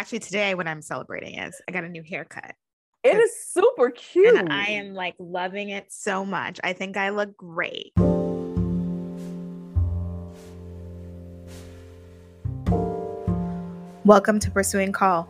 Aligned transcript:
actually 0.00 0.18
today 0.18 0.54
what 0.54 0.66
I'm 0.66 0.80
celebrating 0.80 1.38
is 1.38 1.60
I 1.68 1.72
got 1.72 1.84
a 1.84 1.88
new 1.90 2.02
haircut. 2.02 2.54
It 3.04 3.18
is 3.18 3.32
super 3.44 3.90
cute. 3.90 4.34
And 4.34 4.50
I 4.50 4.64
am 4.64 4.94
like 4.94 5.14
loving 5.18 5.68
it 5.68 5.92
so 5.92 6.24
much. 6.24 6.58
I 6.64 6.72
think 6.72 6.96
I 6.96 7.10
look 7.10 7.36
great. 7.36 7.92
Welcome 14.06 14.38
to 14.38 14.50
Pursuing 14.50 14.90
Call, 14.90 15.28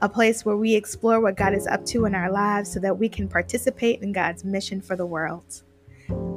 a 0.00 0.08
place 0.08 0.46
where 0.46 0.56
we 0.56 0.74
explore 0.74 1.20
what 1.20 1.36
God 1.36 1.52
is 1.52 1.66
up 1.66 1.84
to 1.88 2.06
in 2.06 2.14
our 2.14 2.32
lives 2.32 2.72
so 2.72 2.80
that 2.80 2.98
we 2.98 3.06
can 3.06 3.28
participate 3.28 4.00
in 4.00 4.12
God's 4.12 4.46
mission 4.46 4.80
for 4.80 4.96
the 4.96 5.04
world. 5.04 5.62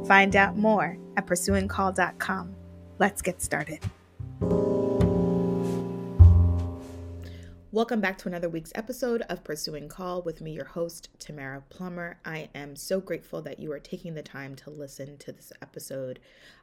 Find 0.05 0.35
out 0.35 0.57
more 0.57 0.97
at 1.15 1.25
pursuingcall.com. 1.25 2.55
Let's 2.99 3.21
get 3.21 3.41
started. 3.41 3.79
Welcome 7.73 8.01
back 8.01 8.19
to 8.19 8.27
another 8.27 8.49
week's 8.49 8.71
episode 8.75 9.23
of 9.29 9.43
Pursuing 9.43 9.89
Call 9.89 10.21
with 10.21 10.41
me, 10.41 10.51
your 10.51 10.63
host, 10.63 11.09
Tamara 11.17 11.63
Plummer. 11.69 12.19
I 12.23 12.47
am 12.53 12.75
so 12.75 13.01
grateful 13.01 13.41
that 13.41 13.59
you 13.59 13.71
are 13.71 13.79
taking 13.79 14.13
the 14.13 14.21
time 14.21 14.55
to 14.57 14.69
listen 14.69 15.17
to 15.17 15.31
this 15.31 15.51
episode. 15.59 16.19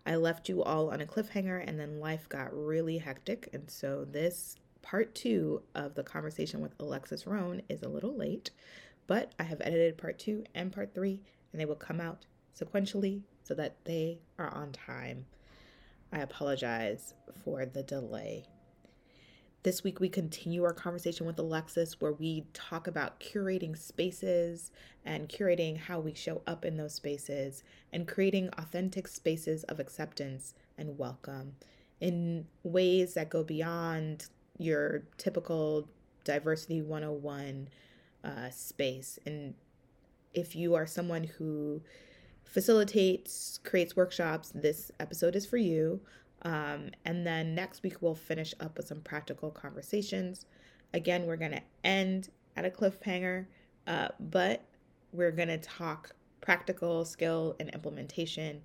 I 0.07 0.15
left 0.15 0.49
you 0.49 0.63
all 0.63 0.89
on 0.93 1.01
a 1.01 1.07
cliffhanger 1.07 1.67
and 1.67 1.81
then 1.81 1.99
life 1.99 2.29
got 2.29 2.57
really 2.57 2.99
hectic. 2.99 3.49
And 3.53 3.69
so 3.69 4.05
this 4.05 4.55
part 4.83 5.13
two 5.17 5.63
of 5.75 5.97
the 5.97 6.05
conversation 6.05 6.61
with 6.61 6.79
Alexus 6.79 7.27
Rhone 7.27 7.63
is 7.69 7.83
a 7.83 7.89
little 7.89 8.15
late, 8.17 8.53
but 9.09 9.33
I 9.41 9.43
have 9.43 9.61
edited 9.63 9.99
part 9.99 10.17
two 10.17 10.45
and 10.55 10.71
part 10.71 10.95
three, 10.95 11.23
and 11.51 11.61
they 11.61 11.67
will 11.67 11.75
come 11.75 12.01
out 12.01 12.27
sequentially 12.57 13.23
so 13.43 13.55
that 13.55 13.85
they 13.85 14.21
are 14.39 14.55
on 14.55 14.71
time. 14.71 15.27
I 16.13 16.21
apologize 16.21 17.15
for 17.43 17.67
the 17.67 17.83
delay. 17.83 18.47
This 19.63 19.85
week, 19.85 20.01
we 20.01 20.09
continue 20.09 20.65
our 20.65 20.73
conversation 20.73 21.27
with 21.27 21.39
Alexus, 21.39 22.01
where 22.01 22.15
we 22.15 22.47
talk 22.55 22.87
about 22.87 23.21
curating 23.21 23.77
spaces 23.77 24.71
and 25.05 25.29
curating 25.29 25.77
how 25.77 26.01
we 26.01 26.15
show 26.15 26.41
up 26.47 26.65
in 26.65 26.79
those 26.79 26.95
spaces 26.95 27.63
and 27.93 28.09
creating 28.09 28.49
authentic 28.57 29.07
spaces 29.07 29.65
of 29.65 29.79
acceptance 29.79 30.55
and 30.79 30.97
welcome 30.97 31.57
in 32.01 32.47
ways 32.63 33.13
that 33.13 33.29
go 33.29 33.45
beyond 33.45 34.29
your 34.57 35.03
typical 35.19 35.87
diversity 36.25 36.81
101 36.81 37.69
uh, 38.25 38.49
space. 38.49 39.19
And 39.27 39.53
if 40.33 40.57
you 40.57 40.75
are 40.75 40.87
someone 40.87 41.25
who 41.25 41.83
facilitates, 42.45 43.61
creates 43.63 43.95
workshops, 43.95 44.53
this 44.55 44.91
episode 44.99 45.37
is 45.37 45.45
for 45.45 45.59
you. 45.59 46.01
Um, 46.43 46.91
and 47.05 47.27
then 47.27 47.55
next 47.55 47.83
week, 47.83 48.01
we'll 48.01 48.15
finish 48.15 48.55
up 48.61 48.77
with 48.77 48.87
some 48.87 49.01
practical 49.01 49.51
conversations. 49.51 50.47
Again, 50.95 51.27
we're 51.27 51.37
going 51.37 51.53
to 51.53 51.63
end 51.85 52.31
at 52.57 52.65
a 52.65 52.71
cliffhanger, 52.71 53.47
uh, 53.87 54.09
but 54.19 54.65
we're 55.13 55.31
going 55.33 55.49
to 55.49 55.59
talk 55.59 56.13
practical 56.41 57.05
skill 57.05 57.57
and 57.61 57.69
implementation 57.71 58.63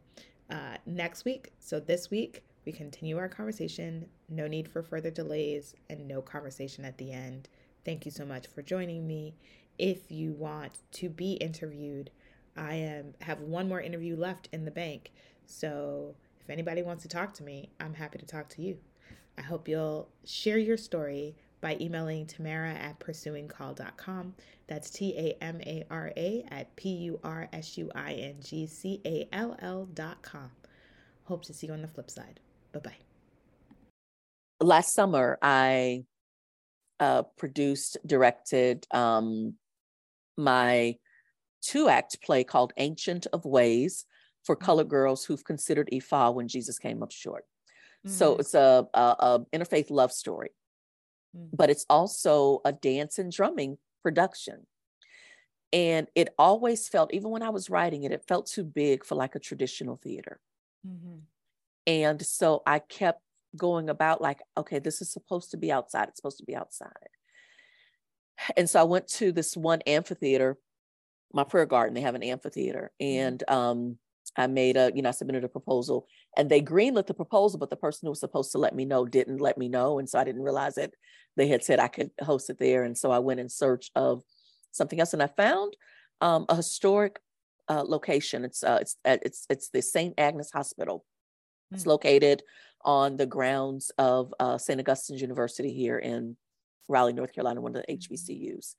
uh, 0.49 0.77
next 0.85 1.25
week. 1.25 1.51
So 1.59 1.79
this 1.79 2.09
week, 2.09 2.43
we 2.65 2.71
continue 2.71 3.17
our 3.17 3.29
conversation. 3.29 4.07
No 4.29 4.47
need 4.47 4.67
for 4.67 4.81
further 4.81 5.11
delays 5.11 5.75
and 5.89 6.07
no 6.07 6.21
conversation 6.21 6.85
at 6.85 6.97
the 6.97 7.11
end. 7.11 7.47
Thank 7.83 8.05
you 8.05 8.11
so 8.11 8.25
much 8.25 8.47
for 8.47 8.61
joining 8.61 9.05
me. 9.05 9.35
If 9.77 10.09
you 10.11 10.33
want 10.33 10.79
to 10.93 11.09
be 11.09 11.33
interviewed, 11.33 12.09
I 12.55 12.75
am 12.75 13.13
have 13.21 13.41
one 13.41 13.67
more 13.67 13.81
interview 13.81 14.15
left 14.15 14.49
in 14.51 14.65
the 14.65 14.71
bank. 14.71 15.11
So 15.45 16.15
if 16.45 16.51
anybody 16.51 16.83
wants 16.83 17.01
to 17.01 17.09
talk 17.09 17.33
to 17.33 17.43
me, 17.43 17.71
I'm 17.79 17.95
happy 17.95 18.19
to 18.19 18.25
talk 18.25 18.49
to 18.49 18.61
you. 18.61 18.77
I 19.35 19.41
hope 19.41 19.67
you'll 19.67 20.07
share 20.25 20.59
your 20.59 20.77
story 20.77 21.35
by 21.59 21.75
emailing 21.81 22.27
Tamara 22.27 22.69
at 22.69 22.99
pursuingcall.com. 22.99 24.35
That's 24.67 24.91
T 24.91 25.15
A 25.17 25.43
M 25.43 25.59
A 25.61 25.83
R 25.89 26.13
A 26.15 26.45
at 26.51 26.75
P 26.75 26.89
U 26.89 27.19
R 27.23 27.49
S 27.51 27.79
U 27.79 27.89
I 27.95 28.13
N 28.13 28.35
G 28.41 28.67
C 28.67 29.01
A 29.05 29.27
L 29.33 29.57
L.com. 29.59 30.51
Hope 31.23 31.43
to 31.45 31.53
see 31.53 31.65
you 31.65 31.73
on 31.73 31.81
the 31.81 31.87
flip 31.87 32.11
side. 32.11 32.39
Bye 32.71 32.79
bye. 32.81 32.97
Last 34.61 34.93
summer, 34.93 35.39
I 35.41 36.03
uh, 36.99 37.23
produced, 37.39 37.97
directed 38.05 38.85
um, 38.91 39.55
my 40.37 40.97
two 41.63 41.89
act 41.89 42.21
play 42.21 42.43
called 42.43 42.71
Ancient 42.77 43.25
of 43.33 43.45
Ways 43.45 44.05
for 44.45 44.55
mm-hmm. 44.55 44.65
colored 44.65 44.89
girls 44.89 45.25
who've 45.25 45.43
considered 45.43 45.89
Ifa 45.91 46.33
when 46.33 46.47
Jesus 46.47 46.79
came 46.79 47.03
up 47.03 47.11
short. 47.11 47.45
Mm-hmm. 48.05 48.15
So 48.15 48.37
it's 48.37 48.53
a, 48.53 48.87
a, 48.93 48.99
a, 48.99 49.45
interfaith 49.53 49.89
love 49.89 50.11
story, 50.11 50.51
mm-hmm. 51.35 51.55
but 51.55 51.69
it's 51.69 51.85
also 51.89 52.61
a 52.63 52.71
dance 52.71 53.19
and 53.19 53.31
drumming 53.31 53.77
production. 54.03 54.67
And 55.73 56.07
it 56.15 56.29
always 56.37 56.87
felt, 56.87 57.13
even 57.13 57.31
when 57.31 57.43
I 57.43 57.49
was 57.49 57.69
writing 57.69 58.03
it, 58.03 58.11
it 58.11 58.23
felt 58.27 58.45
too 58.45 58.63
big 58.63 59.03
for 59.03 59.15
like 59.15 59.35
a 59.35 59.39
traditional 59.39 59.97
theater. 59.97 60.39
Mm-hmm. 60.87 61.17
And 61.87 62.25
so 62.25 62.61
I 62.65 62.79
kept 62.79 63.21
going 63.57 63.89
about 63.89 64.21
like, 64.21 64.41
okay, 64.57 64.79
this 64.79 65.01
is 65.01 65.11
supposed 65.11 65.51
to 65.51 65.57
be 65.57 65.71
outside. 65.71 66.07
It's 66.07 66.17
supposed 66.17 66.37
to 66.37 66.45
be 66.45 66.55
outside. 66.55 66.91
And 68.55 68.69
so 68.69 68.79
I 68.79 68.83
went 68.83 69.07
to 69.09 69.31
this 69.31 69.55
one 69.57 69.81
amphitheater, 69.87 70.57
my 71.33 71.43
prayer 71.43 71.65
garden, 71.65 71.93
they 71.93 72.01
have 72.01 72.15
an 72.15 72.23
amphitheater. 72.23 72.91
Mm-hmm. 73.01 73.19
And 73.19 73.49
um, 73.49 73.97
I 74.37 74.47
made 74.47 74.77
a, 74.77 74.91
you 74.93 75.01
know, 75.01 75.09
I 75.09 75.11
submitted 75.11 75.43
a 75.43 75.49
proposal 75.49 76.07
and 76.37 76.49
they 76.49 76.61
greenlit 76.61 77.07
the 77.07 77.13
proposal, 77.13 77.59
but 77.59 77.69
the 77.69 77.75
person 77.75 78.05
who 78.05 78.11
was 78.11 78.19
supposed 78.19 78.51
to 78.51 78.57
let 78.57 78.75
me 78.75 78.85
know 78.85 79.05
didn't 79.05 79.39
let 79.39 79.57
me 79.57 79.69
know. 79.69 79.99
And 79.99 80.09
so 80.09 80.19
I 80.19 80.23
didn't 80.23 80.43
realize 80.43 80.75
that 80.75 80.93
they 81.37 81.47
had 81.47 81.63
said 81.63 81.79
I 81.79 81.87
could 81.87 82.11
host 82.21 82.49
it 82.49 82.59
there. 82.59 82.83
And 82.83 82.97
so 82.97 83.11
I 83.11 83.19
went 83.19 83.39
in 83.39 83.49
search 83.49 83.91
of 83.95 84.23
something 84.71 84.99
else 84.99 85.13
and 85.13 85.23
I 85.23 85.27
found 85.27 85.75
um, 86.21 86.45
a 86.49 86.55
historic 86.55 87.19
uh, 87.69 87.83
location. 87.85 88.45
It's, 88.45 88.63
uh, 88.63 88.79
it's, 88.81 88.97
uh, 89.05 89.17
it's, 89.21 89.45
it's 89.49 89.69
the 89.69 89.81
St. 89.81 90.13
Agnes 90.17 90.51
Hospital. 90.51 90.99
Mm-hmm. 90.99 91.75
It's 91.75 91.83
hmm. 91.83 91.89
located 91.89 92.43
on 92.83 93.17
the 93.17 93.25
grounds 93.25 93.91
of 93.97 94.33
uh, 94.39 94.57
St. 94.57 94.79
Augustine's 94.79 95.21
University 95.21 95.73
here 95.73 95.97
in 95.97 96.37
Raleigh, 96.87 97.13
North 97.13 97.33
Carolina, 97.33 97.61
one 97.61 97.75
of 97.75 97.83
the. 97.87 97.97
HBCUs. 97.97 98.75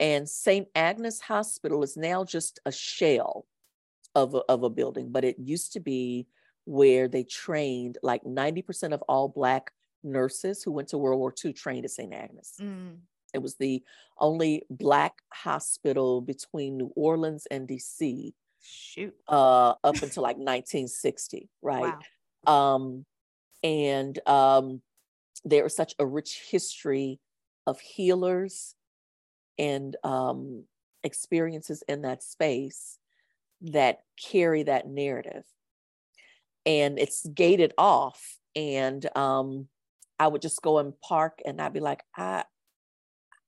And 0.00 0.28
St. 0.28 0.68
Agnes 0.74 1.20
Hospital 1.20 1.82
is 1.82 1.96
now 1.96 2.24
just 2.24 2.60
a 2.64 2.72
shell 2.72 3.46
of 4.14 4.34
a, 4.34 4.42
of 4.48 4.62
a 4.62 4.70
building, 4.70 5.10
but 5.10 5.24
it 5.24 5.38
used 5.38 5.72
to 5.72 5.80
be 5.80 6.26
where 6.64 7.08
they 7.08 7.24
trained 7.24 7.98
like 8.02 8.22
90% 8.24 8.92
of 8.92 9.02
all 9.02 9.28
Black 9.28 9.72
nurses 10.04 10.62
who 10.62 10.72
went 10.72 10.88
to 10.88 10.98
World 10.98 11.18
War 11.18 11.34
II 11.44 11.52
trained 11.52 11.84
at 11.84 11.90
St. 11.90 12.12
Agnes. 12.12 12.54
Mm. 12.60 12.98
It 13.34 13.42
was 13.42 13.56
the 13.56 13.82
only 14.18 14.64
Black 14.68 15.14
hospital 15.32 16.20
between 16.20 16.76
New 16.76 16.92
Orleans 16.94 17.46
and 17.50 17.66
DC. 17.66 18.34
Shoot. 18.62 19.14
Uh, 19.28 19.74
up 19.82 19.94
until 20.02 20.22
like 20.22 20.36
1960, 20.36 21.48
right? 21.62 21.94
Wow. 22.46 22.74
Um, 22.74 23.04
and 23.62 24.18
um, 24.28 24.82
there 25.44 25.66
is 25.66 25.74
such 25.74 25.94
a 25.98 26.06
rich 26.06 26.42
history 26.50 27.20
of 27.66 27.80
healers 27.80 28.74
and 29.58 29.96
um, 30.04 30.64
experiences 31.04 31.82
in 31.88 32.02
that 32.02 32.22
space 32.22 32.98
that 33.62 34.00
carry 34.30 34.64
that 34.64 34.88
narrative. 34.88 35.44
And 36.64 36.98
it's 36.98 37.26
gated 37.26 37.72
off. 37.78 38.36
And 38.54 39.04
um, 39.16 39.68
I 40.18 40.28
would 40.28 40.42
just 40.42 40.62
go 40.62 40.78
and 40.78 40.98
park 41.00 41.40
and 41.44 41.60
I'd 41.60 41.72
be 41.72 41.80
like, 41.80 42.02
I, 42.16 42.44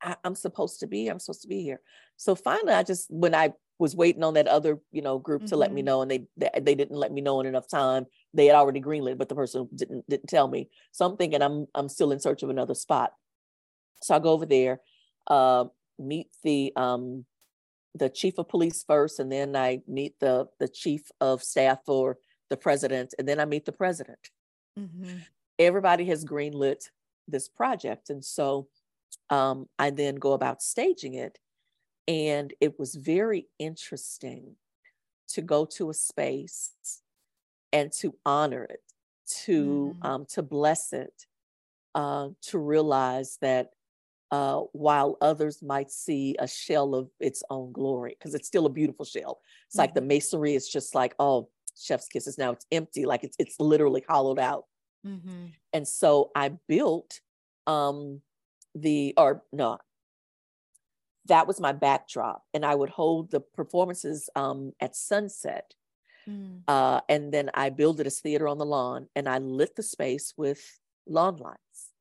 I, 0.02 0.16
am 0.24 0.34
supposed 0.34 0.80
to 0.80 0.86
be, 0.86 1.08
I'm 1.08 1.18
supposed 1.18 1.42
to 1.42 1.48
be 1.48 1.62
here. 1.62 1.80
So 2.16 2.34
finally, 2.34 2.72
I 2.72 2.82
just, 2.82 3.06
when 3.10 3.34
I 3.34 3.52
was 3.78 3.96
waiting 3.96 4.22
on 4.22 4.34
that 4.34 4.48
other, 4.48 4.78
you 4.92 5.02
know, 5.02 5.18
group 5.18 5.42
mm-hmm. 5.42 5.48
to 5.48 5.56
let 5.56 5.72
me 5.72 5.80
mm-hmm. 5.80 5.86
know 5.86 6.02
and 6.02 6.10
they, 6.10 6.24
they, 6.36 6.50
they 6.60 6.74
didn't 6.74 6.96
let 6.96 7.12
me 7.12 7.20
know 7.20 7.40
in 7.40 7.46
enough 7.46 7.68
time. 7.68 8.06
They 8.32 8.46
had 8.46 8.56
already 8.56 8.80
greenlit, 8.80 9.18
but 9.18 9.28
the 9.28 9.34
person 9.34 9.68
didn't 9.74 10.08
didn't 10.08 10.28
tell 10.28 10.48
me. 10.48 10.68
So 10.92 11.06
I'm 11.06 11.16
thinking 11.16 11.42
I'm 11.42 11.66
I'm 11.74 11.88
still 11.88 12.12
in 12.12 12.20
search 12.20 12.42
of 12.42 12.50
another 12.50 12.74
spot. 12.74 13.12
So 14.02 14.14
I 14.14 14.18
go 14.18 14.30
over 14.30 14.46
there, 14.46 14.80
uh, 15.26 15.66
meet 15.98 16.28
the 16.42 16.72
um 16.76 17.24
the 17.94 18.08
chief 18.08 18.38
of 18.38 18.48
police 18.48 18.82
first, 18.82 19.20
and 19.20 19.30
then 19.30 19.54
I 19.56 19.80
meet 19.86 20.18
the 20.20 20.48
the 20.58 20.68
chief 20.68 21.10
of 21.20 21.42
staff 21.42 21.78
for 21.84 22.18
the 22.50 22.56
president, 22.56 23.14
and 23.18 23.28
then 23.28 23.40
I 23.40 23.44
meet 23.44 23.64
the 23.64 23.72
president. 23.72 24.30
Mm-hmm. 24.78 25.18
Everybody 25.58 26.04
has 26.06 26.24
greenlit 26.24 26.90
this 27.28 27.48
project, 27.48 28.10
and 28.10 28.24
so 28.24 28.68
um, 29.30 29.68
I 29.78 29.90
then 29.90 30.16
go 30.16 30.32
about 30.32 30.62
staging 30.62 31.14
it, 31.14 31.38
and 32.08 32.52
it 32.60 32.78
was 32.78 32.96
very 32.96 33.46
interesting 33.58 34.56
to 35.28 35.42
go 35.42 35.64
to 35.64 35.90
a 35.90 35.94
space 35.94 36.72
and 37.72 37.92
to 37.92 38.14
honor 38.26 38.64
it, 38.64 38.82
to 39.44 39.94
mm-hmm. 39.96 40.06
um, 40.06 40.26
to 40.30 40.42
bless 40.42 40.92
it, 40.92 41.26
uh, 41.94 42.28
to 42.42 42.58
realize 42.58 43.38
that 43.40 43.70
uh, 44.34 44.60
while 44.72 45.16
others 45.20 45.62
might 45.62 45.90
see 45.90 46.34
a 46.38 46.48
shell 46.48 46.94
of 46.94 47.08
its 47.20 47.42
own 47.50 47.70
glory, 47.72 48.16
because 48.18 48.34
it's 48.34 48.48
still 48.48 48.66
a 48.66 48.70
beautiful 48.70 49.04
shell. 49.04 49.40
It's 49.66 49.76
mm-hmm. 49.76 49.82
like 49.82 49.94
the 49.94 50.00
mm-hmm. 50.00 50.08
masonry 50.08 50.54
is 50.54 50.68
just 50.68 50.94
like, 50.94 51.14
oh, 51.18 51.48
chef's 51.76 52.08
kisses. 52.08 52.36
Now 52.38 52.50
it's 52.52 52.66
empty, 52.72 53.06
like 53.06 53.22
it's 53.22 53.36
it's 53.38 53.60
literally 53.60 54.04
hollowed 54.08 54.40
out. 54.40 54.64
Mm-hmm. 55.06 55.46
And 55.72 55.86
so 55.86 56.30
I 56.34 56.52
built 56.66 57.20
um, 57.66 58.22
the 58.74 59.14
or 59.16 59.42
no 59.52 59.78
that 61.26 61.46
was 61.46 61.60
my 61.60 61.72
backdrop 61.72 62.42
and 62.52 62.64
i 62.64 62.74
would 62.74 62.90
hold 62.90 63.30
the 63.30 63.40
performances 63.40 64.28
um, 64.36 64.72
at 64.80 64.96
sunset 64.96 65.74
mm. 66.28 66.60
uh, 66.68 67.00
and 67.08 67.32
then 67.32 67.50
i 67.54 67.70
built 67.70 67.96
this 67.98 68.20
theater 68.20 68.48
on 68.48 68.58
the 68.58 68.66
lawn 68.66 69.06
and 69.14 69.28
i 69.28 69.38
lit 69.38 69.74
the 69.76 69.82
space 69.82 70.34
with 70.36 70.60
lawn 71.06 71.36
lights 71.36 71.92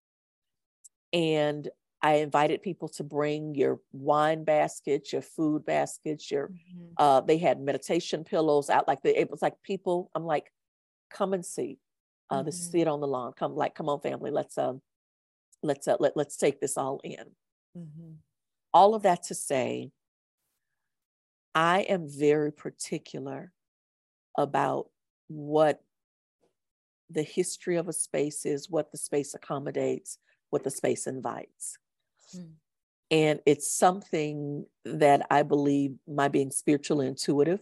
and 1.12 1.70
i 2.04 2.16
invited 2.16 2.62
people 2.62 2.90
to 2.90 3.04
bring 3.04 3.56
your 3.56 3.80
wine 3.94 4.44
baskets 4.44 5.12
your 5.12 5.22
food 5.22 5.66
baskets 5.66 6.30
your 6.30 6.50
mm-hmm. 6.50 6.94
uh, 6.98 7.22
they 7.22 7.38
had 7.38 7.60
meditation 7.60 8.24
pillows 8.24 8.70
out 8.70 8.88
like 8.88 9.02
the, 9.02 9.20
it 9.20 9.32
was 9.32 9.42
like 9.42 9.56
people 9.64 10.12
i'm 10.14 10.26
like 10.26 10.52
come 11.10 11.34
and 11.34 11.46
see 11.46 11.80
uh, 12.30 12.38
mm-hmm. 12.38 12.46
this 12.46 12.88
on 12.88 13.00
the 13.00 13.08
lawn 13.08 13.32
come 13.34 13.56
like 13.56 13.74
come 13.74 13.90
on 13.90 14.00
family 14.02 14.30
let's 14.30 14.58
um 14.58 14.82
let's 15.64 15.88
uh, 15.88 15.96
let, 16.00 16.16
let's 16.16 16.38
take 16.38 16.60
this 16.60 16.78
all 16.78 17.00
in 17.04 17.26
mm-hmm. 17.78 18.12
all 18.74 18.94
of 18.94 19.04
that 19.04 19.24
to 19.24 19.34
say 19.34 19.90
i 21.56 21.82
am 21.82 22.08
very 22.08 22.52
particular 22.52 23.52
about 24.38 24.88
what 25.28 25.82
the 27.10 27.24
history 27.24 27.78
of 27.78 27.88
a 27.88 27.94
space 27.94 28.46
is 28.46 28.70
what 28.70 28.92
the 28.92 28.98
space 28.98 29.34
accommodates 29.34 30.18
what 30.50 30.64
the 30.64 30.72
space 30.72 31.08
invites 31.08 31.78
mm. 32.36 32.52
and 33.12 33.40
it's 33.46 33.72
something 33.72 34.66
that 34.86 35.26
i 35.30 35.44
believe 35.44 35.96
my 36.08 36.28
being 36.28 36.52
spiritually 36.52 37.08
intuitive 37.08 37.62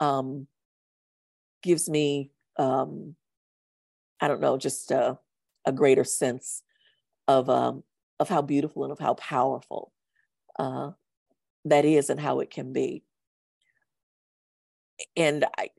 um, 0.00 0.46
gives 1.62 1.88
me 1.88 2.30
um, 2.58 3.14
i 4.20 4.28
don't 4.28 4.40
know 4.40 4.56
just 4.56 4.90
uh, 4.92 5.14
a 5.64 5.72
greater 5.72 6.04
sense 6.04 6.62
of 7.28 7.48
um, 7.48 7.82
of 8.18 8.28
how 8.28 8.42
beautiful 8.42 8.84
and 8.84 8.92
of 8.92 8.98
how 8.98 9.14
powerful 9.14 9.92
uh, 10.58 10.90
that 11.64 11.84
is 11.84 12.10
and 12.10 12.20
how 12.20 12.40
it 12.40 12.50
can 12.50 12.72
be. 12.72 13.02
And 15.16 15.44
I, 15.58 15.70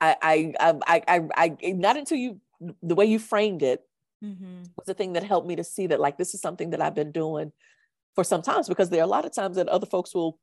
I, 0.00 0.52
I, 0.60 0.74
I, 0.86 1.00
I, 1.08 1.56
I 1.62 1.72
not 1.72 1.96
until 1.96 2.18
you 2.18 2.40
the 2.82 2.94
way 2.94 3.06
you 3.06 3.18
framed 3.18 3.62
it 3.62 3.85
mm-hmm. 4.22 4.62
was 4.76 4.86
the 4.86 4.94
thing 4.94 5.14
that 5.14 5.22
helped 5.22 5.46
me 5.46 5.56
to 5.56 5.64
see 5.64 5.86
that 5.88 6.00
like 6.00 6.18
this 6.18 6.34
is 6.34 6.40
something 6.40 6.70
that 6.70 6.80
I've 6.80 6.94
been 6.94 7.12
doing 7.12 7.52
for 8.14 8.24
some 8.24 8.42
times 8.42 8.68
because 8.68 8.90
there 8.90 9.00
are 9.00 9.04
a 9.04 9.08
lot 9.08 9.24
of 9.24 9.34
times 9.34 9.56
that 9.56 9.68
other 9.68 9.86
folks 9.86 10.14
will, 10.14 10.38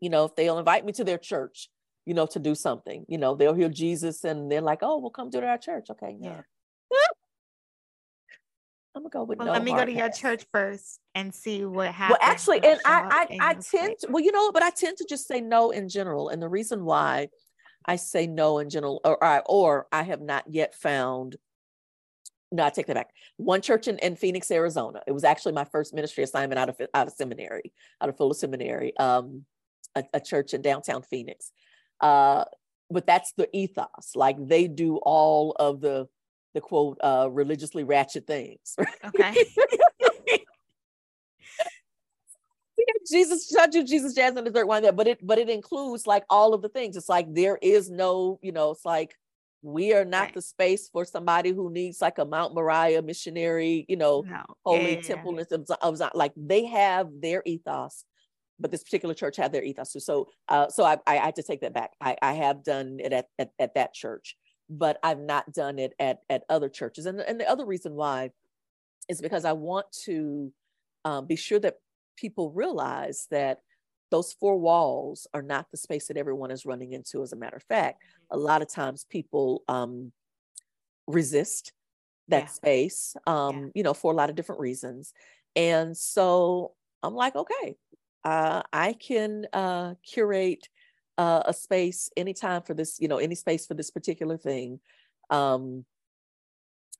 you 0.00 0.10
know, 0.10 0.24
if 0.24 0.36
they'll 0.36 0.58
invite 0.58 0.84
me 0.84 0.92
to 0.92 1.04
their 1.04 1.18
church, 1.18 1.70
you 2.04 2.14
know, 2.14 2.26
to 2.26 2.38
do 2.38 2.54
something, 2.54 3.04
you 3.08 3.18
know, 3.18 3.34
they'll 3.34 3.54
hear 3.54 3.68
Jesus 3.68 4.24
and 4.24 4.50
they're 4.50 4.60
like, 4.60 4.80
oh, 4.82 4.98
we'll 4.98 5.10
come 5.10 5.30
to 5.30 5.46
our 5.46 5.58
church. 5.58 5.86
Okay, 5.90 6.16
yeah. 6.20 6.42
I'm 8.94 9.02
gonna 9.02 9.10
go 9.10 9.22
with 9.22 9.38
well, 9.38 9.46
no. 9.46 9.52
Let 9.52 9.62
me 9.62 9.72
go 9.72 9.84
to 9.84 9.92
your 9.92 10.10
church 10.10 10.44
first 10.52 10.98
and 11.14 11.32
see 11.32 11.64
what 11.64 11.92
happens. 11.92 12.18
Well, 12.20 12.30
actually, 12.30 12.64
and 12.64 12.80
I 12.84 13.26
I, 13.40 13.50
I 13.50 13.54
tend 13.54 13.94
to, 14.00 14.08
well, 14.10 14.22
you 14.22 14.32
know, 14.32 14.50
but 14.50 14.64
I 14.64 14.70
tend 14.70 14.96
to 14.96 15.06
just 15.08 15.28
say 15.28 15.40
no 15.40 15.70
in 15.70 15.88
general, 15.88 16.28
and 16.28 16.42
the 16.42 16.48
reason 16.48 16.84
why 16.84 17.28
I 17.86 17.96
say 17.96 18.26
no 18.26 18.58
in 18.58 18.68
general, 18.68 19.00
or 19.04 19.22
I 19.22 19.42
or 19.46 19.86
I 19.92 20.02
have 20.02 20.20
not 20.20 20.44
yet 20.48 20.74
found. 20.74 21.36
No, 22.52 22.64
I 22.64 22.70
take 22.70 22.86
that 22.86 22.94
back. 22.94 23.10
One 23.36 23.60
church 23.60 23.86
in, 23.86 23.98
in 23.98 24.16
Phoenix, 24.16 24.50
Arizona. 24.50 25.02
It 25.06 25.12
was 25.12 25.24
actually 25.24 25.52
my 25.52 25.64
first 25.64 25.94
ministry 25.94 26.24
assignment 26.24 26.58
out 26.58 26.68
of 26.68 26.80
out 26.94 27.06
of 27.06 27.12
seminary, 27.12 27.72
out 28.00 28.08
of 28.08 28.16
Fuller 28.16 28.34
Seminary. 28.34 28.96
Um, 28.96 29.44
a, 29.94 30.04
a 30.14 30.20
church 30.20 30.54
in 30.54 30.62
downtown 30.62 31.02
Phoenix. 31.02 31.52
Uh, 32.00 32.44
but 32.90 33.06
that's 33.06 33.32
the 33.32 33.48
ethos. 33.56 34.12
Like 34.14 34.36
they 34.38 34.66
do 34.66 34.96
all 34.98 35.52
of 35.58 35.80
the 35.80 36.08
the 36.54 36.60
quote 36.60 36.98
uh, 37.02 37.28
religiously 37.30 37.84
ratchet 37.84 38.26
things. 38.26 38.76
Okay. 39.04 39.34
Jesus, 43.08 43.48
judge 43.48 43.74
you, 43.74 43.84
Jesus, 43.84 44.14
jazz, 44.14 44.34
and 44.36 44.44
dessert 44.44 44.66
wine 44.66 44.82
there, 44.82 44.92
but 44.92 45.06
it 45.06 45.24
but 45.24 45.38
it 45.38 45.48
includes 45.48 46.06
like 46.06 46.24
all 46.30 46.54
of 46.54 46.62
the 46.62 46.68
things. 46.68 46.96
It's 46.96 47.08
like 47.08 47.32
there 47.32 47.58
is 47.60 47.90
no, 47.90 48.38
you 48.42 48.52
know, 48.52 48.70
it's 48.70 48.84
like 48.84 49.16
we 49.62 49.92
are 49.92 50.04
not 50.04 50.22
right. 50.22 50.34
the 50.34 50.42
space 50.42 50.88
for 50.88 51.04
somebody 51.04 51.50
who 51.50 51.70
needs 51.70 52.00
like 52.00 52.18
a 52.18 52.24
Mount 52.24 52.54
Moriah 52.54 53.02
missionary, 53.02 53.84
you 53.88 53.96
know, 53.96 54.24
no. 54.26 54.42
holy 54.64 54.96
yeah. 54.96 55.02
temple 55.02 55.38
of, 55.38 55.70
of 55.82 56.00
like 56.14 56.32
they 56.36 56.64
have 56.66 57.08
their 57.20 57.42
ethos, 57.44 58.04
but 58.58 58.70
this 58.70 58.82
particular 58.82 59.14
church 59.14 59.36
had 59.36 59.52
their 59.52 59.62
ethos 59.62 59.92
too. 59.92 60.00
So, 60.00 60.28
uh, 60.48 60.68
so 60.68 60.84
I, 60.84 60.94
I, 61.06 61.18
I 61.18 61.26
had 61.26 61.36
to 61.36 61.42
take 61.42 61.60
that 61.60 61.74
back. 61.74 61.90
I, 62.00 62.16
I 62.22 62.32
have 62.34 62.64
done 62.64 62.98
it 63.00 63.12
at, 63.12 63.26
at, 63.38 63.50
at 63.58 63.74
that 63.74 63.92
church 63.92 64.36
but 64.70 64.98
I've 65.02 65.18
not 65.18 65.52
done 65.52 65.78
it 65.80 65.94
at, 65.98 66.20
at 66.30 66.44
other 66.48 66.68
churches. 66.68 67.06
And, 67.06 67.20
and 67.20 67.40
the 67.40 67.50
other 67.50 67.66
reason 67.66 67.94
why 67.94 68.30
is 69.08 69.20
because 69.20 69.44
I 69.44 69.52
want 69.52 69.86
to 70.04 70.52
um, 71.04 71.26
be 71.26 71.36
sure 71.36 71.58
that 71.58 71.74
people 72.16 72.52
realize 72.52 73.26
that 73.32 73.58
those 74.10 74.32
four 74.32 74.58
walls 74.58 75.26
are 75.32 75.42
not 75.42 75.70
the 75.70 75.76
space 75.76 76.08
that 76.08 76.16
everyone 76.16 76.50
is 76.50 76.66
running 76.66 76.92
into. 76.92 77.22
As 77.22 77.32
a 77.32 77.36
matter 77.36 77.56
of 77.56 77.62
fact, 77.62 78.02
a 78.30 78.36
mm-hmm. 78.36 78.44
lot 78.44 78.62
of 78.62 78.68
times 78.68 79.04
people 79.08 79.62
um, 79.68 80.12
resist 81.06 81.72
that 82.28 82.44
yeah. 82.44 82.46
space, 82.46 83.16
um, 83.26 83.56
yeah. 83.56 83.70
you 83.74 83.82
know, 83.82 83.94
for 83.94 84.12
a 84.12 84.16
lot 84.16 84.30
of 84.30 84.36
different 84.36 84.60
reasons. 84.60 85.12
And 85.56 85.96
so 85.96 86.72
I'm 87.02 87.14
like, 87.14 87.34
okay, 87.36 87.76
uh, 88.24 88.62
I 88.72 88.92
can 88.94 89.46
uh, 89.52 89.94
curate 90.04 90.68
uh, 91.18 91.42
a 91.46 91.52
space 91.52 92.10
anytime 92.16 92.62
for 92.62 92.74
this, 92.74 92.98
you 93.00 93.08
know, 93.08 93.18
any 93.18 93.34
space 93.34 93.66
for 93.66 93.74
this 93.74 93.90
particular 93.90 94.36
thing. 94.36 94.80
Um, 95.28 95.84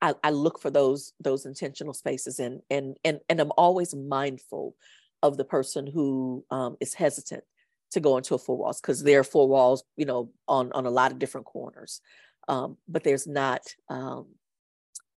I, 0.03 0.15
I 0.25 0.31
look 0.31 0.61
for 0.61 0.71
those 0.71 1.12
those 1.21 1.45
intentional 1.45 1.93
spaces 1.93 2.39
and 2.39 2.62
and 2.71 2.97
and 3.05 3.21
and 3.29 3.39
I'm 3.41 3.53
always 3.57 3.95
mindful 3.95 4.75
of 5.23 5.37
the 5.37 5.45
person 5.45 5.87
who 5.87 6.45
um, 6.51 6.77
is 6.81 6.95
hesitant 6.95 7.45
to 7.93 8.01
go 8.01 8.17
into 8.17 8.35
a 8.35 8.39
four 8.39 8.57
walls 8.57 8.81
because 8.81 9.03
there 9.03 9.21
are 9.21 9.25
four 9.25 9.49
walls, 9.49 9.85
you 9.97 10.05
know, 10.07 10.31
on 10.49 10.73
on 10.73 10.87
a 10.87 10.91
lot 10.91 11.13
of 11.13 11.19
different 11.19 11.47
corners, 11.47 12.01
um, 12.49 12.77
but 12.89 13.05
there's 13.05 13.27
not 13.27 13.63
um, 13.89 14.27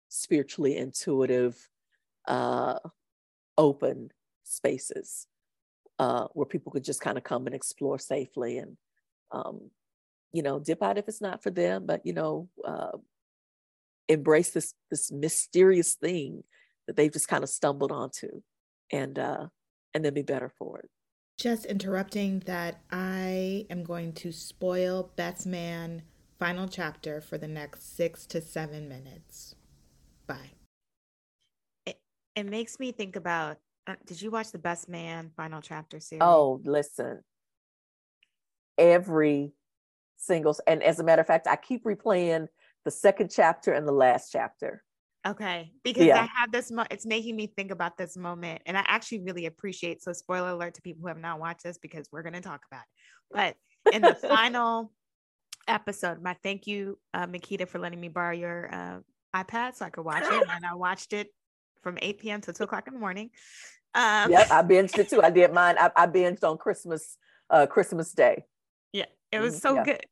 spiritually 0.09 0.77
intuitive, 0.77 1.69
uh, 2.27 2.79
open 3.57 4.09
spaces 4.43 5.27
uh, 5.99 6.25
where 6.33 6.45
people 6.45 6.71
could 6.71 6.83
just 6.83 7.01
kind 7.01 7.17
of 7.17 7.23
come 7.23 7.45
and 7.45 7.55
explore 7.55 7.99
safely 7.99 8.57
and 8.57 8.77
um, 9.31 9.69
you 10.31 10.41
know, 10.41 10.59
dip 10.59 10.81
out 10.81 10.97
if 10.97 11.07
it's 11.07 11.21
not 11.21 11.43
for 11.43 11.51
them, 11.51 11.85
but 11.85 12.05
you 12.05 12.13
know, 12.13 12.49
uh, 12.65 12.97
embrace 14.09 14.51
this 14.51 14.73
this 14.89 15.11
mysterious 15.11 15.93
thing 15.93 16.43
that 16.87 16.95
they've 16.95 17.13
just 17.13 17.27
kind 17.27 17.43
of 17.43 17.49
stumbled 17.49 17.91
onto, 17.91 18.41
and 18.91 19.17
uh, 19.17 19.47
and 19.93 20.03
then 20.03 20.13
be 20.13 20.21
better 20.21 20.49
for 20.49 20.79
it. 20.79 20.89
Just 21.37 21.65
interrupting 21.65 22.39
that 22.45 22.81
I 22.91 23.65
am 23.69 23.83
going 23.83 24.13
to 24.13 24.31
spoil 24.31 25.11
Best 25.15 25.45
Man 25.45 26.03
final 26.39 26.67
chapter 26.67 27.21
for 27.21 27.37
the 27.37 27.47
next 27.47 27.95
six 27.95 28.25
to 28.27 28.41
seven 28.41 28.87
minutes. 28.87 29.55
Bye. 30.27 30.51
It, 31.85 31.99
it 32.35 32.45
makes 32.45 32.79
me 32.79 32.91
think 32.91 33.15
about. 33.15 33.57
Uh, 33.85 33.95
did 34.05 34.21
you 34.21 34.31
watch 34.31 34.51
the 34.51 34.59
Best 34.59 34.87
Man 34.87 35.31
final 35.35 35.61
chapter 35.61 35.99
series? 35.99 36.21
Oh, 36.23 36.61
listen, 36.63 37.21
every 38.77 39.53
single 40.17 40.55
and 40.67 40.81
as 40.83 40.99
a 40.99 41.03
matter 41.03 41.21
of 41.21 41.27
fact 41.27 41.47
i 41.47 41.55
keep 41.55 41.83
replaying 41.83 42.47
the 42.85 42.91
second 42.91 43.29
chapter 43.29 43.73
and 43.73 43.87
the 43.87 43.91
last 43.91 44.31
chapter 44.31 44.83
okay 45.25 45.71
because 45.83 46.05
yeah. 46.05 46.17
i 46.21 46.29
have 46.39 46.51
this 46.51 46.71
mo- 46.71 46.85
it's 46.91 47.05
making 47.05 47.35
me 47.35 47.47
think 47.47 47.71
about 47.71 47.97
this 47.97 48.17
moment 48.17 48.61
and 48.65 48.77
i 48.77 48.83
actually 48.87 49.19
really 49.19 49.45
appreciate 49.45 50.01
so 50.01 50.11
spoiler 50.13 50.49
alert 50.49 50.73
to 50.73 50.81
people 50.81 51.01
who 51.01 51.07
have 51.07 51.19
not 51.19 51.39
watched 51.39 51.63
this 51.63 51.77
because 51.77 52.07
we're 52.11 52.23
going 52.23 52.33
to 52.33 52.41
talk 52.41 52.61
about 52.71 52.81
it 52.81 53.55
but 53.85 53.93
in 53.93 54.01
the 54.01 54.15
final 54.27 54.91
episode 55.67 56.21
my 56.21 56.35
thank 56.43 56.67
you 56.67 56.97
uh, 57.13 57.25
makita 57.25 57.67
for 57.67 57.79
letting 57.79 57.99
me 57.99 58.09
borrow 58.09 58.33
your 58.33 58.73
uh, 58.73 58.99
ipad 59.35 59.75
so 59.75 59.85
i 59.85 59.89
could 59.89 60.03
watch 60.03 60.23
it 60.23 60.47
and 60.51 60.65
i 60.65 60.73
watched 60.73 61.13
it 61.13 61.27
from 61.81 61.97
8 62.01 62.19
p.m 62.19 62.41
to 62.41 62.53
2 62.53 62.63
o'clock 62.63 62.87
in 62.87 62.93
the 62.93 62.99
morning 62.99 63.29
um, 63.95 64.29
yep 64.29 64.49
i 64.51 64.61
binged 64.61 64.97
it 64.97 65.09
too 65.09 65.21
i 65.21 65.29
did 65.29 65.53
mine 65.53 65.75
i, 65.79 65.89
I 65.95 66.07
binged 66.07 66.43
on 66.43 66.57
christmas 66.57 67.17
uh, 67.49 67.65
christmas 67.65 68.11
day 68.11 68.45
yeah, 68.93 69.05
it 69.31 69.39
was 69.39 69.55
mm-hmm, 69.55 69.67
so 69.67 69.75
yeah. 69.75 69.83
good. 69.83 70.05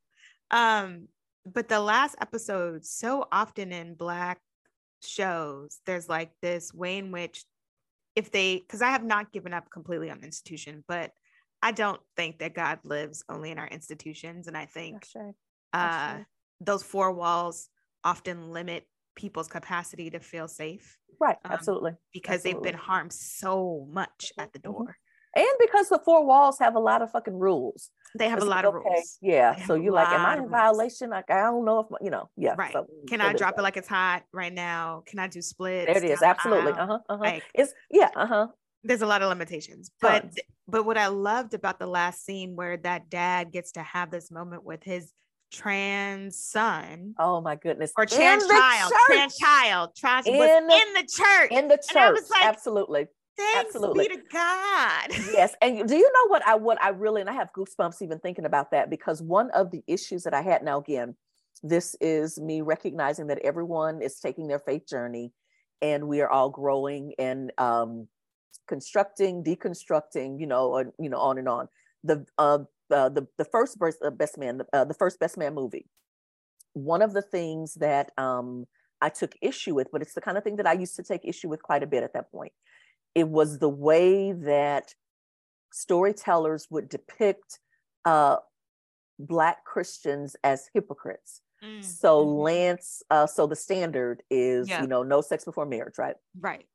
Um, 0.50 1.08
but 1.46 1.70
the 1.70 1.80
last 1.80 2.16
episode, 2.20 2.86
so 2.86 3.28
often 3.32 3.72
in 3.72 3.94
black 3.94 4.40
shows, 5.04 5.80
there's 5.86 6.10
like 6.10 6.32
this 6.42 6.74
way 6.74 6.98
in 6.98 7.12
which 7.12 7.46
if 8.16 8.32
they 8.32 8.58
because 8.58 8.82
I 8.82 8.90
have 8.90 9.04
not 9.04 9.32
given 9.32 9.54
up 9.54 9.70
completely 9.70 10.10
on 10.10 10.20
the 10.20 10.26
institution, 10.26 10.84
but 10.88 11.12
I 11.62 11.72
don't 11.72 12.02
think 12.18 12.40
that 12.40 12.56
God 12.56 12.80
lives 12.84 13.24
only 13.30 13.52
in 13.52 13.60
our 13.60 13.68
institutions. 13.68 14.48
And 14.48 14.58
I 14.58 14.66
think 14.66 15.06
sure. 15.06 15.34
uh, 15.74 16.16
sure. 16.16 16.28
those 16.60 16.84
four 16.84 17.12
walls 17.12 17.70
often 18.04 18.52
limit 18.52 18.88
people's 19.16 19.48
capacity 19.48 20.10
to 20.10 20.20
feel 20.20 20.48
safe. 20.48 20.98
Right, 21.20 21.38
um, 21.46 21.52
absolutely. 21.52 21.92
Because 22.14 22.38
absolutely. 22.38 22.64
they've 22.64 22.74
been 22.74 22.82
harmed 22.82 23.14
so 23.14 23.88
much 23.92 24.32
at 24.38 24.54
the 24.54 24.60
mm-hmm. 24.60 24.72
door. 24.72 24.98
And 25.36 25.48
because 25.60 25.88
the 25.88 26.02
four 26.04 26.26
walls 26.26 26.60
have 26.60 26.76
a 26.76 26.80
lot 26.80 27.02
of 27.02 27.12
fucking 27.12 27.38
rules. 27.38 27.90
They 28.18 28.30
have 28.30 28.42
a 28.42 28.46
lot 28.46 28.66
of 28.66 28.74
rules. 28.74 29.18
Yeah. 29.22 29.56
So 29.66 29.76
you're 29.76 29.94
like, 29.94 30.08
am 30.10 30.26
I 30.26 30.38
in 30.38 30.50
violation? 30.50 31.10
Like, 31.10 31.30
I 31.30 31.44
don't 31.44 31.66
know 31.66 31.80
if, 31.80 31.88
you 32.02 32.10
know, 32.10 32.30
yeah. 32.38 32.56
Right. 32.58 32.74
So, 32.74 32.88
Can 33.08 33.22
I 33.22 33.34
drop 33.34 33.58
it 33.58 33.62
like 33.62 33.78
it's 33.78 33.88
hot 33.88 34.24
right 34.34 34.54
now? 34.54 35.04
Can 35.06 35.20
I 35.20 35.28
do 35.28 35.42
splits? 35.42 35.88
There 35.88 36.04
it 36.04 36.10
is. 36.10 36.22
Absolutely. 36.22 36.74
Uh 36.74 36.86
huh. 36.86 37.00
Uh-huh. 37.10 37.24
Like, 37.24 37.44
it's, 37.54 37.74
yeah. 37.90 38.10
Uh 38.16 38.26
huh. 38.26 38.48
There's 38.84 39.02
a 39.02 39.06
lot 39.06 39.22
of 39.22 39.30
limitations. 39.30 39.92
But, 40.02 40.26
but 40.68 40.86
what 40.86 40.98
I 40.98 41.08
loved 41.08 41.54
about 41.54 41.80
the 41.80 41.88
last 41.88 42.26
scene 42.26 42.56
where 42.56 42.78
that 42.78 43.10
dad 43.10 43.52
gets 43.52 43.74
to 43.74 43.84
have 43.84 44.10
this 44.10 44.32
moment 44.32 44.64
with 44.64 44.84
his 44.84 45.14
trans 45.52 46.38
son. 46.38 47.14
Oh 47.20 47.42
my 47.42 47.56
goodness. 47.56 47.92
Or 47.98 48.06
trans 48.06 48.48
child. 48.48 48.92
Trans 49.06 49.38
child. 49.38 49.90
Trans 49.96 50.26
in, 50.26 50.34
in 50.34 50.40
the 50.40 51.08
church. 51.10 51.52
In 51.52 51.68
the 51.68 51.78
church. 51.78 52.20
Like, 52.30 52.46
Absolutely. 52.46 53.08
Thanks 53.54 53.76
Absolutely. 53.76 54.08
be 54.08 54.16
to 54.16 54.22
God. 54.32 55.08
yes. 55.34 55.56
And 55.62 55.88
do 55.88 55.96
you 55.96 56.12
know 56.14 56.28
what 56.28 56.46
I 56.46 56.56
what 56.56 56.82
I 56.82 56.90
really 56.90 57.22
and 57.22 57.30
I 57.30 57.34
have 57.34 57.50
goosebumps 57.56 58.02
even 58.02 58.20
thinking 58.20 58.46
about 58.46 58.72
that 58.72 58.90
because 58.90 59.22
one 59.22 59.50
of 59.52 59.72
the 59.72 59.84
issues 59.88 60.24
that 60.24 60.34
I 60.34 60.42
had 60.42 60.64
now 60.64 60.80
again, 60.80 61.16
this 61.64 61.96
is 62.02 62.40
me 62.40 62.62
recognizing 62.62 63.28
that 63.28 63.40
everyone 63.40 64.02
is 64.02 64.20
taking 64.20 64.48
their 64.48 64.60
faith 64.60 64.88
journey 64.88 65.34
and 65.82 66.08
we 66.08 66.22
are 66.22 66.30
all 66.30 66.50
growing 66.50 67.14
and 67.18 67.52
um 67.58 68.08
constructing, 68.68 69.44
deconstructing, 69.44 70.40
you 70.40 70.48
know, 70.48 70.68
or, 70.68 70.94
you 71.00 71.10
know, 71.10 71.20
on 71.20 71.38
and 71.38 71.50
on. 71.50 71.68
The 72.04 72.26
uh, 72.38 72.60
uh 72.90 73.10
the 73.10 73.28
the 73.38 73.46
first 73.46 73.80
best, 73.80 73.98
uh, 74.04 74.12
best 74.12 74.38
man, 74.38 74.62
uh, 74.74 74.86
the 74.86 74.94
first 74.94 75.20
best 75.20 75.38
man 75.38 75.54
movie. 75.54 75.88
One 76.74 77.02
of 77.02 77.14
the 77.14 77.22
things 77.22 77.76
that 77.76 78.12
um 78.18 78.66
I 79.02 79.10
took 79.10 79.34
issue 79.42 79.76
with, 79.76 79.88
but 79.92 80.02
it's 80.02 80.14
the 80.14 80.22
kind 80.22 80.38
of 80.38 80.44
thing 80.44 80.58
that 80.58 80.68
I 80.68 80.74
used 80.74 80.96
to 80.96 81.04
take 81.04 81.22
issue 81.26 81.50
with 81.50 81.64
quite 81.64 81.84
a 81.84 81.88
bit 81.88 82.04
at 82.04 82.14
that 82.14 82.32
point, 82.32 82.54
it 83.16 83.28
was 83.28 83.60
the 83.60 83.70
way 83.70 84.32
that 84.32 84.94
storytellers 85.72 86.68
would 86.70 86.90
depict 86.90 87.60
uh, 88.06 88.38
Black 89.20 89.64
Christians 89.66 90.36
as 90.44 90.70
hypocrites. 90.74 91.42
Mm. 91.64 91.84
So 91.84 92.26
mm-hmm. 92.26 92.42
Lance, 92.42 93.04
uh, 93.10 93.28
so 93.28 93.48
the 93.48 93.56
standard 93.56 94.24
is, 94.30 94.70
yeah. 94.70 94.82
you 94.82 94.88
know, 94.88 95.04
no 95.04 95.22
sex 95.22 95.46
before 95.46 95.66
marriage, 95.66 95.98
right? 95.98 96.16
Right. 96.40 96.66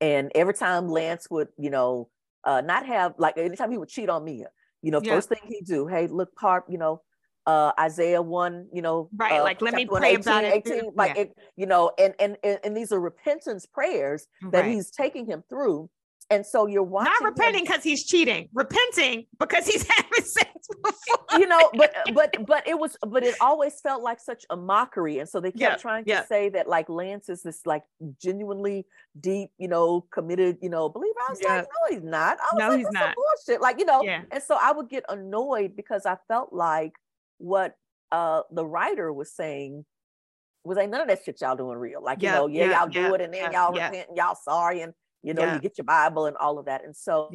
And 0.00 0.30
every 0.34 0.54
time 0.54 0.88
Lance 0.88 1.28
would, 1.30 1.48
you 1.58 1.70
know, 1.70 2.08
uh, 2.44 2.60
not 2.60 2.86
have 2.86 3.14
like 3.18 3.36
anytime 3.36 3.70
he 3.70 3.78
would 3.78 3.88
cheat 3.88 4.08
on 4.08 4.24
Mia, 4.24 4.48
you 4.80 4.92
know, 4.92 5.00
yeah. 5.02 5.14
first 5.14 5.28
thing 5.28 5.40
he'd 5.48 5.66
do, 5.66 5.86
hey, 5.88 6.06
look, 6.06 6.30
Parp, 6.36 6.62
you 6.68 6.78
know, 6.78 7.02
uh, 7.48 7.72
Isaiah 7.80 8.20
1, 8.20 8.68
you 8.74 8.82
know, 8.82 9.08
right. 9.16 9.40
Uh, 9.40 9.42
like, 9.42 9.62
let 9.62 9.72
me 9.72 9.86
pray 9.86 10.10
18, 10.10 10.20
about 10.20 10.44
it. 10.44 10.66
18, 10.66 10.90
like, 10.94 11.16
yeah. 11.16 11.22
it, 11.22 11.38
you 11.56 11.64
know, 11.64 11.90
and, 11.98 12.14
and, 12.20 12.36
and, 12.44 12.58
and, 12.62 12.76
these 12.76 12.92
are 12.92 13.00
repentance 13.00 13.64
prayers 13.64 14.26
that 14.52 14.60
right. 14.60 14.70
he's 14.70 14.90
taking 14.90 15.24
him 15.24 15.42
through. 15.48 15.88
And 16.28 16.44
so 16.44 16.66
you're 16.66 16.82
watching. 16.82 17.10
Not 17.20 17.22
repenting 17.22 17.64
because 17.64 17.82
he's 17.82 18.04
cheating, 18.04 18.50
repenting 18.52 19.24
because 19.40 19.66
he's 19.66 19.86
having 19.88 20.24
sex 20.24 20.50
before. 20.82 20.94
You 21.38 21.46
know, 21.46 21.70
but 21.74 21.94
but 22.14 22.34
but 22.46 22.66
it 22.66 22.78
was 22.78 22.96
but 23.06 23.22
it 23.22 23.34
always 23.40 23.80
felt 23.80 24.02
like 24.02 24.18
such 24.18 24.44
a 24.50 24.56
mockery. 24.56 25.18
And 25.18 25.28
so 25.28 25.40
they 25.40 25.50
kept 25.50 25.60
yeah, 25.60 25.76
trying 25.76 26.04
to 26.04 26.10
yeah. 26.10 26.24
say 26.24 26.48
that 26.48 26.68
like 26.68 26.88
Lance 26.88 27.28
is 27.28 27.42
this 27.42 27.60
like 27.64 27.84
genuinely 28.20 28.86
deep, 29.20 29.50
you 29.58 29.68
know, 29.68 30.06
committed, 30.10 30.58
you 30.60 30.68
know, 30.68 30.88
believer. 30.88 31.14
I 31.26 31.30
was 31.30 31.40
yeah. 31.40 31.56
like, 31.56 31.64
no, 31.64 31.94
he's 31.94 32.04
not. 32.04 32.38
I 32.40 32.54
was 32.54 32.58
no, 32.58 32.68
like, 32.70 32.78
he's 32.78 32.90
not. 32.90 33.14
Bullshit. 33.14 33.60
Like, 33.60 33.78
you 33.78 33.84
know, 33.84 34.02
and 34.02 34.42
so 34.42 34.58
I 34.60 34.72
would 34.72 34.88
get 34.88 35.04
annoyed 35.08 35.76
because 35.76 36.06
I 36.06 36.16
felt 36.26 36.52
like 36.52 36.94
what 37.38 37.74
uh 38.12 38.42
the 38.50 38.66
writer 38.66 39.12
was 39.12 39.32
saying 39.32 39.84
was 40.64 40.76
like 40.76 40.90
none 40.90 41.00
of 41.00 41.08
that 41.08 41.20
shit 41.24 41.40
y'all 41.40 41.56
doing 41.56 41.78
real. 41.78 42.02
Like, 42.02 42.22
you 42.22 42.28
know, 42.28 42.46
yeah, 42.46 42.80
y'all 42.80 42.88
do 42.88 43.14
it 43.14 43.20
and 43.20 43.32
then 43.32 43.52
y'all 43.52 43.72
repent 43.72 44.08
and 44.08 44.16
y'all 44.16 44.36
sorry 44.36 44.82
and 44.82 44.92
you 45.22 45.34
know, 45.34 45.52
you 45.52 45.60
get 45.60 45.76
your 45.76 45.84
Bible 45.84 46.26
and 46.26 46.36
all 46.36 46.58
of 46.58 46.66
that. 46.66 46.84
And 46.84 46.94
so 46.94 47.30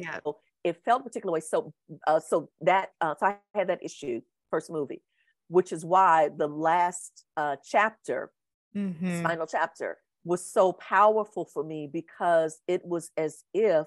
it 0.62 0.82
felt 0.84 1.02
a 1.02 1.04
particular 1.04 1.32
way. 1.32 1.40
So 1.40 1.72
uh 2.06 2.20
so 2.20 2.50
that 2.62 2.90
uh 3.00 3.14
so 3.18 3.26
I 3.26 3.36
had 3.54 3.68
that 3.68 3.82
issue 3.82 4.20
first 4.50 4.70
movie, 4.70 5.02
which 5.48 5.72
is 5.72 5.84
why 5.84 6.30
the 6.34 6.46
last 6.48 7.24
uh 7.36 7.56
chapter, 7.64 8.30
mm-hmm. 8.76 9.22
final 9.22 9.46
chapter, 9.46 9.98
was 10.24 10.44
so 10.44 10.72
powerful 10.72 11.44
for 11.44 11.62
me 11.62 11.88
because 11.92 12.60
it 12.66 12.84
was 12.84 13.10
as 13.16 13.44
if 13.52 13.86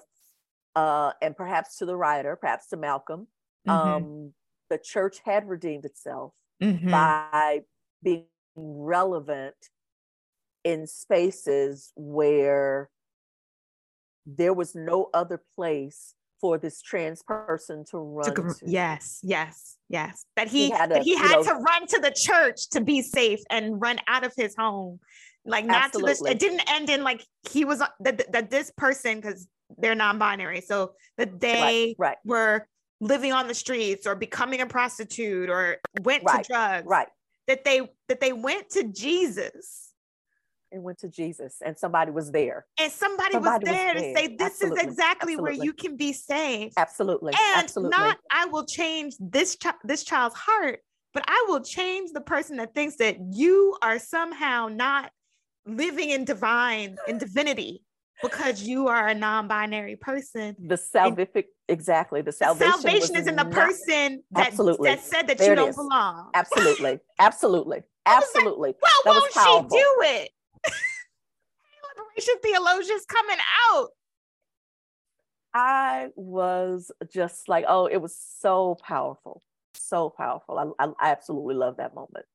uh 0.76 1.12
and 1.20 1.36
perhaps 1.36 1.78
to 1.78 1.86
the 1.86 1.96
writer, 1.96 2.36
perhaps 2.36 2.68
to 2.68 2.76
Malcolm, 2.76 3.26
mm-hmm. 3.66 3.70
um 3.70 4.32
the 4.70 4.78
church 4.78 5.18
had 5.24 5.48
redeemed 5.48 5.84
itself 5.84 6.32
mm-hmm. 6.62 6.90
by 6.90 7.60
being 8.02 8.26
relevant 8.56 9.54
in 10.64 10.86
spaces 10.86 11.92
where 11.96 12.90
there 14.26 14.52
was 14.52 14.74
no 14.74 15.08
other 15.14 15.40
place 15.56 16.14
for 16.40 16.58
this 16.58 16.82
trans 16.82 17.22
person 17.22 17.84
to 17.90 17.98
run 17.98 18.34
to, 18.34 18.42
to. 18.42 18.54
yes 18.64 19.18
yes 19.22 19.76
yes 19.88 20.24
that 20.36 20.48
he, 20.48 20.66
he 20.66 20.70
had, 20.70 20.90
a, 20.90 20.94
that 20.94 21.02
he 21.02 21.16
had 21.16 21.32
know, 21.32 21.42
to 21.42 21.54
run 21.54 21.86
to 21.86 21.98
the 21.98 22.12
church 22.14 22.68
to 22.70 22.80
be 22.80 23.02
safe 23.02 23.40
and 23.50 23.80
run 23.80 23.98
out 24.06 24.24
of 24.24 24.32
his 24.36 24.54
home 24.56 25.00
like 25.44 25.64
not 25.64 25.86
absolutely. 25.86 26.14
to 26.14 26.22
this 26.22 26.30
it 26.30 26.38
didn't 26.38 26.62
end 26.70 26.90
in 26.90 27.02
like 27.02 27.24
he 27.50 27.64
was 27.64 27.80
that, 28.00 28.32
that 28.32 28.50
this 28.50 28.70
person 28.76 29.20
because 29.20 29.48
they're 29.78 29.94
non-binary 29.94 30.60
so 30.60 30.92
that 31.16 31.40
they 31.40 31.96
right, 31.98 32.10
right. 32.10 32.16
were 32.24 32.68
living 33.00 33.32
on 33.32 33.48
the 33.48 33.54
streets 33.54 34.06
or 34.06 34.14
becoming 34.14 34.60
a 34.60 34.66
prostitute 34.66 35.48
or 35.48 35.78
went 36.02 36.24
right, 36.24 36.44
to 36.44 36.48
drugs 36.48 36.86
right. 36.86 37.08
that 37.46 37.64
they 37.64 37.88
that 38.08 38.20
they 38.20 38.32
went 38.32 38.70
to 38.70 38.84
jesus. 38.84 39.84
And 40.70 40.82
went 40.82 40.98
to 40.98 41.08
jesus 41.08 41.56
and 41.64 41.78
somebody 41.78 42.10
was 42.10 42.30
there. 42.30 42.66
And 42.78 42.92
somebody, 42.92 43.32
somebody 43.32 43.64
was, 43.64 43.74
there 43.74 43.94
was, 43.94 44.02
there. 44.02 44.14
to 44.14 44.18
say 44.18 44.36
this 44.36 44.46
absolutely, 44.52 44.80
is 44.80 44.86
exactly 44.86 45.32
absolutely. 45.32 45.58
where 45.58 45.64
you 45.64 45.72
can 45.72 45.96
be 45.96 46.12
saved. 46.12 46.74
Absolutely 46.76 47.32
and 47.32 47.64
absolutely. 47.64 47.96
not 47.96 48.18
i 48.32 48.46
will 48.46 48.64
change 48.64 49.14
this 49.18 49.56
ch- 49.56 49.66
this 49.84 50.04
child's 50.04 50.34
heart 50.34 50.80
but 51.14 51.24
i 51.26 51.46
will 51.48 51.60
change 51.60 52.10
the 52.12 52.20
person 52.20 52.56
that 52.58 52.74
thinks 52.74 52.96
that 52.96 53.16
you 53.32 53.76
are 53.82 53.98
somehow 53.98 54.68
not 54.68 55.10
living 55.66 56.10
in 56.10 56.24
divine 56.24 56.96
in 57.06 57.18
divinity 57.18 57.82
because 58.22 58.62
you 58.62 58.88
are 58.88 59.08
a 59.08 59.14
non-binary 59.14 59.96
person. 59.96 60.56
The 60.58 60.76
salvific, 60.76 61.46
exactly. 61.68 62.22
The 62.22 62.32
salvation, 62.32 62.72
the 62.72 62.80
salvation 62.80 63.16
is 63.16 63.26
in 63.26 63.36
the 63.36 63.44
person 63.44 64.22
that, 64.32 64.48
absolutely. 64.48 64.90
that 64.90 65.00
said 65.00 65.26
that 65.28 65.38
there 65.38 65.50
you 65.50 65.56
don't 65.56 65.70
is. 65.70 65.76
belong. 65.76 66.30
Absolutely. 66.34 67.00
Absolutely. 67.18 67.82
Absolutely. 68.06 68.68
Like, 68.70 68.76
well, 68.82 69.02
that 69.04 69.44
won't 69.44 69.70
she 69.70 69.76
do 69.76 69.94
it? 70.02 70.30
Liberation 71.98 72.34
theologians 72.42 73.04
coming 73.06 73.38
out. 73.70 73.88
I 75.54 76.08
was 76.16 76.90
just 77.12 77.48
like, 77.48 77.64
oh, 77.68 77.86
it 77.86 77.98
was 77.98 78.16
so 78.38 78.76
powerful. 78.82 79.42
So 79.74 80.10
powerful. 80.10 80.58
I, 80.58 80.84
I, 80.84 80.92
I 81.00 81.10
absolutely 81.10 81.54
love 81.54 81.76
that 81.78 81.94
moment. 81.94 82.26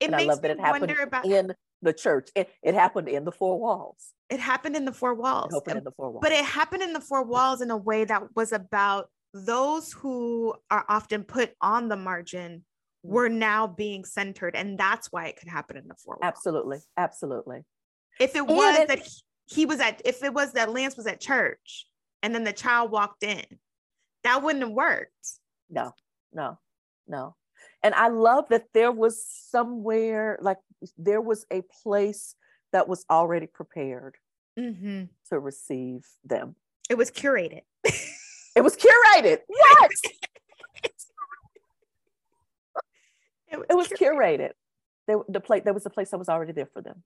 It 0.00 0.06
and 0.06 0.12
makes 0.12 0.24
I 0.24 0.26
love 0.26 0.42
that 0.42 0.50
it 0.52 0.60
happened 0.60 0.90
about 0.90 1.24
in 1.24 1.54
the 1.82 1.92
church. 1.92 2.30
It, 2.34 2.50
it 2.62 2.74
happened 2.74 3.08
in 3.08 3.24
the 3.24 3.32
four 3.32 3.58
walls. 3.58 4.12
It 4.30 4.40
happened 4.40 4.76
in 4.76 4.84
the 4.84 4.92
four 4.92 5.14
walls. 5.14 5.52
It 5.52 5.54
happened 5.54 5.78
in 5.78 5.84
the 5.84 5.92
four 5.92 6.10
walls. 6.10 6.20
But 6.22 6.32
it 6.32 6.44
happened 6.44 6.82
in 6.82 6.92
the 6.92 7.00
four 7.00 7.24
walls 7.24 7.60
in 7.60 7.70
a 7.70 7.76
way 7.76 8.04
that 8.04 8.34
was 8.34 8.52
about 8.52 9.08
those 9.32 9.92
who 9.92 10.54
are 10.70 10.84
often 10.88 11.24
put 11.24 11.52
on 11.60 11.88
the 11.88 11.96
margin 11.96 12.64
mm. 13.04 13.10
were 13.10 13.28
now 13.28 13.66
being 13.66 14.04
centered. 14.04 14.56
And 14.56 14.78
that's 14.78 15.08
why 15.12 15.26
it 15.26 15.36
could 15.36 15.48
happen 15.48 15.76
in 15.76 15.88
the 15.88 15.94
four 16.02 16.18
walls. 16.20 16.28
Absolutely. 16.28 16.78
Absolutely. 16.96 17.60
If 18.20 18.36
it 18.36 18.46
was 18.46 18.78
it, 18.78 18.88
that 18.88 19.00
he, 19.00 19.10
he 19.46 19.66
was 19.66 19.80
at, 19.80 20.00
if 20.04 20.22
it 20.22 20.32
was 20.32 20.52
that 20.52 20.72
Lance 20.72 20.96
was 20.96 21.06
at 21.06 21.20
church 21.20 21.86
and 22.22 22.34
then 22.34 22.44
the 22.44 22.52
child 22.52 22.90
walked 22.90 23.24
in, 23.24 23.44
that 24.22 24.42
wouldn't 24.42 24.64
have 24.64 24.72
worked. 24.72 25.10
No, 25.68 25.92
no, 26.32 26.58
no. 27.06 27.34
And 27.84 27.94
I 27.94 28.08
love 28.08 28.48
that 28.48 28.64
there 28.72 28.90
was 28.90 29.22
somewhere 29.24 30.38
like 30.40 30.56
there 30.96 31.20
was 31.20 31.44
a 31.52 31.62
place 31.82 32.34
that 32.72 32.88
was 32.88 33.04
already 33.10 33.46
prepared 33.46 34.16
mm-hmm. 34.58 35.04
to 35.28 35.38
receive 35.38 36.06
them. 36.24 36.56
It 36.88 36.96
was 36.96 37.10
curated. 37.10 37.60
it 38.56 38.62
was 38.62 38.76
curated. 38.76 39.38
Yes. 39.48 40.02
it 43.52 43.58
was, 43.58 43.66
it 43.70 43.74
was 43.74 43.88
curated. 43.88 43.98
curated. 43.98 44.50
There, 45.06 45.18
the 45.28 45.40
place 45.40 45.62
there 45.64 45.74
was 45.74 45.86
a 45.86 45.90
place 45.90 46.10
that 46.10 46.18
was 46.18 46.30
already 46.30 46.52
there 46.52 46.66
for 46.72 46.80
them. 46.80 47.02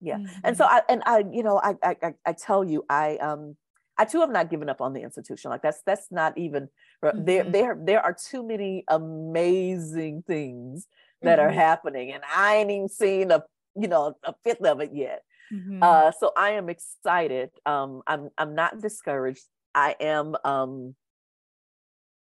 Yeah. 0.00 0.16
Mm-hmm. 0.16 0.40
And 0.42 0.56
so 0.56 0.64
I 0.64 0.82
and 0.88 1.02
I, 1.06 1.24
you 1.30 1.44
know, 1.44 1.60
I, 1.62 1.76
I 1.82 2.14
I 2.26 2.32
tell 2.32 2.64
you, 2.64 2.84
I 2.90 3.16
um 3.16 3.56
I 3.98 4.04
too 4.04 4.20
have 4.20 4.30
not 4.30 4.50
given 4.50 4.68
up 4.68 4.80
on 4.80 4.92
the 4.92 5.02
institution. 5.02 5.50
Like 5.50 5.62
that's 5.62 5.80
that's 5.86 6.08
not 6.10 6.36
even 6.36 6.68
mm-hmm. 7.02 7.24
there. 7.24 7.44
There 7.44 7.78
there 7.80 8.00
are 8.02 8.14
too 8.14 8.46
many 8.46 8.84
amazing 8.88 10.24
things 10.26 10.86
that 11.22 11.38
mm-hmm. 11.38 11.48
are 11.48 11.52
happening, 11.52 12.12
and 12.12 12.22
I 12.34 12.56
ain't 12.56 12.70
even 12.70 12.88
seen 12.88 13.30
a 13.30 13.42
you 13.74 13.88
know 13.88 14.14
a 14.24 14.34
fifth 14.44 14.64
of 14.64 14.80
it 14.80 14.90
yet. 14.92 15.22
Mm-hmm. 15.52 15.82
Uh, 15.82 16.12
so 16.12 16.32
I 16.36 16.50
am 16.50 16.68
excited. 16.68 17.50
Um, 17.64 18.02
I'm 18.06 18.30
I'm 18.36 18.54
not 18.54 18.80
discouraged. 18.80 19.44
I 19.74 19.96
am 20.00 20.36
um, 20.44 20.94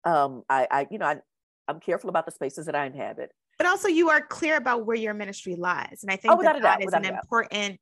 um, 0.05 0.43
I 0.49 0.67
I 0.71 0.87
you 0.91 0.99
know 0.99 1.07
I 1.07 1.21
I'm 1.69 1.81
careful 1.81 2.11
about 2.11 2.27
the 2.27 2.33
spaces 2.33 2.67
that 2.67 2.75
I 2.75 2.87
inhabit. 2.87 3.31
But 3.59 3.67
also, 3.67 3.89
you 3.89 4.09
are 4.09 4.23
clear 4.23 4.57
about 4.57 4.87
where 4.87 4.97
your 4.97 5.15
ministry 5.15 5.55
lies, 5.55 6.01
and 6.03 6.11
I 6.11 6.17
think 6.17 6.35
oh, 6.35 6.43
that, 6.43 6.63
that 6.63 6.83
is 6.83 6.95
an 6.95 7.05
important 7.05 7.79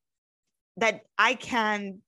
that 0.76 1.02
I 1.16 1.34
can 1.34 2.00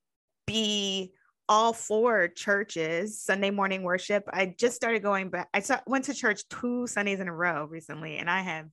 be 0.46 1.12
all 1.50 1.72
four 1.72 2.28
churches 2.28 3.20
Sunday 3.20 3.50
morning 3.50 3.82
worship. 3.82 4.22
I 4.32 4.54
just 4.56 4.76
started 4.76 5.02
going 5.02 5.30
back. 5.30 5.48
I 5.52 5.58
saw, 5.58 5.80
went 5.84 6.04
to 6.04 6.14
church 6.14 6.48
two 6.48 6.86
Sundays 6.86 7.18
in 7.18 7.26
a 7.26 7.34
row 7.34 7.64
recently, 7.64 8.18
and 8.18 8.30
I 8.30 8.40
have. 8.40 8.66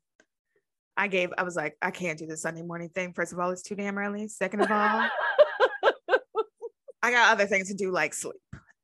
I 0.96 1.08
gave. 1.08 1.32
I 1.38 1.44
was 1.44 1.56
like, 1.56 1.76
I 1.82 1.92
can't 1.92 2.18
do 2.18 2.28
the 2.28 2.38
Sunday 2.38 2.62
morning 2.62 2.90
thing. 2.90 3.14
First 3.14 3.34
of 3.34 3.40
all, 3.40 3.50
it's 3.52 3.64
too 3.64 3.76
damn 3.76 3.98
early. 3.98 4.28
Second 4.28 4.62
of 4.62 4.72
all, 4.72 5.10
I 7.04 7.12
got 7.12 7.32
other 7.32 7.48
things 7.48 7.68
to 7.70 7.74
do 7.74 7.92
like 7.92 8.14
sleep. 8.14 8.36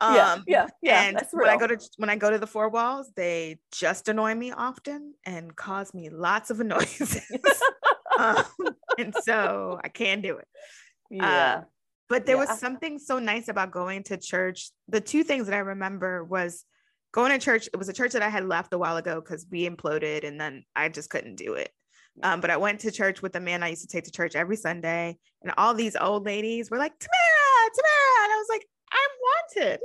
Um, 0.02 0.16
yeah, 0.16 0.38
yeah, 0.48 0.68
yeah. 0.82 1.02
And 1.04 1.22
when 1.32 1.50
I 1.50 1.58
go 1.58 1.68
to 1.68 1.80
when 1.98 2.10
I 2.10 2.16
go 2.16 2.30
to 2.30 2.38
the 2.38 2.48
four 2.48 2.70
walls, 2.70 3.12
they 3.16 3.60
just 3.72 4.10
annoy 4.10 4.36
me 4.36 4.52
often 4.52 5.14
and 5.24 5.56
cause 5.56 5.94
me 5.94 6.10
lots 6.10 6.50
of 6.50 6.60
annoyances. 6.62 7.22
um, 8.20 8.44
and 8.98 9.14
so 9.22 9.80
I 9.84 9.90
can't 9.90 10.22
do 10.22 10.38
it. 10.38 10.48
Yeah. 11.10 11.62
Uh, 11.62 11.64
but 12.13 12.27
there 12.27 12.36
yeah. 12.36 12.46
was 12.46 12.60
something 12.60 13.00
so 13.00 13.17
nice 13.17 13.48
about 13.48 13.72
going 13.72 14.03
to 14.03 14.17
church. 14.17 14.70
The 14.88 15.01
two 15.01 15.24
things 15.24 15.48
that 15.48 15.55
I 15.55 15.60
remember 15.60 16.24
was 16.24 16.63
going 17.12 17.32
to 17.32 17.39
church. 17.39 17.67
It 17.74 17.77
was 17.77 17.89
a 17.89 17.93
church 17.93 18.12
that 18.12 18.22
I 18.22 18.29
had 18.29 18.46
left 18.46 18.72
a 18.72 18.77
while 18.77 18.98
ago 18.98 19.20
because 19.20 19.48
we 19.50 19.67
imploded 19.67 20.24
and 20.24 20.39
then 20.39 20.63
I 20.75 20.89
just 20.89 21.10
couldn't 21.10 21.38
do 21.38 21.55
it. 21.55 21.72
Um, 22.22 22.39
but 22.39 22.51
I 22.51 22.58
went 22.58 22.82
to 22.82 22.91
church 22.91 23.24
with 23.24 23.36
a 23.36 23.39
man 23.39 23.63
I 23.63 23.70
used 23.70 23.82
to 23.82 23.88
take 23.88 24.03
to 24.03 24.12
church 24.12 24.36
every 24.36 24.58
Sunday, 24.58 25.17
and 25.41 25.51
all 25.58 25.74
these 25.74 25.96
old 25.96 26.27
ladies 26.27 26.70
were 26.70 26.77
like, 26.77 26.93
Tamara, 27.00 27.70
Tamara. 27.74 28.24
And 28.24 28.32
I 28.32 28.38
was 28.38 28.48
like, 28.50 28.67
I'm 28.91 29.63
wanted. 29.63 29.79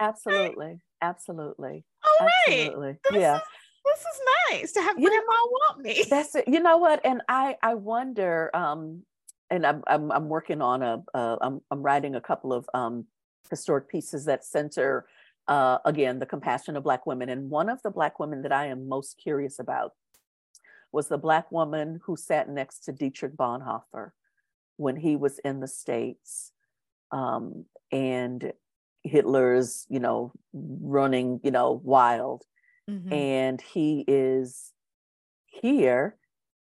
Absolutely. 0.00 0.80
Absolutely. 1.00 1.84
All 2.04 2.26
right. 2.26 2.66
Absolutely. 2.66 2.98
This 3.08 3.20
yeah. 3.20 3.36
Is, 3.36 3.42
this 3.84 4.00
is 4.00 4.20
nice 4.50 4.72
to 4.72 4.82
have 4.82 4.98
you 4.98 5.08
grandma 5.08 5.22
know, 5.22 5.50
want 5.50 5.82
me. 5.82 6.04
That's 6.10 6.34
it. 6.34 6.48
You 6.48 6.58
know 6.58 6.78
what? 6.78 7.00
And 7.04 7.22
I 7.28 7.56
I 7.62 7.74
wonder, 7.74 8.50
um, 8.52 9.02
and 9.54 9.66
I'm 9.66 9.82
I'm, 9.86 10.10
I'm 10.10 10.28
working 10.28 10.60
on 10.60 10.82
a 10.82 11.02
uh, 11.14 11.36
I'm 11.40 11.60
I'm 11.70 11.82
writing 11.82 12.14
a 12.14 12.20
couple 12.20 12.52
of 12.52 12.68
um 12.74 13.06
historic 13.50 13.88
pieces 13.88 14.24
that 14.24 14.44
center 14.44 15.06
uh, 15.48 15.78
again 15.84 16.18
the 16.18 16.26
compassion 16.26 16.76
of 16.76 16.82
black 16.82 17.06
women 17.06 17.28
and 17.28 17.50
one 17.50 17.68
of 17.68 17.80
the 17.82 17.90
black 17.90 18.18
women 18.18 18.42
that 18.42 18.52
i 18.52 18.66
am 18.66 18.88
most 18.88 19.20
curious 19.22 19.58
about 19.58 19.92
was 20.92 21.08
the 21.08 21.18
black 21.18 21.50
woman 21.52 22.00
who 22.04 22.16
sat 22.16 22.48
next 22.48 22.80
to 22.80 22.92
dietrich 22.92 23.36
bonhoeffer 23.36 24.10
when 24.76 24.96
he 24.96 25.16
was 25.16 25.38
in 25.40 25.60
the 25.60 25.68
states 25.68 26.52
um, 27.10 27.66
and 27.92 28.52
hitler's 29.02 29.86
you 29.90 30.00
know 30.00 30.32
running 30.54 31.38
you 31.44 31.50
know 31.50 31.78
wild 31.84 32.42
mm-hmm. 32.90 33.12
and 33.12 33.60
he 33.60 34.02
is 34.08 34.72
here 35.46 36.16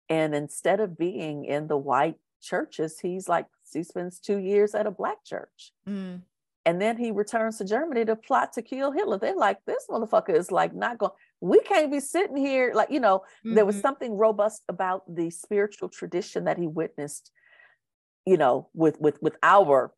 and 0.08 0.34
instead 0.34 0.80
of 0.80 0.98
being 0.98 1.44
in 1.44 1.68
the 1.68 1.76
white 1.76 2.16
churches. 2.42 2.98
He's 3.00 3.28
like, 3.28 3.46
he 3.72 3.82
spends 3.82 4.18
two 4.18 4.38
years 4.38 4.74
at 4.74 4.86
a 4.86 4.90
black 4.90 5.24
church. 5.24 5.72
Mm. 5.88 6.22
And 6.64 6.80
then 6.80 6.96
he 6.96 7.10
returns 7.10 7.58
to 7.58 7.64
Germany 7.64 8.04
to 8.04 8.16
plot 8.16 8.52
to 8.52 8.62
kill 8.62 8.92
Hitler. 8.92 9.18
They're 9.18 9.34
like, 9.34 9.58
this 9.66 9.86
motherfucker 9.90 10.34
is 10.34 10.52
like 10.52 10.74
not 10.74 10.98
going, 10.98 11.12
we 11.40 11.60
can't 11.60 11.90
be 11.90 11.98
sitting 11.98 12.36
here. 12.36 12.72
Like, 12.74 12.90
you 12.90 13.00
know, 13.00 13.20
mm-hmm. 13.44 13.54
there 13.54 13.64
was 13.64 13.76
mm-hmm. 13.76 13.82
something 13.82 14.16
robust 14.16 14.62
about 14.68 15.02
the 15.12 15.30
spiritual 15.30 15.88
tradition 15.88 16.44
that 16.44 16.58
he 16.58 16.68
witnessed, 16.68 17.32
you 18.24 18.36
know, 18.36 18.68
with 18.74 19.00
with 19.00 19.20
with 19.20 19.36
our, 19.42 19.92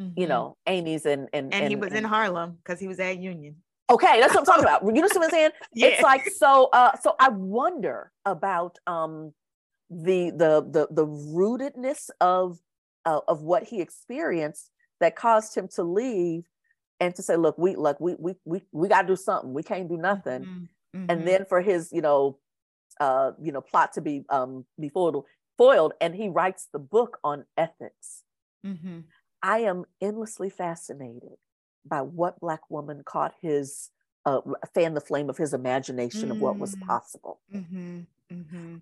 mm-hmm. 0.00 0.18
you 0.18 0.26
know, 0.26 0.56
Amy's 0.66 1.06
and 1.06 1.28
and 1.32 1.54
and, 1.54 1.62
and 1.62 1.68
he 1.68 1.76
was 1.76 1.90
and, 1.90 1.98
in 1.98 2.04
Harlem 2.04 2.58
because 2.64 2.80
he 2.80 2.88
was 2.88 2.98
at 2.98 3.18
Union. 3.18 3.56
Okay, 3.88 4.18
that's 4.18 4.34
what 4.34 4.40
I'm 4.40 4.46
talking 4.46 4.64
about. 4.64 4.84
You 4.84 5.00
know 5.00 5.02
what 5.02 5.24
I'm 5.24 5.30
saying? 5.30 5.50
yeah. 5.74 5.88
It's 5.88 6.02
like 6.02 6.28
so 6.30 6.70
uh 6.72 6.96
so 7.00 7.14
I 7.20 7.28
wonder 7.28 8.10
about 8.24 8.78
um 8.88 9.32
the 10.02 10.30
the 10.30 10.66
the 10.68 10.88
the 10.90 11.06
rootedness 11.06 12.10
of 12.20 12.58
uh, 13.04 13.20
of 13.28 13.42
what 13.42 13.64
he 13.64 13.80
experienced 13.80 14.70
that 15.00 15.16
caused 15.16 15.54
him 15.54 15.68
to 15.68 15.82
leave 15.82 16.44
and 17.00 17.14
to 17.14 17.22
say 17.22 17.36
look 17.36 17.56
we 17.58 17.76
like 17.76 18.00
we 18.00 18.14
we 18.18 18.34
we, 18.44 18.62
we 18.72 18.88
got 18.88 19.02
to 19.02 19.08
do 19.08 19.16
something 19.16 19.52
we 19.52 19.62
can't 19.62 19.88
do 19.88 19.96
nothing 19.96 20.42
mm-hmm. 20.42 20.98
Mm-hmm. 20.98 21.10
and 21.10 21.26
then 21.26 21.44
for 21.44 21.60
his 21.60 21.92
you 21.92 22.00
know 22.00 22.38
uh 23.00 23.32
you 23.40 23.52
know 23.52 23.60
plot 23.60 23.92
to 23.94 24.00
be 24.00 24.24
um 24.28 24.64
be 24.80 24.88
foiled 24.88 25.24
foiled 25.56 25.94
and 26.00 26.14
he 26.14 26.28
writes 26.28 26.68
the 26.72 26.78
book 26.78 27.18
on 27.22 27.44
ethics 27.56 28.22
mm-hmm. 28.64 29.00
i 29.42 29.58
am 29.58 29.84
endlessly 30.00 30.50
fascinated 30.50 31.36
by 31.84 32.00
what 32.00 32.40
black 32.40 32.70
woman 32.70 33.02
caught 33.04 33.34
his 33.40 33.90
uh, 34.26 34.40
fan 34.72 34.94
the 34.94 35.00
flame 35.00 35.28
of 35.28 35.36
his 35.36 35.52
imagination 35.52 36.30
of 36.30 36.40
what 36.40 36.58
was 36.58 36.74
mm. 36.76 36.86
possible 36.86 37.40
mm-hmm. 37.54 38.00
Mm-hmm. 38.32 38.76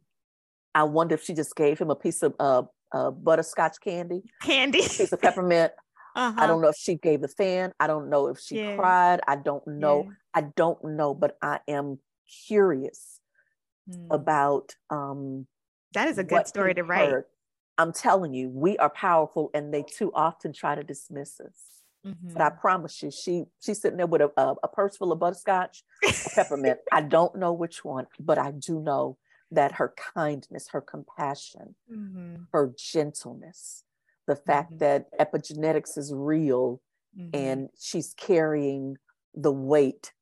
I 0.75 0.85
wonder 0.85 1.15
if 1.15 1.23
she 1.23 1.35
just 1.35 1.55
gave 1.57 1.79
him 1.79 1.91
a 1.91 1.97
piece 1.97 2.23
of 2.23 2.35
uh, 2.39 2.63
uh, 2.93 3.11
butterscotch 3.11 3.81
candy, 3.81 4.23
candy, 4.43 4.81
piece 4.81 5.13
of 5.13 5.21
peppermint. 5.21 5.73
Uh-huh. 6.15 6.43
I 6.43 6.47
don't 6.47 6.61
know 6.61 6.69
if 6.69 6.77
she 6.77 6.97
gave 6.97 7.23
the 7.23 7.29
fan. 7.29 7.73
I 7.81 7.87
don't 7.87 8.11
know 8.11 8.27
if 8.27 8.39
she 8.39 8.59
yeah. 8.59 8.77
cried. 8.77 9.21
I 9.27 9.37
don't 9.37 9.67
know. 9.67 10.05
Yeah. 10.05 10.13
I 10.35 10.41
don't 10.55 10.85
know, 10.85 11.15
but 11.15 11.39
I 11.41 11.61
am 11.67 12.01
curious 12.47 13.19
mm. 13.89 14.09
about. 14.11 14.77
Um, 14.91 15.47
that 15.95 16.09
is 16.09 16.19
a 16.19 16.23
good 16.23 16.47
story 16.47 16.75
to 16.75 16.83
write. 16.83 17.09
Heard. 17.09 17.25
I'm 17.79 17.95
telling 17.95 18.35
you, 18.35 18.51
we 18.51 18.77
are 18.77 18.91
powerful, 18.91 19.51
and 19.55 19.73
they 19.73 19.85
too 19.85 20.13
often 20.15 20.53
try 20.53 20.75
to 20.75 20.85
dismiss 20.85 21.41
us. 21.41 21.73
Mm-hmm. 22.07 22.35
But 22.35 22.43
I 22.43 22.51
mm-hmm. 22.51 22.61
promise 22.61 23.03
you, 23.03 23.11
she 23.11 23.45
she's 23.65 23.81
sitting 23.81 23.97
there 23.97 24.07
with 24.07 24.21
a, 24.21 24.31
a, 24.37 24.55
a 24.65 24.69
purse 24.69 24.97
full 24.99 25.13
of 25.13 25.19
butterscotch, 25.19 25.83
peppermint. 26.35 26.81
I 26.93 27.01
don't 27.01 27.37
know 27.37 27.55
which 27.55 27.85
one, 27.85 28.07
but 28.21 28.39
I 28.39 28.51
do 28.51 28.81
know 28.81 29.17
that 29.53 29.73
her 29.73 29.95
kindness, 30.15 30.69
her 30.73 30.81
compassion, 30.81 31.75
mm-hmm. 31.91 32.37
her 32.53 32.73
gentleness, 32.77 33.85
the 34.27 34.37
fact 34.37 34.71
mm-hmm. 34.71 34.79
that 34.79 35.07
epigenetics 35.21 35.99
is 35.99 36.13
real 36.15 36.81
mm-hmm. 37.19 37.31
and 37.35 37.69
she's 37.79 38.15
carrying 38.17 38.97
the 39.35 39.53
weight 39.53 40.13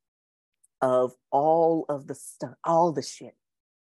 of 0.83 1.13
all 1.31 1.85
of 1.89 2.07
the 2.07 2.15
stuff, 2.15 2.55
all 2.65 2.93
the 2.93 3.03
shit, 3.03 3.37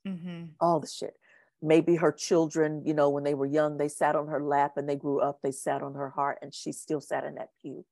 mm-hmm. 0.08 0.45
all 0.60 0.79
the 0.79 0.88
shit. 0.88 1.13
Maybe 1.62 1.95
her 1.95 2.12
children, 2.12 2.84
you 2.86 2.93
know, 2.93 3.10
when 3.10 3.23
they 3.23 3.34
were 3.34 3.45
young, 3.45 3.77
they 3.77 3.88
sat 3.88 4.15
on 4.15 4.27
her 4.27 4.43
lap 4.43 4.73
and 4.77 4.88
they 4.89 4.95
grew 4.95 5.19
up, 5.19 5.39
they 5.41 5.51
sat 5.51 5.81
on 5.81 5.93
her 5.93 6.10
heart, 6.10 6.39
and 6.41 6.53
she 6.53 6.71
still 6.71 7.01
sat 7.01 7.23
in 7.23 7.36
that 7.36 7.49
pew 7.62 7.86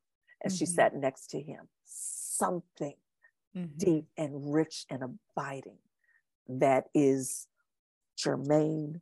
and 0.43 0.51
she 0.51 0.65
mm-hmm. 0.65 0.73
sat 0.73 0.95
next 0.95 1.27
to 1.31 1.39
him. 1.41 1.67
Something 1.85 2.95
mm-hmm. 3.55 3.77
deep 3.77 4.05
and 4.17 4.53
rich 4.53 4.85
and 4.89 5.03
abiding 5.03 5.77
that 6.47 6.85
is 6.93 7.47
germane 8.17 9.01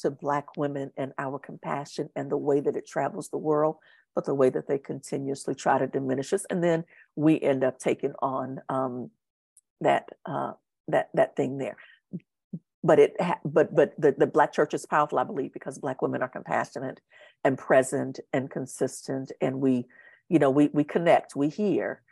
to 0.00 0.10
Black 0.10 0.56
women 0.56 0.92
and 0.96 1.12
our 1.18 1.38
compassion 1.38 2.10
and 2.14 2.30
the 2.30 2.36
way 2.36 2.60
that 2.60 2.76
it 2.76 2.86
travels 2.86 3.28
the 3.28 3.38
world, 3.38 3.76
but 4.14 4.24
the 4.24 4.34
way 4.34 4.50
that 4.50 4.68
they 4.68 4.78
continuously 4.78 5.54
try 5.54 5.78
to 5.78 5.86
diminish 5.86 6.32
us. 6.32 6.44
And 6.50 6.62
then 6.62 6.84
we 7.16 7.40
end 7.40 7.64
up 7.64 7.78
taking 7.78 8.12
on 8.20 8.60
um, 8.68 9.10
that, 9.80 10.08
uh, 10.26 10.52
that, 10.88 11.08
that 11.14 11.36
thing 11.36 11.58
there. 11.58 11.76
But 12.84 13.00
it, 13.00 13.14
ha- 13.18 13.40
but 13.44 13.74
but 13.74 13.94
the, 13.98 14.14
the 14.16 14.28
Black 14.28 14.52
church 14.52 14.72
is 14.72 14.86
powerful, 14.86 15.18
I 15.18 15.24
believe, 15.24 15.52
because 15.52 15.76
Black 15.76 16.02
women 16.02 16.22
are 16.22 16.28
compassionate 16.28 17.00
and 17.42 17.58
present 17.58 18.20
and 18.32 18.48
consistent, 18.48 19.32
and 19.40 19.60
we, 19.60 19.86
you 20.28 20.38
know, 20.38 20.50
we 20.50 20.68
we 20.72 20.84
connect, 20.84 21.34
we 21.34 21.48
hear, 21.48 22.02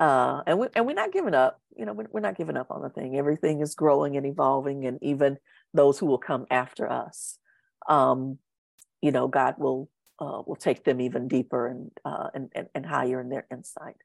uh, 0.00 0.42
and 0.46 0.58
we 0.58 0.68
and 0.74 0.86
we're 0.86 0.94
not 0.94 1.12
giving 1.12 1.34
up. 1.34 1.60
You 1.76 1.86
know, 1.86 1.92
we're, 1.92 2.08
we're 2.12 2.20
not 2.20 2.36
giving 2.36 2.56
up 2.56 2.70
on 2.70 2.82
the 2.82 2.90
thing. 2.90 3.16
Everything 3.16 3.60
is 3.60 3.74
growing 3.74 4.16
and 4.16 4.26
evolving, 4.26 4.86
and 4.86 4.98
even 5.02 5.38
those 5.74 5.98
who 5.98 6.06
will 6.06 6.18
come 6.18 6.46
after 6.50 6.90
us, 6.90 7.38
um, 7.88 8.38
you 9.00 9.10
know, 9.10 9.28
God 9.28 9.56
will 9.58 9.88
uh, 10.20 10.42
will 10.46 10.56
take 10.56 10.84
them 10.84 11.00
even 11.00 11.28
deeper 11.28 11.66
and, 11.66 11.90
uh, 12.04 12.28
and, 12.34 12.50
and 12.54 12.68
and 12.74 12.86
higher 12.86 13.20
in 13.20 13.28
their 13.28 13.46
insight. 13.50 13.96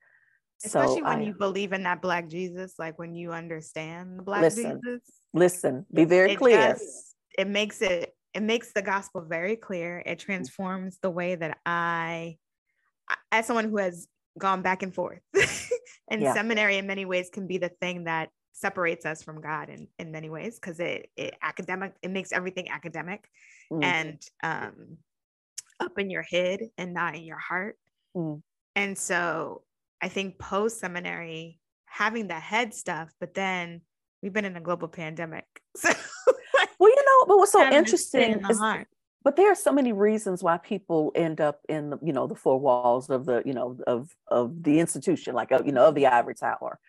Especially 0.63 1.01
so 1.01 1.03
when 1.03 1.21
I, 1.21 1.23
you 1.23 1.34
believe 1.34 1.73
in 1.73 1.84
that 1.84 2.01
Black 2.01 2.29
Jesus, 2.29 2.75
like 2.79 2.97
when 2.97 3.13
you 3.13 3.32
understand 3.32 4.19
the 4.19 4.23
Black 4.23 4.41
listen, 4.41 4.79
Jesus. 4.84 5.01
Listen, 5.34 5.86
be 5.93 6.06
very 6.06 6.32
it 6.32 6.38
clear. 6.38 6.73
Does, 6.73 7.15
it 7.38 7.47
makes 7.47 7.82
it 7.82 8.15
it 8.34 8.41
makes 8.41 8.71
the 8.73 8.82
gospel 8.82 9.21
very 9.21 9.56
clear. 9.56 10.01
It 10.06 10.19
transforms 10.19 10.97
the 11.01 11.12
way 11.12 11.36
that 11.36 11.58
I, 11.65 12.38
as 13.32 13.45
someone 13.45 13.69
who 13.69 13.77
has 13.77 14.08
gone 14.38 14.62
back 14.62 14.82
and 14.82 14.93
forth. 14.93 15.19
and 16.13 16.21
yeah. 16.21 16.34
seminary 16.34 16.78
in 16.78 16.86
many 16.86 17.06
ways 17.06 17.30
can 17.34 17.47
be 17.47 17.58
the 17.58 17.69
thing 17.82 18.04
that 18.04 18.30
separates 18.52 19.04
us 19.04 19.23
from 19.23 19.41
God 19.41 19.69
in, 19.69 19.88
in 19.97 20.12
many 20.12 20.30
ways 20.30 20.60
because 20.60 20.80
it, 20.80 21.10
it 21.17 21.34
academic 21.41 21.93
it 22.04 22.12
makes 22.12 22.32
everything 22.32 22.69
academic 22.69 23.28
mm. 23.71 23.84
and 23.84 24.21
um, 24.43 24.97
up 25.80 25.97
in 25.97 26.12
your 26.12 26.21
head 26.21 26.60
and 26.78 26.93
not 26.93 27.15
in 27.15 27.23
your 27.23 27.39
heart. 27.39 27.78
Mm. 28.15 28.43
And 28.76 28.95
so 28.95 29.63
I 30.02 30.08
think 30.08 30.38
post 30.38 30.80
seminary 30.80 31.60
having 31.86 32.28
the 32.28 32.39
head 32.39 32.76
stuff, 32.76 33.12
but 33.19 33.34
then 33.34 33.82
we've 34.21 34.34
been 34.34 34.45
in 34.45 34.56
a 34.56 34.62
global 34.62 34.88
pandemic. 34.88 35.45
So 35.76 35.89
well, 36.80 36.89
you 36.89 36.95
know, 36.95 37.26
but 37.28 37.38
what's 37.38 37.52
so 37.52 37.71
interesting 37.71 38.41
is, 38.49 38.60
heart 38.60 38.88
but 39.24 39.36
there 39.36 39.52
are 39.52 39.56
so 39.56 39.72
many 39.72 39.94
reasons 39.94 40.44
why 40.44 40.58
people 40.58 41.12
end 41.16 41.40
up 41.40 41.62
in 41.70 41.92
the, 41.92 42.00
you 42.04 42.14
know 42.14 42.28
the 42.28 42.36
four 42.36 42.60
walls 42.60 43.10
of 43.10 43.26
the 43.26 43.42
you 43.46 43.54
know 43.54 43.78
of 43.88 44.16
of 44.28 44.64
the 44.64 44.80
institution 44.80 45.34
like 45.36 45.52
uh, 45.52 45.62
you 45.66 45.72
know 45.72 45.86
of 45.86 45.96
the 45.96 46.08
ivory 46.08 46.36
tower 46.36 46.80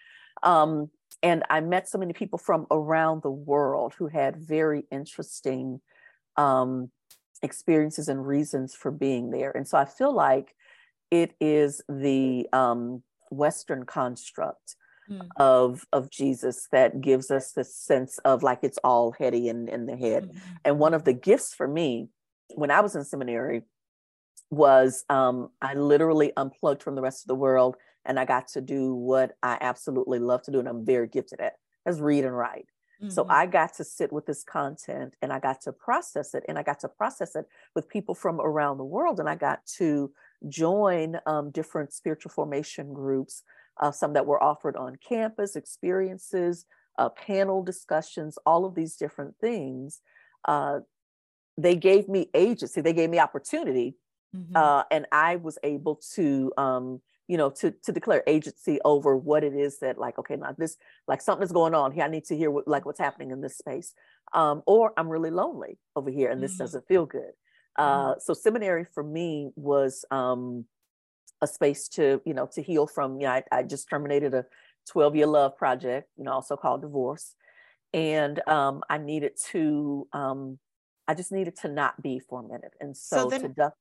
um, 0.43 0.91
and 1.23 1.43
i 1.51 1.61
met 1.61 1.89
so 1.89 1.99
many 1.99 2.13
people 2.13 2.39
from 2.39 2.67
around 2.71 3.23
the 3.23 3.31
world 3.31 3.95
who 3.99 4.09
had 4.09 4.37
very 4.37 4.85
interesting 4.91 5.81
um, 6.37 6.91
experiences 7.43 8.09
and 8.09 8.27
reasons 8.27 8.75
for 8.75 8.91
being 8.91 9.31
there 9.31 9.51
and 9.51 9.67
so 9.69 9.79
i 9.79 9.85
feel 9.85 10.13
like 10.13 10.55
it 11.11 11.33
is 11.41 11.81
the 11.89 12.49
um, 12.53 13.03
Western 13.31 13.85
construct 13.85 14.77
mm. 15.11 15.27
of 15.37 15.87
of 15.93 16.11
Jesus 16.11 16.69
that 16.73 17.01
gives 17.01 17.31
us 17.31 17.53
this 17.53 17.75
sense 17.75 18.19
of 18.19 18.43
like 18.43 18.61
it's 18.63 18.79
all 18.83 19.13
heady 19.13 19.49
in, 19.49 19.69
in 19.69 19.87
the 19.87 19.97
head. 19.97 20.25
Mm. 20.25 20.41
And 20.65 20.79
one 20.79 20.95
of 20.95 21.05
the 21.05 21.13
gifts 21.13 21.55
for 21.55 21.69
me 21.69 22.09
when 22.55 22.71
I 22.71 22.81
was 22.81 22.95
in 22.95 23.05
seminary 23.05 23.63
was 24.51 25.05
um, 25.09 25.51
I 25.61 25.75
literally 25.75 26.33
unplugged 26.37 26.83
from 26.83 26.95
the 26.95 27.03
rest 27.03 27.25
of 27.25 27.29
the 27.29 27.35
world 27.35 27.77
and 28.05 28.19
I 28.19 28.25
got 28.25 28.49
to 28.49 28.61
do 28.61 28.95
what 28.95 29.37
I 29.43 29.59
absolutely 29.61 30.19
love 30.19 30.43
to 30.43 30.51
do 30.51 30.59
and 30.59 30.69
I'm 30.69 30.85
very 30.85 31.09
gifted 31.09 31.41
at, 31.41 31.55
as 31.87 32.01
read 32.01 32.25
and 32.25 32.37
write. 32.37 32.67
Mm-hmm. 33.03 33.11
So 33.11 33.27
I 33.29 33.47
got 33.47 33.75
to 33.75 33.85
sit 33.85 34.13
with 34.13 34.27
this 34.27 34.45
content 34.45 35.15
and 35.23 35.33
I 35.33 35.41
got 35.41 35.61
to 35.63 35.73
process 35.73 36.35
it 36.35 36.45
and 36.49 36.59
I 36.59 36.63
got 36.63 36.81
to 36.81 36.89
process 36.89 37.35
it 37.35 37.47
with 37.75 37.89
people 37.89 38.15
from 38.15 38.41
around 38.41 38.79
the 38.79 38.85
world 38.85 39.19
and 39.19 39.29
I 39.29 39.35
got 39.35 39.65
to 39.79 40.13
join 40.49 41.19
um, 41.27 41.51
different 41.51 41.93
spiritual 41.93 42.31
formation 42.31 42.93
groups, 42.93 43.43
uh, 43.81 43.91
some 43.91 44.13
that 44.13 44.27
were 44.27 44.43
offered 44.43 44.77
on 44.77 44.97
campus, 44.97 45.57
experiences, 45.57 46.67
uh, 46.99 47.09
panel 47.09 47.63
discussions, 47.63 48.39
all 48.47 48.65
of 48.65 48.75
these 48.75 48.97
different 48.97 49.35
things. 49.41 50.01
Uh, 50.47 50.81
they 51.57 51.77
gave 51.77 52.09
me 52.09 52.31
agency, 52.35 52.81
they 52.81 52.93
gave 52.93 53.11
me 53.11 53.19
opportunity, 53.19 53.97
mm-hmm. 54.35 54.57
Uh, 54.57 54.85
and 54.91 55.07
I 55.13 55.37
was 55.37 55.59
able 55.63 56.01
to 56.15 56.53
um, 56.57 57.01
you 57.29 57.37
know 57.37 57.51
to 57.51 57.71
to 57.71 57.93
declare 57.93 58.23
agency 58.27 58.79
over 58.85 59.17
what 59.17 59.45
it 59.45 59.55
is 59.55 59.79
that 59.79 59.99
like 59.99 60.19
okay 60.19 60.37
now 60.37 60.55
this 60.57 60.77
like 61.09 61.21
something's 61.21 61.53
going 61.53 61.75
on 61.75 61.93
here 61.93 62.05
i 62.05 62.09
need 62.09 62.25
to 62.25 62.37
hear 62.37 62.51
what 62.51 62.69
like 62.69 62.85
what's 62.85 62.99
happening 62.99 63.31
in 63.31 63.41
this 63.41 63.57
space 63.57 63.95
um, 64.33 64.63
or 64.67 64.93
i'm 64.97 65.09
really 65.09 65.31
lonely 65.31 65.79
over 65.97 66.11
here 66.11 66.31
and 66.31 66.43
this 66.43 66.53
mm-hmm. 66.53 66.65
doesn't 66.65 66.87
feel 66.87 67.07
good 67.07 67.33
uh, 67.77 68.11
mm-hmm. 68.11 68.21
so 68.21 68.35
seminary 68.35 68.85
for 68.95 69.03
me 69.03 69.51
was 69.57 70.05
um, 70.11 70.65
a 71.41 71.47
space 71.47 71.89
to 71.89 72.21
you 72.25 72.35
know 72.35 72.47
to 72.53 72.63
heal 72.63 72.87
from 72.87 73.21
you 73.21 73.27
know 73.27 73.33
i, 73.33 73.43
I 73.51 73.63
just 73.63 73.89
terminated 73.89 74.35
a 74.35 74.45
12 74.91 75.17
year 75.17 75.27
love 75.27 75.57
project 75.57 76.11
you 76.17 76.25
know 76.25 76.33
also 76.33 76.57
called 76.57 76.83
divorce 76.83 77.35
and 77.93 78.47
um, 78.49 78.83
i 78.91 78.99
needed 78.99 79.33
to 79.53 80.07
um, 80.13 80.59
i 81.09 81.15
just 81.15 81.33
needed 81.33 81.57
to 81.57 81.69
not 81.69 82.01
be 82.03 82.19
for 82.19 82.41
a 82.41 82.85
and 82.85 82.97
so, 82.97 83.17
so 83.17 83.31
then- 83.31 83.43
to 83.43 83.49
duck 83.49 83.75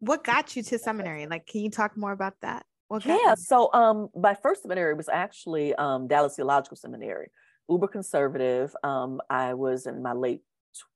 what 0.00 0.24
got 0.24 0.54
you 0.56 0.62
to 0.62 0.78
seminary? 0.78 1.26
Like 1.26 1.46
can 1.46 1.62
you 1.62 1.70
talk 1.70 1.96
more 1.96 2.12
about 2.12 2.34
that? 2.42 2.64
What 2.88 3.04
yeah 3.04 3.34
so 3.34 3.70
um 3.74 4.08
my 4.16 4.34
first 4.34 4.62
seminary 4.62 4.94
was 4.94 5.10
actually 5.10 5.74
um 5.74 6.08
dallas 6.08 6.36
theological 6.36 6.74
seminary 6.74 7.28
uber 7.68 7.86
conservative 7.86 8.74
um 8.82 9.20
i 9.28 9.52
was 9.52 9.86
in 9.86 10.02
my 10.02 10.14
late 10.14 10.40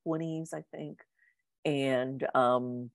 20s 0.08 0.54
i 0.54 0.62
think 0.74 1.00
and 1.66 2.26
um 2.34 2.88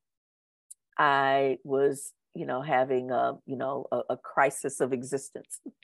i 0.97 1.57
was 1.63 2.11
you 2.33 2.47
know 2.47 2.63
having 2.63 3.11
a 3.11 3.33
you 3.45 3.55
know 3.55 3.85
a, 3.91 4.01
a 4.09 4.17
crisis 4.17 4.79
of 4.79 4.93
existence 4.93 5.59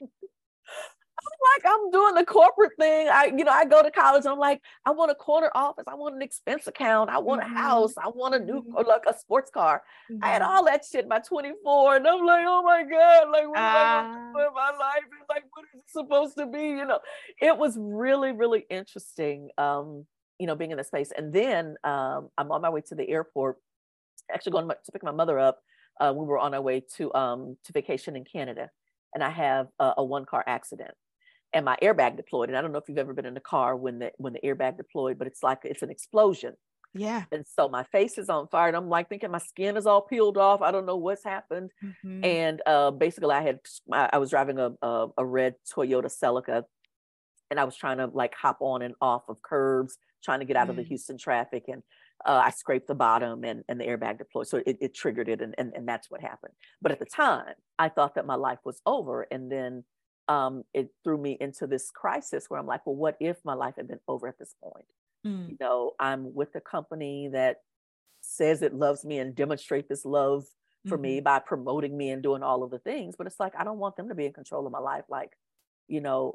like 1.54 1.72
I'm 1.72 1.90
doing 1.90 2.14
the 2.14 2.24
corporate 2.24 2.72
thing. 2.78 3.08
I, 3.08 3.26
you 3.26 3.44
know, 3.44 3.52
I 3.52 3.64
go 3.64 3.82
to 3.82 3.90
college 3.90 4.26
I'm 4.26 4.38
like, 4.38 4.60
I 4.84 4.90
want 4.90 5.10
a 5.10 5.14
corner 5.14 5.50
office. 5.54 5.84
I 5.86 5.94
want 5.94 6.14
an 6.14 6.22
expense 6.22 6.66
account. 6.66 7.10
I 7.10 7.18
want 7.18 7.42
mm-hmm. 7.42 7.54
a 7.54 7.58
house. 7.58 7.94
I 7.96 8.08
want 8.08 8.34
a 8.34 8.38
new, 8.38 8.62
mm-hmm. 8.62 8.88
like 8.88 9.02
a 9.08 9.16
sports 9.16 9.50
car. 9.50 9.82
Mm-hmm. 10.10 10.24
I 10.24 10.28
had 10.28 10.42
mm-hmm. 10.42 10.50
all 10.50 10.64
that 10.64 10.84
shit 10.90 11.08
by 11.08 11.20
24. 11.20 11.96
And 11.96 12.06
I'm 12.06 12.24
like, 12.24 12.44
oh 12.46 12.62
my 12.62 12.82
God, 12.82 13.30
like, 13.30 13.48
what 13.48 13.58
uh, 13.58 13.60
am 13.60 13.66
I 13.66 14.32
doing 14.32 14.54
my 14.54 14.70
life? 14.78 15.02
And 15.02 15.28
like, 15.28 15.44
what 15.52 15.64
is 15.74 15.80
it 15.80 15.90
supposed 15.90 16.36
to 16.38 16.46
be? 16.46 16.62
You 16.62 16.86
know, 16.86 17.00
it 17.40 17.56
was 17.56 17.76
really, 17.78 18.32
really 18.32 18.64
interesting, 18.70 19.50
um, 19.58 20.06
you 20.38 20.46
know, 20.46 20.56
being 20.56 20.70
in 20.70 20.78
the 20.78 20.84
space. 20.84 21.12
And 21.16 21.32
then 21.32 21.76
um, 21.84 22.30
I'm 22.38 22.50
on 22.50 22.62
my 22.62 22.70
way 22.70 22.82
to 22.88 22.94
the 22.94 23.08
airport, 23.08 23.56
actually 24.32 24.52
going 24.52 24.68
to 24.68 24.76
pick 24.92 25.02
my 25.02 25.12
mother 25.12 25.38
up. 25.38 25.60
Uh, 26.00 26.12
we 26.14 26.26
were 26.26 26.38
on 26.38 26.54
our 26.54 26.60
way 26.60 26.82
to 26.96 27.14
um, 27.14 27.56
to 27.62 27.72
vacation 27.72 28.16
in 28.16 28.24
Canada, 28.24 28.68
and 29.14 29.22
I 29.22 29.30
have 29.30 29.68
a, 29.78 29.92
a 29.98 30.04
one 30.04 30.24
car 30.24 30.42
accident 30.44 30.90
and 31.54 31.64
my 31.64 31.76
airbag 31.80 32.16
deployed. 32.16 32.50
And 32.50 32.58
I 32.58 32.60
don't 32.60 32.72
know 32.72 32.78
if 32.78 32.88
you've 32.88 32.98
ever 32.98 33.14
been 33.14 33.24
in 33.24 33.36
a 33.36 33.40
car 33.40 33.76
when 33.76 34.00
the 34.00 34.12
when 34.18 34.34
the 34.34 34.40
airbag 34.40 34.76
deployed, 34.76 35.18
but 35.18 35.26
it's 35.26 35.42
like 35.42 35.60
it's 35.64 35.82
an 35.82 35.90
explosion. 35.90 36.54
Yeah. 36.92 37.24
And 37.32 37.44
so 37.46 37.68
my 37.68 37.82
face 37.84 38.18
is 38.18 38.28
on 38.28 38.46
fire, 38.48 38.68
and 38.68 38.76
I'm 38.76 38.88
like 38.88 39.08
thinking 39.08 39.30
my 39.30 39.38
skin 39.38 39.76
is 39.76 39.86
all 39.86 40.02
peeled 40.02 40.36
off. 40.36 40.62
I 40.62 40.70
don't 40.70 40.86
know 40.86 40.96
what's 40.96 41.24
happened. 41.24 41.70
Mm-hmm. 41.82 42.24
And 42.24 42.62
uh, 42.66 42.90
basically, 42.92 43.34
I 43.34 43.42
had 43.42 43.60
I 43.90 44.18
was 44.18 44.30
driving 44.30 44.58
a, 44.58 44.72
a, 44.80 45.08
a 45.18 45.24
red 45.24 45.54
Toyota 45.74 46.06
Celica, 46.06 46.64
and 47.50 47.58
I 47.58 47.64
was 47.64 47.76
trying 47.76 47.98
to 47.98 48.06
like 48.06 48.34
hop 48.34 48.58
on 48.60 48.82
and 48.82 48.94
off 49.00 49.22
of 49.28 49.42
curbs, 49.42 49.96
trying 50.22 50.40
to 50.40 50.44
get 50.44 50.56
out 50.56 50.68
mm. 50.68 50.70
of 50.70 50.76
the 50.76 50.82
mm. 50.82 50.88
Houston 50.88 51.18
traffic, 51.18 51.64
and 51.68 51.82
uh, 52.24 52.42
I 52.44 52.50
scraped 52.50 52.86
the 52.86 52.94
bottom, 52.94 53.44
and 53.44 53.64
and 53.68 53.80
the 53.80 53.84
airbag 53.84 54.18
deployed. 54.18 54.46
So 54.46 54.62
it, 54.64 54.78
it 54.80 54.94
triggered 54.94 55.28
it, 55.28 55.40
and, 55.40 55.54
and 55.58 55.72
and 55.74 55.88
that's 55.88 56.10
what 56.10 56.20
happened. 56.20 56.54
But 56.80 56.92
at 56.92 57.00
the 57.00 57.06
time, 57.06 57.54
I 57.76 57.88
thought 57.88 58.14
that 58.14 58.26
my 58.26 58.36
life 58.36 58.60
was 58.64 58.80
over, 58.86 59.26
and 59.32 59.50
then 59.50 59.82
um, 60.28 60.64
it 60.72 60.88
threw 61.02 61.18
me 61.18 61.36
into 61.40 61.66
this 61.66 61.90
crisis 61.90 62.46
where 62.48 62.58
I'm 62.58 62.66
like, 62.66 62.86
well, 62.86 62.96
what 62.96 63.16
if 63.20 63.36
my 63.44 63.54
life 63.54 63.74
had 63.76 63.88
been 63.88 64.00
over 64.08 64.28
at 64.28 64.38
this 64.38 64.54
point? 64.62 64.86
Mm. 65.26 65.50
You 65.50 65.56
know, 65.60 65.92
I'm 65.98 66.34
with 66.34 66.54
a 66.54 66.60
company 66.60 67.28
that 67.32 67.58
says 68.20 68.62
it 68.62 68.74
loves 68.74 69.04
me 69.04 69.18
and 69.18 69.34
demonstrate 69.34 69.88
this 69.88 70.04
love 70.04 70.44
for 70.88 70.96
mm-hmm. 70.96 71.02
me 71.02 71.20
by 71.20 71.38
promoting 71.38 71.96
me 71.96 72.10
and 72.10 72.22
doing 72.22 72.42
all 72.42 72.62
of 72.62 72.70
the 72.70 72.78
things. 72.78 73.14
But 73.16 73.26
it's 73.26 73.40
like, 73.40 73.52
I 73.58 73.64
don't 73.64 73.78
want 73.78 73.96
them 73.96 74.08
to 74.08 74.14
be 74.14 74.26
in 74.26 74.32
control 74.32 74.66
of 74.66 74.72
my 74.72 74.78
life. 74.78 75.04
Like, 75.08 75.30
you 75.88 76.00
know, 76.00 76.34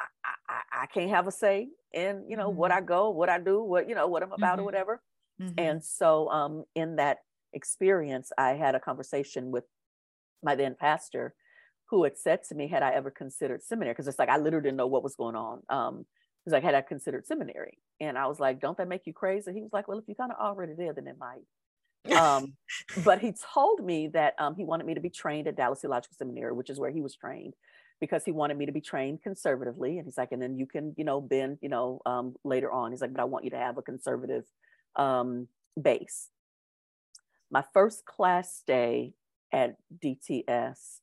I, 0.00 0.04
I, 0.48 0.82
I 0.82 0.86
can't 0.86 1.10
have 1.10 1.26
a 1.26 1.32
say 1.32 1.68
in, 1.92 2.24
you 2.28 2.36
know, 2.36 2.48
mm-hmm. 2.48 2.58
what 2.58 2.72
I 2.72 2.80
go, 2.80 3.10
what 3.10 3.28
I 3.28 3.38
do, 3.38 3.62
what, 3.62 3.88
you 3.88 3.94
know, 3.94 4.06
what 4.06 4.22
I'm 4.22 4.32
about 4.32 4.54
mm-hmm. 4.54 4.62
or 4.62 4.64
whatever. 4.64 5.02
Mm-hmm. 5.40 5.58
And 5.58 5.84
so 5.84 6.28
um, 6.30 6.64
in 6.74 6.96
that 6.96 7.18
experience, 7.52 8.32
I 8.36 8.50
had 8.50 8.74
a 8.74 8.80
conversation 8.80 9.50
with 9.50 9.64
my 10.42 10.54
then 10.54 10.76
pastor 10.78 11.34
who 11.90 12.04
had 12.04 12.18
said 12.18 12.42
to 12.44 12.54
me, 12.54 12.68
had 12.68 12.82
I 12.82 12.92
ever 12.92 13.10
considered 13.10 13.62
seminary? 13.62 13.94
Because 13.94 14.08
it's 14.08 14.18
like 14.18 14.28
I 14.28 14.36
literally 14.36 14.64
didn't 14.64 14.76
know 14.76 14.86
what 14.86 15.02
was 15.02 15.16
going 15.16 15.36
on. 15.36 15.62
Um, 15.68 16.06
he's 16.44 16.52
like, 16.52 16.62
had 16.62 16.74
I 16.74 16.82
considered 16.82 17.26
seminary? 17.26 17.78
And 18.00 18.18
I 18.18 18.26
was 18.26 18.38
like, 18.38 18.60
don't 18.60 18.76
that 18.78 18.88
make 18.88 19.06
you 19.06 19.12
crazy? 19.12 19.52
He 19.52 19.62
was 19.62 19.72
like, 19.72 19.88
well, 19.88 19.98
if 19.98 20.04
you 20.06 20.14
kind 20.14 20.30
of 20.30 20.38
already 20.38 20.74
there, 20.76 20.92
then 20.92 21.06
it 21.06 21.16
might. 21.18 22.16
um, 22.18 22.54
but 23.04 23.20
he 23.20 23.32
told 23.54 23.84
me 23.84 24.08
that 24.08 24.34
um, 24.38 24.54
he 24.54 24.64
wanted 24.64 24.86
me 24.86 24.94
to 24.94 25.00
be 25.00 25.10
trained 25.10 25.48
at 25.48 25.56
Dallas 25.56 25.80
Theological 25.80 26.16
Seminary, 26.16 26.52
which 26.52 26.70
is 26.70 26.78
where 26.78 26.90
he 26.90 27.00
was 27.00 27.14
trained, 27.14 27.54
because 28.00 28.24
he 28.24 28.32
wanted 28.32 28.56
me 28.56 28.66
to 28.66 28.72
be 28.72 28.80
trained 28.80 29.22
conservatively. 29.22 29.98
And 29.98 30.06
he's 30.06 30.18
like, 30.18 30.32
and 30.32 30.40
then 30.40 30.58
you 30.58 30.66
can, 30.66 30.94
you 30.96 31.04
know, 31.04 31.20
bend, 31.20 31.58
you 31.60 31.68
know, 31.70 32.00
um, 32.06 32.34
later 32.44 32.70
on. 32.70 32.92
He's 32.92 33.00
like, 33.00 33.12
but 33.12 33.20
I 33.20 33.24
want 33.24 33.44
you 33.44 33.50
to 33.50 33.58
have 33.58 33.78
a 33.78 33.82
conservative 33.82 34.44
um, 34.96 35.48
base. 35.80 36.28
My 37.50 37.64
first 37.72 38.04
class 38.04 38.62
day 38.66 39.14
at 39.52 39.76
DTS 40.04 41.00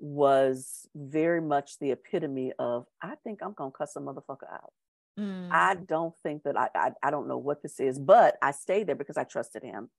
was 0.00 0.88
very 0.94 1.40
much 1.40 1.78
the 1.78 1.92
epitome 1.92 2.52
of 2.58 2.86
I 3.02 3.14
think 3.24 3.40
I'm 3.42 3.52
gonna 3.52 3.70
cuss 3.70 3.96
a 3.96 4.00
motherfucker 4.00 4.52
out. 4.52 4.72
Mm. 5.18 5.48
I 5.50 5.74
don't 5.74 6.14
think 6.22 6.44
that 6.44 6.56
I, 6.56 6.68
I, 6.74 6.92
I 7.02 7.10
don't 7.10 7.28
know 7.28 7.38
what 7.38 7.62
this 7.62 7.80
is, 7.80 7.98
but 7.98 8.36
I 8.40 8.52
stayed 8.52 8.86
there 8.86 8.94
because 8.94 9.16
I 9.16 9.24
trusted 9.24 9.64
him. 9.64 9.90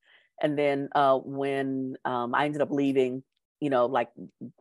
And 0.42 0.58
then 0.58 0.90
uh, 0.96 1.18
when 1.18 1.98
um, 2.06 2.34
I 2.34 2.46
ended 2.46 2.62
up 2.62 2.72
leaving, 2.72 3.24
you 3.60 3.70
know, 3.70 3.88
like 3.88 4.10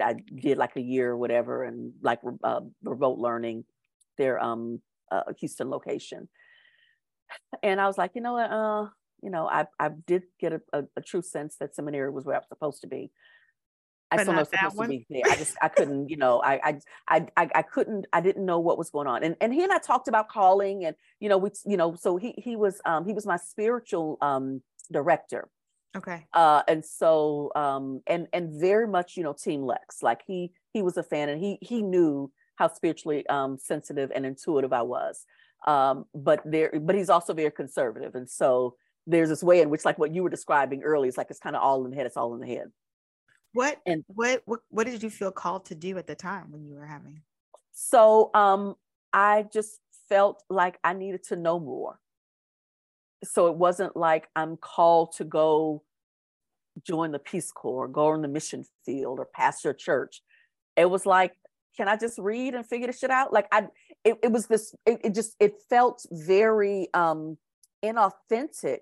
I 0.00 0.14
did 0.14 0.58
like 0.58 0.74
a 0.74 0.80
year 0.80 1.10
or 1.12 1.16
whatever, 1.16 1.62
and 1.62 1.92
like 2.02 2.20
uh, 2.42 2.60
remote 2.82 3.18
learning, 3.18 3.64
their 4.16 4.42
um 4.42 4.80
uh, 5.12 5.22
Houston 5.38 5.70
location. 5.70 6.28
And 7.62 7.80
I 7.80 7.86
was 7.86 7.96
like, 7.96 8.12
you 8.14 8.20
know 8.20 8.32
what, 8.32 8.50
uh, 8.50 8.86
you 9.22 9.30
know, 9.30 9.48
I 9.48 9.66
I 9.78 9.90
did 9.90 10.24
get 10.40 10.52
a, 10.52 10.60
a, 10.72 10.84
a 10.96 11.00
true 11.00 11.22
sense 11.22 11.56
that 11.60 11.76
seminary 11.76 12.10
was 12.10 12.24
where 12.24 12.34
I 12.34 12.38
was 12.38 12.48
supposed 12.48 12.80
to 12.80 12.88
be. 12.88 13.12
I 14.10 14.22
still 14.22 14.34
know 14.34 14.44
supposed 14.44 14.76
one. 14.76 14.88
to 14.88 14.98
be 14.98 15.06
there. 15.10 15.22
I 15.26 15.36
just 15.36 15.56
I 15.60 15.68
couldn't, 15.68 16.08
you 16.08 16.16
know, 16.16 16.40
I, 16.42 16.80
I 17.08 17.26
I 17.36 17.50
I 17.54 17.62
couldn't, 17.62 18.06
I 18.12 18.20
didn't 18.20 18.44
know 18.44 18.58
what 18.58 18.78
was 18.78 18.90
going 18.90 19.06
on. 19.06 19.22
And 19.22 19.36
and 19.40 19.52
he 19.52 19.62
and 19.62 19.72
I 19.72 19.78
talked 19.78 20.08
about 20.08 20.28
calling 20.28 20.84
and 20.84 20.96
you 21.20 21.28
know, 21.28 21.38
we 21.38 21.50
you 21.66 21.76
know, 21.76 21.94
so 21.94 22.16
he 22.16 22.34
he 22.38 22.56
was 22.56 22.80
um 22.84 23.04
he 23.04 23.12
was 23.12 23.26
my 23.26 23.36
spiritual 23.36 24.18
um 24.20 24.62
director. 24.90 25.48
Okay. 25.96 26.26
Uh 26.32 26.62
and 26.68 26.84
so 26.84 27.52
um 27.54 28.00
and 28.06 28.28
and 28.32 28.58
very 28.60 28.86
much, 28.86 29.16
you 29.16 29.22
know, 29.22 29.34
team 29.34 29.62
Lex. 29.62 30.02
Like 30.02 30.22
he 30.26 30.52
he 30.72 30.82
was 30.82 30.96
a 30.96 31.02
fan 31.02 31.28
and 31.28 31.42
he 31.42 31.58
he 31.60 31.82
knew 31.82 32.32
how 32.56 32.68
spiritually 32.68 33.26
um 33.28 33.58
sensitive 33.58 34.10
and 34.14 34.24
intuitive 34.24 34.72
I 34.72 34.82
was. 34.82 35.26
Um 35.66 36.06
but 36.14 36.40
there 36.44 36.72
but 36.80 36.94
he's 36.94 37.10
also 37.10 37.34
very 37.34 37.50
conservative. 37.50 38.14
And 38.14 38.28
so 38.28 38.76
there's 39.06 39.28
this 39.28 39.42
way 39.42 39.60
in 39.60 39.70
which 39.70 39.84
like 39.84 39.98
what 39.98 40.14
you 40.14 40.22
were 40.22 40.30
describing 40.30 40.82
earlier, 40.82 41.08
it's 41.08 41.18
like 41.18 41.30
it's 41.30 41.40
kind 41.40 41.56
of 41.56 41.62
all 41.62 41.84
in 41.84 41.90
the 41.90 41.96
head, 41.96 42.06
it's 42.06 42.16
all 42.16 42.34
in 42.34 42.40
the 42.40 42.46
head. 42.46 42.70
What 43.52 43.80
and 43.86 44.04
what, 44.08 44.42
what 44.44 44.60
what 44.68 44.86
did 44.86 45.02
you 45.02 45.10
feel 45.10 45.30
called 45.30 45.66
to 45.66 45.74
do 45.74 45.96
at 45.98 46.06
the 46.06 46.14
time 46.14 46.50
when 46.50 46.64
you 46.64 46.74
were 46.74 46.86
having? 46.86 47.22
So 47.72 48.30
um 48.34 48.74
I 49.12 49.46
just 49.52 49.80
felt 50.08 50.42
like 50.50 50.78
I 50.84 50.92
needed 50.92 51.24
to 51.24 51.36
know 51.36 51.58
more. 51.58 51.98
So 53.24 53.48
it 53.48 53.56
wasn't 53.56 53.96
like 53.96 54.28
I'm 54.36 54.56
called 54.56 55.12
to 55.16 55.24
go 55.24 55.82
join 56.84 57.10
the 57.10 57.18
Peace 57.18 57.50
Corps, 57.50 57.88
go 57.88 58.08
on 58.08 58.22
the 58.22 58.28
mission 58.28 58.64
field 58.84 59.18
or 59.18 59.26
pastor 59.26 59.70
a 59.70 59.76
church. 59.76 60.22
It 60.76 60.88
was 60.88 61.06
like, 61.06 61.32
can 61.76 61.88
I 61.88 61.96
just 61.96 62.18
read 62.18 62.54
and 62.54 62.66
figure 62.66 62.86
this 62.86 62.98
shit 62.98 63.10
out? 63.10 63.32
Like 63.32 63.46
I 63.50 63.68
it, 64.04 64.18
it 64.22 64.30
was 64.30 64.46
this, 64.46 64.74
it, 64.86 65.00
it 65.04 65.14
just 65.14 65.34
it 65.40 65.54
felt 65.68 66.04
very 66.10 66.88
um 66.94 67.38
inauthentic 67.84 68.80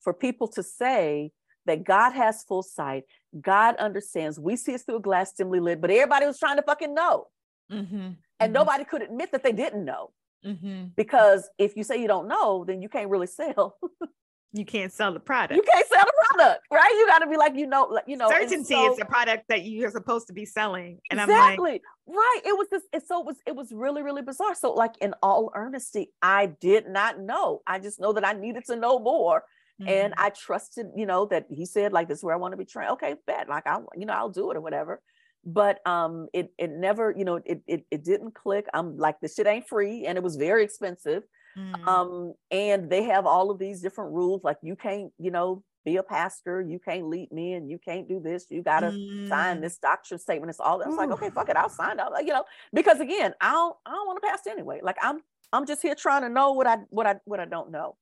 for 0.00 0.12
people 0.12 0.48
to 0.48 0.62
say 0.62 1.32
that 1.66 1.84
God 1.84 2.12
has 2.12 2.44
full 2.44 2.62
sight, 2.62 3.04
God 3.40 3.76
understands. 3.76 4.38
We 4.38 4.56
see 4.56 4.72
it 4.72 4.82
through 4.82 4.96
a 4.96 5.00
glass 5.00 5.32
dimly 5.32 5.60
lit, 5.60 5.80
but 5.80 5.90
everybody 5.90 6.26
was 6.26 6.38
trying 6.38 6.56
to 6.56 6.62
fucking 6.62 6.94
know. 6.94 7.26
Mm-hmm. 7.70 7.96
And 7.96 8.16
mm-hmm. 8.40 8.52
nobody 8.52 8.84
could 8.84 9.02
admit 9.02 9.32
that 9.32 9.42
they 9.42 9.52
didn't 9.52 9.84
know. 9.84 10.10
Mm-hmm. 10.44 10.86
Because 10.96 11.48
if 11.58 11.76
you 11.76 11.84
say 11.84 12.00
you 12.00 12.08
don't 12.08 12.28
know, 12.28 12.64
then 12.64 12.82
you 12.82 12.88
can't 12.88 13.10
really 13.10 13.26
sell. 13.26 13.76
you 14.52 14.64
can't 14.64 14.92
sell 14.92 15.12
the 15.12 15.20
product. 15.20 15.56
You 15.56 15.62
can't 15.62 15.86
sell 15.88 16.04
the 16.04 16.26
product, 16.30 16.62
right? 16.72 16.90
You 16.90 17.06
got 17.06 17.18
to 17.18 17.26
be 17.26 17.36
like, 17.36 17.56
you 17.56 17.66
know, 17.66 17.84
like, 17.84 18.04
you 18.06 18.16
know, 18.16 18.28
certainty 18.28 18.74
so, 18.74 18.92
is 18.92 18.98
the 18.98 19.04
product 19.04 19.44
that 19.48 19.64
you're 19.64 19.90
supposed 19.90 20.28
to 20.28 20.32
be 20.32 20.44
selling. 20.44 21.00
And 21.10 21.20
exactly. 21.20 21.70
I'm 21.70 21.72
like, 21.74 21.82
right. 22.06 22.40
It 22.44 22.56
was 22.56 22.68
this, 22.70 22.82
it, 22.92 23.06
so 23.06 23.20
it 23.20 23.26
was, 23.26 23.36
it 23.46 23.56
was 23.56 23.72
really, 23.72 24.02
really 24.02 24.22
bizarre. 24.22 24.54
So 24.54 24.72
like 24.72 24.94
in 25.00 25.14
all 25.22 25.52
earnesty, 25.54 26.12
I 26.22 26.46
did 26.46 26.88
not 26.88 27.20
know. 27.20 27.62
I 27.66 27.78
just 27.78 28.00
know 28.00 28.12
that 28.12 28.26
I 28.26 28.32
needed 28.34 28.64
to 28.66 28.76
know 28.76 28.98
more. 28.98 29.42
Mm-hmm. 29.80 29.88
And 29.88 30.14
I 30.16 30.30
trusted, 30.30 30.86
you 30.96 31.06
know, 31.06 31.26
that 31.26 31.46
he 31.50 31.66
said, 31.66 31.92
like, 31.92 32.08
this 32.08 32.18
is 32.18 32.24
where 32.24 32.34
I 32.34 32.38
want 32.38 32.52
to 32.52 32.56
be 32.56 32.64
trained. 32.64 32.92
Okay, 32.92 33.14
bet. 33.26 33.48
Like, 33.48 33.66
I, 33.66 33.78
you 33.96 34.06
know, 34.06 34.14
I'll 34.14 34.30
do 34.30 34.50
it 34.50 34.56
or 34.56 34.60
whatever. 34.60 35.02
But 35.44 35.86
um, 35.86 36.28
it 36.32 36.52
it 36.58 36.70
never, 36.70 37.14
you 37.16 37.24
know, 37.24 37.36
it 37.44 37.62
it 37.66 37.84
it 37.90 38.02
didn't 38.02 38.34
click. 38.34 38.66
I'm 38.74 38.96
like, 38.96 39.20
this 39.20 39.36
shit 39.36 39.46
ain't 39.46 39.68
free, 39.68 40.06
and 40.06 40.18
it 40.18 40.24
was 40.24 40.36
very 40.36 40.64
expensive. 40.64 41.22
Mm-hmm. 41.56 41.88
Um, 41.88 42.34
and 42.50 42.90
they 42.90 43.04
have 43.04 43.26
all 43.26 43.50
of 43.50 43.58
these 43.58 43.80
different 43.80 44.12
rules, 44.12 44.44
like 44.44 44.58
you 44.62 44.76
can't, 44.76 45.12
you 45.18 45.30
know, 45.30 45.62
be 45.86 45.96
a 45.96 46.02
pastor, 46.02 46.60
you 46.60 46.78
can't 46.78 47.06
lead 47.08 47.32
me, 47.32 47.54
and 47.54 47.70
you 47.70 47.78
can't 47.78 48.08
do 48.08 48.20
this. 48.20 48.46
You 48.50 48.62
got 48.62 48.80
to 48.80 48.88
mm. 48.88 49.28
sign 49.28 49.60
this 49.60 49.78
doctrine 49.78 50.18
statement. 50.20 50.50
It's 50.50 50.60
all. 50.60 50.82
I 50.82 50.88
was 50.88 50.96
like, 50.96 51.10
okay, 51.12 51.30
fuck 51.30 51.48
it, 51.48 51.56
I'll 51.56 51.70
sign 51.70 51.98
up. 52.00 52.12
You 52.20 52.32
know, 52.34 52.44
because 52.74 53.00
again, 53.00 53.32
I 53.40 53.52
don't, 53.52 53.76
I 53.86 53.92
don't 53.92 54.06
want 54.06 54.20
to 54.22 54.28
pastor 54.28 54.50
anyway. 54.50 54.80
Like 54.82 54.96
I'm, 55.00 55.20
I'm 55.52 55.64
just 55.64 55.80
here 55.80 55.94
trying 55.94 56.22
to 56.22 56.28
know 56.28 56.52
what 56.52 56.66
I, 56.66 56.78
what 56.90 57.06
I, 57.06 57.16
what 57.24 57.40
I 57.40 57.46
don't 57.46 57.70
know. 57.70 57.96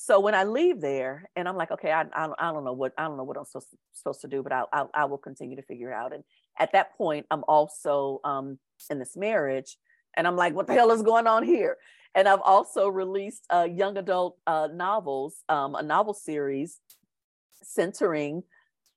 So 0.00 0.20
when 0.20 0.32
I 0.32 0.44
leave 0.44 0.80
there, 0.80 1.28
and 1.34 1.48
I'm 1.48 1.56
like, 1.56 1.72
okay, 1.72 1.90
I, 1.90 2.02
I, 2.12 2.28
I 2.38 2.52
don't 2.52 2.64
know 2.64 2.72
what 2.72 2.92
I 2.96 3.08
don't 3.08 3.16
know 3.16 3.24
what 3.24 3.36
I'm 3.36 3.44
supposed 3.44 3.70
to, 3.70 3.76
supposed 3.94 4.20
to 4.20 4.28
do, 4.28 4.44
but 4.44 4.52
I, 4.52 4.62
I, 4.72 4.84
I 4.94 5.04
will 5.06 5.18
continue 5.18 5.56
to 5.56 5.62
figure 5.62 5.90
it 5.90 5.94
out. 5.94 6.14
And 6.14 6.22
at 6.56 6.70
that 6.70 6.96
point, 6.96 7.26
I'm 7.32 7.42
also 7.48 8.20
um, 8.22 8.60
in 8.90 9.00
this 9.00 9.16
marriage, 9.16 9.76
and 10.16 10.24
I'm 10.28 10.36
like, 10.36 10.54
what 10.54 10.68
the 10.68 10.72
hell 10.72 10.92
is 10.92 11.02
going 11.02 11.26
on 11.26 11.42
here? 11.42 11.78
And 12.14 12.28
I've 12.28 12.42
also 12.42 12.86
released 12.86 13.44
uh, 13.52 13.66
young 13.68 13.98
adult 13.98 14.38
uh, 14.46 14.68
novels, 14.72 15.42
um, 15.48 15.74
a 15.74 15.82
novel 15.82 16.14
series 16.14 16.78
centering 17.64 18.44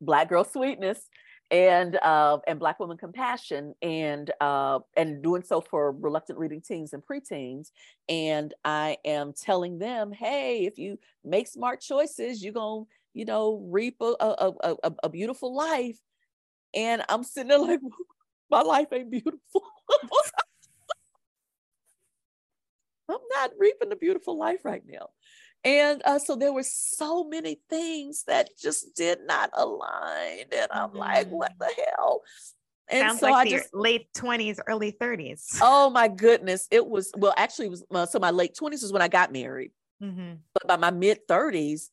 Black 0.02 0.30
girl 0.30 0.44
sweetness 0.44 1.10
and 1.52 1.98
uh, 1.98 2.40
and 2.48 2.60
Black 2.60 2.80
women 2.80 2.98
compassion, 2.98 3.76
and 3.82 4.32
uh, 4.42 4.80
and 4.98 5.22
doing 5.22 5.44
so 5.44 5.62
for 5.62 5.92
reluctant 5.92 6.40
reading 6.40 6.62
teens 6.62 6.94
and 6.94 7.06
preteens. 7.06 7.72
And 8.10 8.54
I 8.66 8.98
am 9.06 9.34
telling 9.34 9.78
them, 9.80 10.12
hey, 10.14 10.66
if 10.66 10.78
you 10.80 10.98
make 11.26 11.48
smart 11.48 11.82
choices, 11.82 12.44
you're 12.44 12.54
gonna, 12.54 12.86
you 13.14 13.26
know, 13.26 13.62
reap 13.70 13.98
a 14.02 14.16
a, 14.20 14.54
a, 14.84 14.94
a 15.04 15.10
beautiful 15.10 15.54
life. 15.54 16.00
And 16.76 17.04
I'm 17.10 17.24
sitting 17.24 17.50
there 17.50 17.60
like, 17.60 17.80
my 18.52 18.62
life 18.62 18.88
ain't 18.94 19.10
beautiful. 19.12 19.64
I'm 23.10 23.18
not 23.36 23.52
reaping 23.58 23.92
a 23.92 23.96
beautiful 23.96 24.38
life 24.38 24.64
right 24.64 24.84
now. 24.88 25.10
And 25.63 26.02
uh, 26.06 26.19
so 26.19 26.36
there 26.36 26.54
were 26.54 26.63
so 26.63 27.24
many 27.24 27.60
things 27.69 28.24
that 28.26 28.50
just 28.58 28.95
did 28.95 29.19
not 29.26 29.52
align. 29.54 30.45
And 30.52 30.67
I'm 30.71 30.89
mm-hmm. 30.89 30.97
like, 30.97 31.30
what 31.30 31.54
the 31.60 31.69
hell? 31.95 32.21
And 32.88 33.10
Sounds 33.10 33.19
so 33.19 33.30
like 33.30 33.47
I 33.47 33.50
just 33.50 33.74
late 33.74 34.12
20s, 34.13 34.60
early 34.67 34.91
30s. 34.91 35.60
Oh 35.62 35.89
my 35.89 36.08
goodness. 36.08 36.67
It 36.71 36.86
was, 36.86 37.12
well, 37.15 37.34
actually, 37.38 37.67
it 37.67 37.71
was 37.71 37.86
uh, 37.91 38.06
so 38.06 38.19
my 38.19 38.32
late 38.32 38.58
20s 38.60 38.84
is 38.84 38.91
when 38.91 39.02
I 39.02 39.08
got 39.08 39.32
married. 39.32 39.71
Mm-hmm. 40.02 40.34
But 40.54 40.67
by 40.67 40.78
my 40.78 40.91
mid 40.91 41.28
30s, 41.28 41.89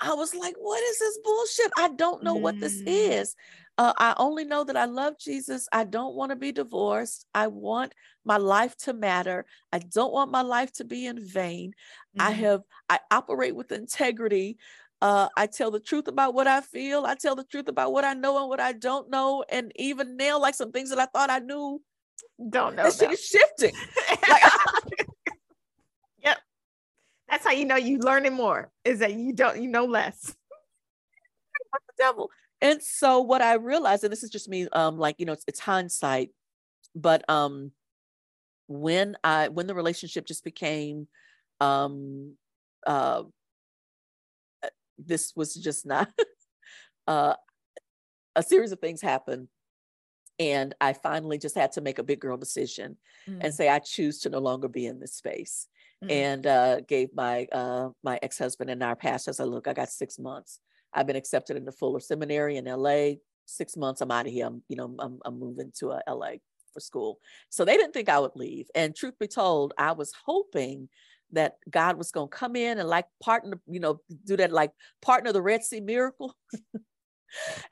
I 0.00 0.14
was 0.14 0.34
like, 0.34 0.54
what 0.58 0.82
is 0.82 0.98
this 0.98 1.18
bullshit? 1.22 1.72
I 1.78 1.88
don't 1.90 2.24
know 2.24 2.34
mm-hmm. 2.34 2.42
what 2.42 2.60
this 2.60 2.82
mm. 2.82 2.86
is. 2.86 3.36
Uh, 3.82 3.92
I 3.98 4.14
only 4.18 4.44
know 4.44 4.62
that 4.62 4.76
I 4.76 4.84
love 4.84 5.18
Jesus. 5.18 5.66
I 5.72 5.82
don't 5.82 6.14
want 6.14 6.30
to 6.30 6.36
be 6.36 6.52
divorced. 6.52 7.26
I 7.34 7.48
want 7.48 7.92
my 8.24 8.36
life 8.36 8.76
to 8.84 8.92
matter. 8.92 9.44
I 9.72 9.80
don't 9.80 10.12
want 10.12 10.30
my 10.30 10.42
life 10.42 10.70
to 10.74 10.84
be 10.84 11.06
in 11.06 11.18
vain. 11.18 11.72
Mm-hmm. 12.16 12.28
I 12.28 12.30
have, 12.30 12.60
I 12.88 13.00
operate 13.10 13.56
with 13.56 13.72
integrity. 13.72 14.56
Uh, 15.00 15.30
I 15.36 15.48
tell 15.48 15.72
the 15.72 15.80
truth 15.80 16.06
about 16.06 16.32
what 16.32 16.46
I 16.46 16.60
feel. 16.60 17.04
I 17.04 17.16
tell 17.16 17.34
the 17.34 17.42
truth 17.42 17.66
about 17.66 17.92
what 17.92 18.04
I 18.04 18.14
know 18.14 18.38
and 18.38 18.48
what 18.48 18.60
I 18.60 18.70
don't 18.70 19.10
know. 19.10 19.44
And 19.48 19.72
even 19.74 20.16
now, 20.16 20.38
like 20.38 20.54
some 20.54 20.70
things 20.70 20.90
that 20.90 21.00
I 21.00 21.06
thought 21.06 21.28
I 21.28 21.40
knew, 21.40 21.82
don't 22.50 22.76
know. 22.76 22.84
That 22.84 22.94
shit 22.94 23.10
is 23.10 23.26
shifting. 23.26 23.74
like, 24.28 24.42
yep. 26.22 26.38
That's 27.28 27.44
how 27.44 27.50
you 27.50 27.64
know 27.64 27.74
you're 27.74 27.98
learning 27.98 28.34
more 28.34 28.70
is 28.84 29.00
that 29.00 29.14
you 29.14 29.32
don't, 29.32 29.60
you 29.60 29.68
know 29.68 29.86
less. 29.86 30.20
the 31.72 31.92
devil. 31.98 32.30
And 32.62 32.82
so 32.82 33.20
what 33.20 33.42
I 33.42 33.54
realized, 33.54 34.04
and 34.04 34.12
this 34.12 34.22
is 34.22 34.30
just 34.30 34.48
me, 34.48 34.68
um, 34.72 34.96
like, 34.96 35.16
you 35.18 35.26
know, 35.26 35.32
it's, 35.32 35.44
it's 35.46 35.60
hindsight, 35.60 36.30
but 36.94 37.28
um 37.28 37.72
when 38.68 39.16
I 39.24 39.48
when 39.48 39.66
the 39.66 39.74
relationship 39.74 40.26
just 40.26 40.44
became 40.44 41.08
um 41.60 42.36
uh 42.86 43.24
this 44.98 45.32
was 45.34 45.54
just 45.54 45.84
not 45.84 46.10
uh 47.06 47.34
a 48.36 48.42
series 48.42 48.72
of 48.72 48.78
things 48.78 49.00
happened 49.00 49.48
and 50.38 50.74
I 50.80 50.92
finally 50.92 51.38
just 51.38 51.54
had 51.54 51.72
to 51.72 51.80
make 51.80 51.98
a 51.98 52.02
big 52.02 52.20
girl 52.20 52.36
decision 52.36 52.96
mm. 53.28 53.38
and 53.40 53.54
say 53.54 53.68
I 53.68 53.78
choose 53.78 54.20
to 54.20 54.30
no 54.30 54.38
longer 54.38 54.68
be 54.68 54.86
in 54.86 54.98
this 54.98 55.14
space. 55.14 55.68
Mm. 56.02 56.10
And 56.10 56.46
uh, 56.46 56.80
gave 56.80 57.14
my 57.14 57.46
uh, 57.52 57.90
my 58.02 58.18
ex 58.22 58.38
husband 58.38 58.70
and 58.70 58.82
our 58.82 58.96
pastors 58.96 59.38
a 59.38 59.46
look. 59.46 59.68
I 59.68 59.72
got 59.72 59.88
six 59.88 60.18
months. 60.18 60.58
I've 60.94 61.06
been 61.06 61.16
accepted 61.16 61.56
into 61.56 61.72
Fuller 61.72 62.00
Seminary 62.00 62.56
in 62.56 62.64
LA. 62.66 63.14
Six 63.46 63.76
months, 63.76 64.00
I'm 64.00 64.10
out 64.10 64.26
of 64.26 64.32
here. 64.32 64.46
I'm, 64.46 64.62
you 64.68 64.76
know, 64.76 64.94
I'm, 64.98 65.18
I'm 65.24 65.38
moving 65.38 65.72
to 65.78 65.92
uh, 65.92 66.00
LA 66.08 66.34
for 66.72 66.80
school. 66.80 67.18
So 67.50 67.64
they 67.64 67.76
didn't 67.76 67.92
think 67.92 68.08
I 68.08 68.18
would 68.18 68.36
leave. 68.36 68.68
And 68.74 68.94
truth 68.94 69.18
be 69.18 69.26
told, 69.26 69.74
I 69.78 69.92
was 69.92 70.12
hoping 70.24 70.88
that 71.32 71.56
God 71.70 71.96
was 71.96 72.10
going 72.10 72.28
to 72.28 72.36
come 72.36 72.56
in 72.56 72.78
and 72.78 72.88
like 72.88 73.06
partner, 73.22 73.58
you 73.66 73.80
know, 73.80 74.00
do 74.24 74.36
that 74.36 74.52
like 74.52 74.70
partner 75.00 75.32
the 75.32 75.42
Red 75.42 75.64
Sea 75.64 75.80
miracle. 75.80 76.36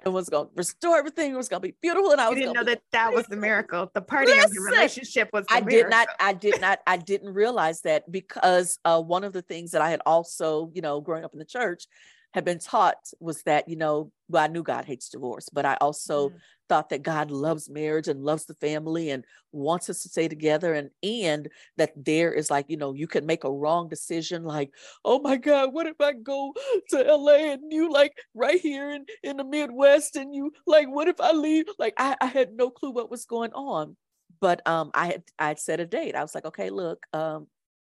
and 0.04 0.14
was 0.14 0.28
going 0.28 0.46
to 0.46 0.52
restore 0.56 0.96
everything. 0.98 1.32
It 1.32 1.36
was 1.36 1.48
going 1.48 1.62
to 1.62 1.68
be 1.68 1.74
beautiful. 1.80 2.12
And 2.12 2.20
I 2.20 2.28
was 2.28 2.38
didn't 2.38 2.54
know 2.54 2.64
that 2.64 2.82
that 2.92 3.12
was 3.12 3.26
the 3.26 3.36
miracle. 3.36 3.90
The 3.92 4.00
party 4.00 4.32
Listen, 4.32 4.44
of 4.44 4.52
the 4.52 4.60
relationship 4.62 5.30
was. 5.32 5.44
I 5.50 5.60
did 5.60 5.90
not. 5.90 6.08
I 6.18 6.32
did 6.32 6.60
not. 6.60 6.80
I 6.86 6.96
didn't 6.96 7.34
realize 7.34 7.82
that 7.82 8.10
because 8.10 8.78
uh, 8.84 9.00
one 9.00 9.24
of 9.24 9.32
the 9.32 9.42
things 9.42 9.72
that 9.72 9.82
I 9.82 9.90
had 9.90 10.00
also, 10.06 10.70
you 10.74 10.82
know, 10.82 11.00
growing 11.00 11.24
up 11.24 11.32
in 11.32 11.38
the 11.38 11.44
church, 11.44 11.86
had 12.32 12.44
been 12.44 12.58
taught 12.58 12.98
was 13.18 13.42
that, 13.42 13.68
you 13.68 13.76
know, 13.76 14.12
well, 14.28 14.44
I 14.44 14.46
knew 14.46 14.62
God 14.62 14.84
hates 14.84 15.08
divorce, 15.08 15.48
but 15.48 15.66
I 15.66 15.76
also 15.80 16.28
mm. 16.28 16.34
thought 16.68 16.90
that 16.90 17.02
God 17.02 17.32
loves 17.32 17.68
marriage 17.68 18.06
and 18.06 18.22
loves 18.22 18.46
the 18.46 18.54
family 18.54 19.10
and 19.10 19.24
wants 19.50 19.90
us 19.90 20.02
to 20.02 20.08
stay 20.08 20.28
together. 20.28 20.74
And 20.74 20.90
and 21.02 21.48
that 21.76 21.92
there 21.96 22.32
is 22.32 22.48
like, 22.48 22.66
you 22.68 22.76
know, 22.76 22.94
you 22.94 23.08
can 23.08 23.26
make 23.26 23.42
a 23.42 23.52
wrong 23.52 23.88
decision, 23.88 24.44
like, 24.44 24.70
oh 25.04 25.18
my 25.18 25.36
God, 25.36 25.72
what 25.72 25.88
if 25.88 26.00
I 26.00 26.12
go 26.12 26.54
to 26.90 26.98
LA 27.02 27.52
and 27.52 27.72
you 27.72 27.92
like 27.92 28.12
right 28.34 28.60
here 28.60 28.90
in, 28.90 29.06
in 29.24 29.36
the 29.36 29.44
Midwest 29.44 30.14
and 30.14 30.32
you 30.32 30.52
like, 30.66 30.88
what 30.88 31.08
if 31.08 31.20
I 31.20 31.32
leave? 31.32 31.66
Like 31.78 31.94
I, 31.96 32.16
I 32.20 32.26
had 32.26 32.52
no 32.54 32.70
clue 32.70 32.92
what 32.92 33.10
was 33.10 33.24
going 33.24 33.52
on. 33.54 33.96
But 34.40 34.66
um 34.66 34.92
I 34.94 35.06
had 35.06 35.22
I 35.38 35.48
had 35.48 35.58
set 35.58 35.80
a 35.80 35.86
date. 35.86 36.14
I 36.14 36.22
was 36.22 36.34
like, 36.34 36.44
okay, 36.44 36.70
look, 36.70 37.04
um 37.12 37.48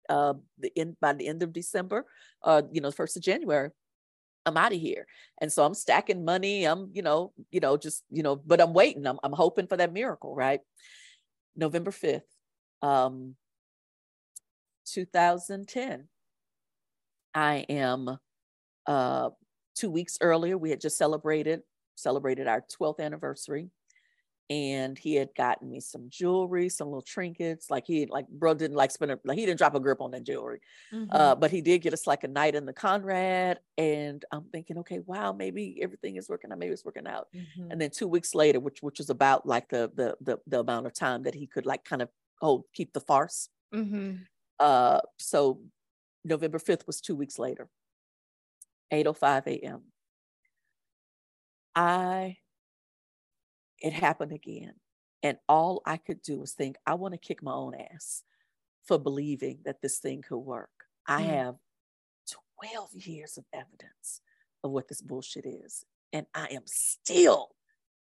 uh 0.09 0.33
the 0.57 0.71
end 0.75 0.97
by 0.99 1.13
the 1.13 1.27
end 1.27 1.43
of 1.43 1.53
December, 1.53 2.07
uh, 2.43 2.63
you 2.71 2.81
know, 2.81 2.91
first 2.91 3.15
of 3.15 3.21
January, 3.21 3.69
I'm 4.45 4.57
out 4.57 4.73
of 4.73 4.79
here. 4.79 5.07
And 5.39 5.51
so 5.51 5.63
I'm 5.63 5.73
stacking 5.73 6.25
money. 6.25 6.65
I'm, 6.65 6.89
you 6.93 7.01
know, 7.01 7.33
you 7.51 7.59
know, 7.59 7.77
just, 7.77 8.03
you 8.09 8.23
know, 8.23 8.35
but 8.35 8.61
I'm 8.61 8.73
waiting. 8.73 9.05
I'm, 9.07 9.19
I'm 9.23 9.33
hoping 9.33 9.67
for 9.67 9.77
that 9.77 9.93
miracle, 9.93 10.35
right? 10.35 10.59
November 11.55 11.91
5th, 11.91 12.21
um, 12.81 13.35
2010. 14.85 16.07
I 17.35 17.65
am 17.69 18.17
uh 18.85 19.29
two 19.75 19.89
weeks 19.89 20.17
earlier, 20.21 20.57
we 20.57 20.69
had 20.69 20.81
just 20.81 20.97
celebrated, 20.97 21.61
celebrated 21.95 22.47
our 22.47 22.63
12th 22.79 22.99
anniversary 22.99 23.69
and 24.49 24.97
he 24.97 25.15
had 25.15 25.29
gotten 25.35 25.69
me 25.69 25.79
some 25.79 26.07
jewelry, 26.09 26.69
some 26.69 26.87
little 26.87 27.01
trinkets. 27.01 27.69
Like 27.71 27.85
he 27.87 28.05
like 28.05 28.27
bro 28.27 28.53
didn't 28.53 28.75
like 28.75 28.91
spend 28.91 29.11
a, 29.11 29.19
like 29.23 29.37
he 29.37 29.45
didn't 29.45 29.57
drop 29.57 29.75
a 29.75 29.79
grip 29.79 30.01
on 30.01 30.11
that 30.11 30.23
jewelry, 30.23 30.59
mm-hmm. 30.93 31.11
uh, 31.11 31.35
but 31.35 31.51
he 31.51 31.61
did 31.61 31.81
get 31.81 31.93
us 31.93 32.05
like 32.05 32.23
a 32.23 32.27
night 32.27 32.55
in 32.55 32.65
the 32.65 32.73
Conrad. 32.73 33.59
And 33.77 34.23
I'm 34.31 34.45
thinking, 34.51 34.77
okay, 34.79 34.99
wow, 35.05 35.31
maybe 35.31 35.79
everything 35.81 36.17
is 36.17 36.29
working 36.29 36.51
out, 36.51 36.59
maybe 36.59 36.73
it's 36.73 36.85
working 36.85 37.07
out. 37.07 37.27
Mm-hmm. 37.35 37.71
And 37.71 37.81
then 37.81 37.89
two 37.89 38.07
weeks 38.07 38.35
later, 38.35 38.59
which 38.59 38.81
which 38.81 38.99
was 38.99 39.09
about 39.09 39.45
like 39.45 39.69
the 39.69 39.91
the 39.95 40.15
the, 40.21 40.39
the 40.47 40.59
amount 40.59 40.87
of 40.87 40.93
time 40.93 41.23
that 41.23 41.35
he 41.35 41.47
could 41.47 41.65
like 41.65 41.85
kind 41.85 42.01
of 42.01 42.09
hold 42.39 42.65
keep 42.73 42.93
the 42.93 43.01
farce. 43.01 43.49
Mm-hmm. 43.73 44.23
Uh, 44.59 44.99
so 45.19 45.61
November 46.25 46.59
5th 46.59 46.85
was 46.85 47.01
two 47.01 47.15
weeks 47.15 47.39
later, 47.39 47.69
8:05 48.91 49.47
a.m. 49.47 49.81
I 51.75 52.37
it 53.83 53.93
happened 53.93 54.31
again. 54.31 54.73
And 55.21 55.37
all 55.47 55.81
I 55.85 55.97
could 55.97 56.21
do 56.21 56.39
was 56.39 56.53
think, 56.53 56.77
I 56.87 56.95
want 56.95 57.13
to 57.13 57.17
kick 57.17 57.43
my 57.43 57.53
own 57.53 57.75
ass 57.75 58.23
for 58.85 58.97
believing 58.97 59.59
that 59.65 59.81
this 59.81 59.99
thing 59.99 60.21
could 60.21 60.39
work. 60.39 60.71
I 61.07 61.21
mm. 61.21 61.25
have 61.27 61.55
12 62.61 62.95
years 62.95 63.37
of 63.37 63.45
evidence 63.53 64.21
of 64.63 64.71
what 64.71 64.87
this 64.87 65.01
bullshit 65.01 65.45
is. 65.45 65.85
And 66.11 66.25
I 66.33 66.47
am 66.51 66.63
still 66.65 67.49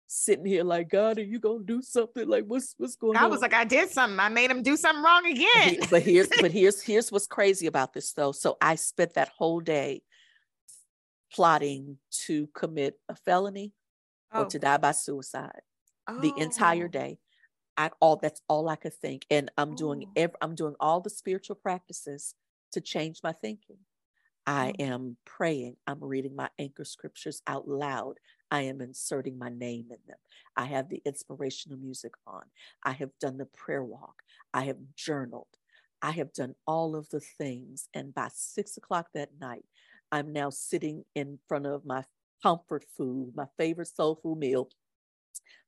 sitting 0.07 0.45
here 0.45 0.65
like, 0.65 0.89
God, 0.89 1.19
are 1.19 1.25
you 1.25 1.39
gonna 1.39 1.65
do 1.65 1.83
something? 1.83 2.29
Like, 2.29 2.45
what's 2.45 2.75
what's 2.79 2.97
going 2.97 3.17
I 3.17 3.21
on? 3.21 3.27
I 3.27 3.29
was 3.29 3.41
like, 3.41 3.55
I 3.55 3.65
did 3.65 3.91
something. 3.91 4.21
I 4.21 4.29
made 4.29 4.51
him 4.51 4.63
do 4.63 4.77
something 4.77 5.03
wrong 5.03 5.27
again. 5.27 5.79
but 5.91 6.03
here's 6.03 6.29
but 6.41 6.53
here's 6.53 6.83
here's 6.83 7.11
what's 7.11 7.27
crazy 7.27 7.67
about 7.67 7.93
this 7.93 8.13
though. 8.13 8.33
So 8.33 8.57
I 8.61 8.75
spent 8.75 9.15
that 9.15 9.31
whole 9.37 9.61
day 9.61 10.03
plotting 11.33 11.99
to 12.27 12.49
commit 12.55 12.99
a 13.09 13.17
felony 13.17 13.73
or 14.37 14.47
to 14.47 14.59
die 14.59 14.79
by 14.79 14.92
suicide 14.92 15.62
the 16.18 16.38
entire 16.38 16.88
Oh. 16.88 16.88
day. 16.88 17.18
I 17.77 17.90
all 18.01 18.16
that's 18.16 18.42
all 18.49 18.68
I 18.68 18.77
could 18.77 18.94
think. 18.94 19.27
And 19.31 19.51
I'm 19.59 19.75
doing 19.75 20.07
Oh. 20.07 20.12
every 20.16 20.37
I'm 20.42 20.55
doing 20.55 20.77
all 20.81 21.01
the 21.01 21.11
spiritual 21.11 21.57
practices 21.57 22.35
to 22.73 22.81
change 22.81 23.20
my 23.23 23.33
thinking. 23.33 23.79
I 24.47 24.73
Mm. 24.73 24.81
am 24.81 25.16
praying. 25.25 25.77
I'm 25.87 26.03
reading 26.05 26.37
my 26.37 26.51
anchor 26.59 26.85
scriptures 26.85 27.42
out 27.47 27.68
loud. 27.68 28.20
I 28.51 28.62
am 28.62 28.81
inserting 28.81 29.38
my 29.38 29.49
name 29.49 29.87
in 29.90 29.99
them. 30.07 30.18
I 30.57 30.66
have 30.66 30.88
the 30.88 31.03
inspirational 31.05 31.79
music 31.79 32.14
on. 32.27 32.44
I 32.83 32.92
have 32.92 33.11
done 33.20 33.38
the 33.38 33.47
prayer 33.47 33.83
walk. 33.85 34.23
I 34.53 34.64
have 34.64 34.79
journaled. 34.97 35.49
I 36.03 36.11
have 36.12 36.33
done 36.33 36.55
all 36.66 36.94
of 36.94 37.09
the 37.11 37.20
things. 37.20 37.88
And 37.94 38.14
by 38.14 38.29
six 38.33 38.77
o'clock 38.77 39.09
that 39.14 39.31
night, 39.40 39.64
I'm 40.12 40.33
now 40.33 40.51
sitting 40.51 41.05
in 41.14 41.38
front 41.49 41.66
of 41.66 41.87
my 41.87 42.05
comfort 42.42 42.85
food, 42.97 43.33
my 43.35 43.47
favorite 43.57 43.88
soul 43.88 44.18
food 44.23 44.38
meal, 44.38 44.68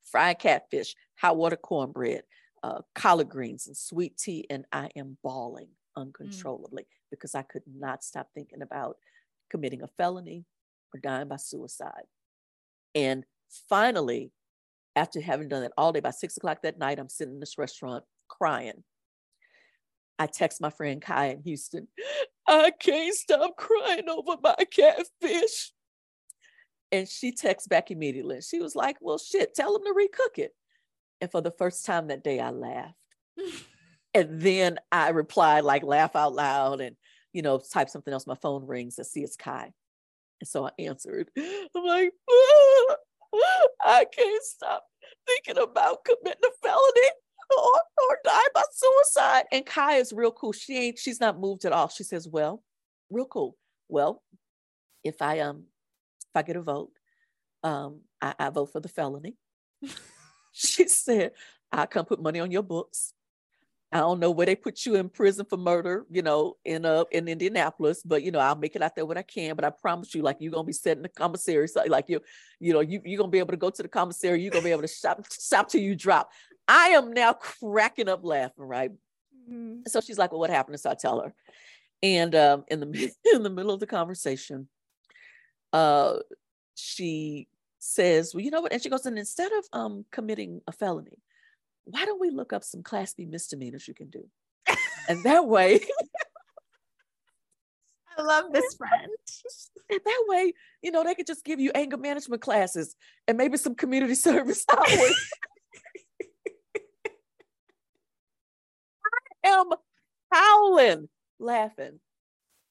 fried 0.02 0.38
catfish, 0.38 0.94
hot 1.18 1.36
water 1.36 1.56
cornbread, 1.56 2.22
uh, 2.62 2.82
collard 2.94 3.28
greens, 3.28 3.66
and 3.66 3.76
sweet 3.76 4.16
tea. 4.16 4.46
And 4.50 4.64
I 4.72 4.90
am 4.96 5.18
bawling 5.22 5.68
uncontrollably 5.96 6.86
because 7.10 7.34
I 7.34 7.42
could 7.42 7.62
not 7.66 8.04
stop 8.04 8.28
thinking 8.34 8.62
about 8.62 8.96
committing 9.50 9.82
a 9.82 9.88
felony 9.88 10.44
or 10.94 11.00
dying 11.00 11.28
by 11.28 11.36
suicide. 11.36 12.04
And 12.94 13.24
finally, 13.68 14.32
after 14.94 15.20
having 15.20 15.48
done 15.48 15.62
that 15.62 15.72
all 15.76 15.92
day, 15.92 16.00
by 16.00 16.10
six 16.10 16.36
o'clock 16.36 16.62
that 16.62 16.78
night, 16.78 16.98
I'm 16.98 17.08
sitting 17.08 17.34
in 17.34 17.40
this 17.40 17.58
restaurant 17.58 18.04
crying. 18.28 18.82
I 20.18 20.26
text 20.26 20.60
my 20.60 20.70
friend 20.70 21.02
Kai 21.02 21.26
in 21.26 21.42
Houston, 21.42 21.88
I 22.48 22.70
can't 22.70 23.14
stop 23.14 23.56
crying 23.56 24.08
over 24.08 24.36
my 24.42 24.56
catfish. 24.70 25.72
And 26.96 27.06
she 27.06 27.30
texts 27.30 27.68
back 27.68 27.90
immediately. 27.90 28.40
She 28.40 28.58
was 28.58 28.74
like, 28.74 28.96
Well, 29.00 29.18
shit, 29.18 29.54
tell 29.54 29.74
them 29.74 29.82
to 29.84 29.92
recook 29.92 30.38
it. 30.38 30.54
And 31.20 31.30
for 31.30 31.42
the 31.42 31.50
first 31.50 31.84
time 31.84 32.06
that 32.08 32.24
day, 32.24 32.40
I 32.40 32.50
laughed. 32.50 32.94
And 34.14 34.40
then 34.40 34.78
I 34.90 35.10
replied, 35.10 35.64
like, 35.64 35.82
laugh 35.82 36.16
out 36.16 36.34
loud 36.34 36.80
and, 36.80 36.96
you 37.34 37.42
know, 37.42 37.58
type 37.58 37.90
something 37.90 38.14
else. 38.14 38.26
My 38.26 38.34
phone 38.34 38.66
rings. 38.66 38.98
I 38.98 39.02
see 39.02 39.20
it's 39.20 39.36
Kai. 39.36 39.70
And 40.40 40.48
so 40.48 40.64
I 40.66 40.70
answered. 40.78 41.30
I'm 41.36 41.84
like, 41.84 42.12
"Ah, 42.30 42.96
I 43.84 44.06
can't 44.06 44.42
stop 44.42 44.84
thinking 45.26 45.62
about 45.62 46.02
committing 46.06 46.40
a 46.44 46.66
felony 46.66 47.10
or, 47.58 47.80
or 48.08 48.18
die 48.24 48.48
by 48.54 48.62
suicide. 48.72 49.44
And 49.52 49.66
Kai 49.66 49.96
is 49.96 50.14
real 50.14 50.32
cool. 50.32 50.52
She 50.52 50.78
ain't, 50.78 50.98
she's 50.98 51.20
not 51.20 51.38
moved 51.38 51.66
at 51.66 51.72
all. 51.72 51.88
She 51.90 52.02
says, 52.02 52.26
Well, 52.26 52.62
real 53.10 53.26
cool. 53.26 53.54
Well, 53.90 54.22
if 55.04 55.20
I 55.20 55.40
um 55.40 55.64
I 56.36 56.42
get 56.42 56.56
a 56.56 56.62
vote, 56.62 56.92
um, 57.62 58.00
I, 58.20 58.34
I 58.38 58.50
vote 58.50 58.72
for 58.72 58.80
the 58.80 58.88
felony. 58.88 59.36
she 60.52 60.88
said, 60.88 61.32
I 61.72 61.86
come 61.86 62.06
put 62.06 62.22
money 62.22 62.40
on 62.40 62.50
your 62.50 62.62
books. 62.62 63.12
I 63.92 63.98
don't 63.98 64.20
know 64.20 64.32
where 64.32 64.46
they 64.46 64.56
put 64.56 64.84
you 64.84 64.96
in 64.96 65.08
prison 65.08 65.46
for 65.48 65.56
murder, 65.56 66.06
you 66.10 66.20
know, 66.20 66.56
in 66.64 66.84
uh 66.84 67.04
in 67.12 67.28
Indianapolis, 67.28 68.02
but 68.04 68.22
you 68.22 68.32
know, 68.32 68.40
I'll 68.40 68.56
make 68.56 68.74
it 68.74 68.82
out 68.82 68.96
there 68.96 69.06
when 69.06 69.16
I 69.16 69.22
can. 69.22 69.54
But 69.54 69.64
I 69.64 69.70
promise 69.70 70.14
you, 70.14 70.22
like 70.22 70.38
you're 70.40 70.52
gonna 70.52 70.64
be 70.64 70.72
set 70.72 70.96
in 70.96 71.04
the 71.04 71.08
commissary. 71.08 71.68
So 71.68 71.82
like 71.86 72.08
you, 72.08 72.20
you 72.58 72.72
know, 72.72 72.80
you 72.80 73.00
you're 73.04 73.18
gonna 73.18 73.30
be 73.30 73.38
able 73.38 73.52
to 73.52 73.56
go 73.56 73.70
to 73.70 73.82
the 73.82 73.88
commissary, 73.88 74.42
you're 74.42 74.50
gonna 74.50 74.64
be 74.64 74.72
able 74.72 74.82
to 74.82 74.88
shop 74.88 75.24
shop 75.32 75.68
till 75.68 75.80
you 75.80 75.94
drop. 75.94 76.30
I 76.66 76.88
am 76.88 77.12
now 77.12 77.32
cracking 77.34 78.08
up 78.08 78.24
laughing, 78.24 78.64
right? 78.64 78.90
Mhm. 79.48 79.88
So 79.88 80.00
she's 80.00 80.18
like, 80.18 80.32
Well, 80.32 80.40
what 80.40 80.50
happened? 80.50 80.80
So 80.80 80.90
I 80.90 80.94
tell 80.94 81.20
her. 81.20 81.32
And 82.02 82.34
um 82.34 82.64
in 82.68 82.80
the 82.80 83.12
in 83.32 83.44
the 83.44 83.50
middle 83.50 83.72
of 83.72 83.80
the 83.80 83.86
conversation, 83.86 84.68
uh 85.72 86.18
she 86.74 87.48
says, 87.78 88.34
Well, 88.34 88.42
you 88.42 88.50
know 88.50 88.60
what? 88.60 88.72
And 88.72 88.82
she 88.82 88.88
goes, 88.88 89.06
and 89.06 89.18
instead 89.18 89.52
of 89.52 89.64
um 89.72 90.04
committing 90.10 90.60
a 90.66 90.72
felony, 90.72 91.18
why 91.84 92.04
don't 92.04 92.20
we 92.20 92.30
look 92.30 92.52
up 92.52 92.64
some 92.64 92.82
class 92.82 93.14
B 93.14 93.26
misdemeanors 93.26 93.86
you 93.88 93.94
can 93.94 94.10
do? 94.10 94.24
And 95.08 95.22
that 95.22 95.46
way, 95.46 95.80
I 98.18 98.22
love 98.22 98.52
this 98.52 98.74
friend. 98.78 99.12
and 99.90 100.00
that 100.04 100.24
way, 100.28 100.52
you 100.82 100.90
know, 100.90 101.04
they 101.04 101.14
could 101.14 101.26
just 101.26 101.44
give 101.44 101.60
you 101.60 101.70
anger 101.74 101.96
management 101.96 102.42
classes 102.42 102.96
and 103.28 103.36
maybe 103.36 103.56
some 103.56 103.74
community 103.74 104.14
service 104.16 104.64
hours. 104.74 105.14
I 109.44 109.48
am 109.48 109.66
howling, 110.32 111.08
laughing, 111.38 112.00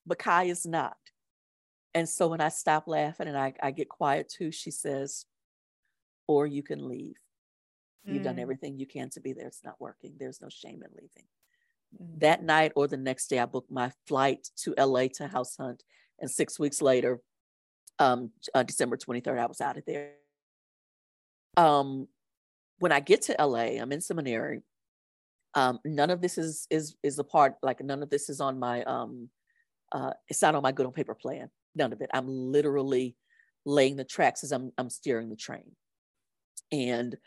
but 0.06 0.20
Kai 0.20 0.46
is 0.46 0.66
not. 0.66 0.98
And 1.96 2.08
so 2.08 2.28
when 2.28 2.42
I 2.42 2.50
stop 2.50 2.88
laughing 2.88 3.28
and 3.30 3.38
I, 3.38 3.54
I 3.64 3.72
get 3.72 3.88
quiet 3.88 4.28
too, 4.30 4.52
she 4.52 4.70
says, 4.70 5.26
or 6.28 6.46
you 6.46 6.62
can 6.62 6.88
leave. 6.88 7.16
You've 8.04 8.22
done 8.24 8.36
Mm. 8.36 8.42
everything 8.42 8.78
you 8.78 8.86
can 8.86 9.10
to 9.12 9.22
be 9.22 9.34
there. 9.34 9.48
It's 9.48 9.64
not 9.64 9.80
working. 9.80 10.16
There's 10.20 10.42
no 10.42 10.50
shame 10.50 10.84
in 10.84 10.92
leaving. 10.92 11.28
Mm. 11.98 12.20
That 12.20 12.44
night 12.44 12.74
or 12.76 12.88
the 12.88 12.98
next 12.98 13.28
day, 13.30 13.40
I 13.40 13.46
booked 13.46 13.72
my 13.72 13.92
flight 14.06 14.50
to 14.58 14.76
LA 14.78 15.08
to 15.16 15.28
house 15.28 15.56
hunt. 15.56 15.84
And 16.20 16.30
six 16.30 16.60
weeks 16.60 16.82
later, 16.82 17.22
um, 17.98 18.32
uh, 18.54 18.64
December 18.64 18.98
23rd, 18.98 19.40
I 19.40 19.46
was 19.46 19.62
out 19.62 19.78
of 19.78 19.86
there. 19.86 20.12
Um, 21.58 22.10
when 22.80 22.92
I 22.92 23.00
get 23.00 23.22
to 23.24 23.36
LA, 23.40 23.80
I'm 23.82 23.94
in 23.94 24.02
seminary. 24.02 24.62
Um, 25.54 25.80
none 25.86 26.10
of 26.10 26.20
this 26.22 26.38
is 26.38 26.68
is 26.70 26.98
is 27.02 27.18
a 27.20 27.24
part, 27.24 27.56
like 27.64 27.82
none 27.82 28.04
of 28.04 28.10
this 28.10 28.30
is 28.30 28.42
on 28.42 28.60
my 28.60 28.84
um 28.84 29.30
uh 29.94 30.12
it's 30.28 30.42
not 30.42 30.54
on 30.56 30.62
my 30.62 30.74
good 30.74 30.86
on 30.86 30.92
paper 30.92 31.16
plan. 31.16 31.50
None 31.76 31.94
of 31.94 32.02
it. 32.02 32.10
I'm 32.14 32.28
literally 32.28 33.16
laying 33.66 33.96
the 33.96 34.04
tracks 34.04 34.44
as 34.44 34.52
I'm 34.52 34.72
I'm 34.78 34.90
steering 34.90 35.30
the 35.30 35.36
train. 35.36 35.76
And 36.72 37.18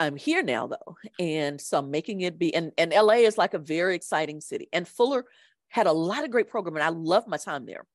I'm 0.00 0.16
here 0.16 0.42
now 0.42 0.66
though. 0.66 0.96
And 1.18 1.60
so 1.60 1.78
I'm 1.78 1.90
making 1.90 2.22
it 2.22 2.38
be 2.38 2.54
and, 2.54 2.72
and 2.78 2.92
LA 2.92 3.24
is 3.26 3.38
like 3.38 3.54
a 3.54 3.58
very 3.58 3.94
exciting 3.94 4.40
city. 4.40 4.68
And 4.72 4.88
Fuller 4.88 5.24
had 5.68 5.86
a 5.86 5.92
lot 5.92 6.24
of 6.24 6.30
great 6.30 6.48
programming. 6.48 6.82
I 6.82 6.88
love 6.88 7.26
my 7.26 7.36
time 7.36 7.66
there. 7.66 7.86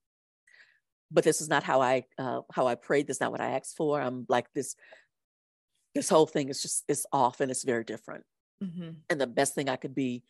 But 1.11 1.23
this 1.23 1.41
is 1.41 1.49
not 1.49 1.63
how 1.63 1.81
I 1.81 2.05
uh 2.17 2.41
how 2.51 2.67
I 2.67 2.75
prayed. 2.75 3.07
This 3.07 3.17
is 3.17 3.21
not 3.21 3.31
what 3.31 3.41
I 3.41 3.51
asked 3.51 3.75
for. 3.75 4.01
I'm 4.01 4.25
like 4.29 4.51
this 4.53 4.75
this 5.95 6.09
whole 6.09 6.25
thing 6.25 6.49
is 6.49 6.61
just 6.61 6.83
it's 6.87 7.05
off 7.11 7.39
and 7.39 7.51
it's 7.51 7.63
very 7.63 7.83
different. 7.83 8.23
Mhm. 8.63 8.97
And 9.09 9.21
the 9.21 9.27
best 9.27 9.53
thing 9.55 9.69
I 9.69 9.75
could 9.75 9.95
be 9.95 10.23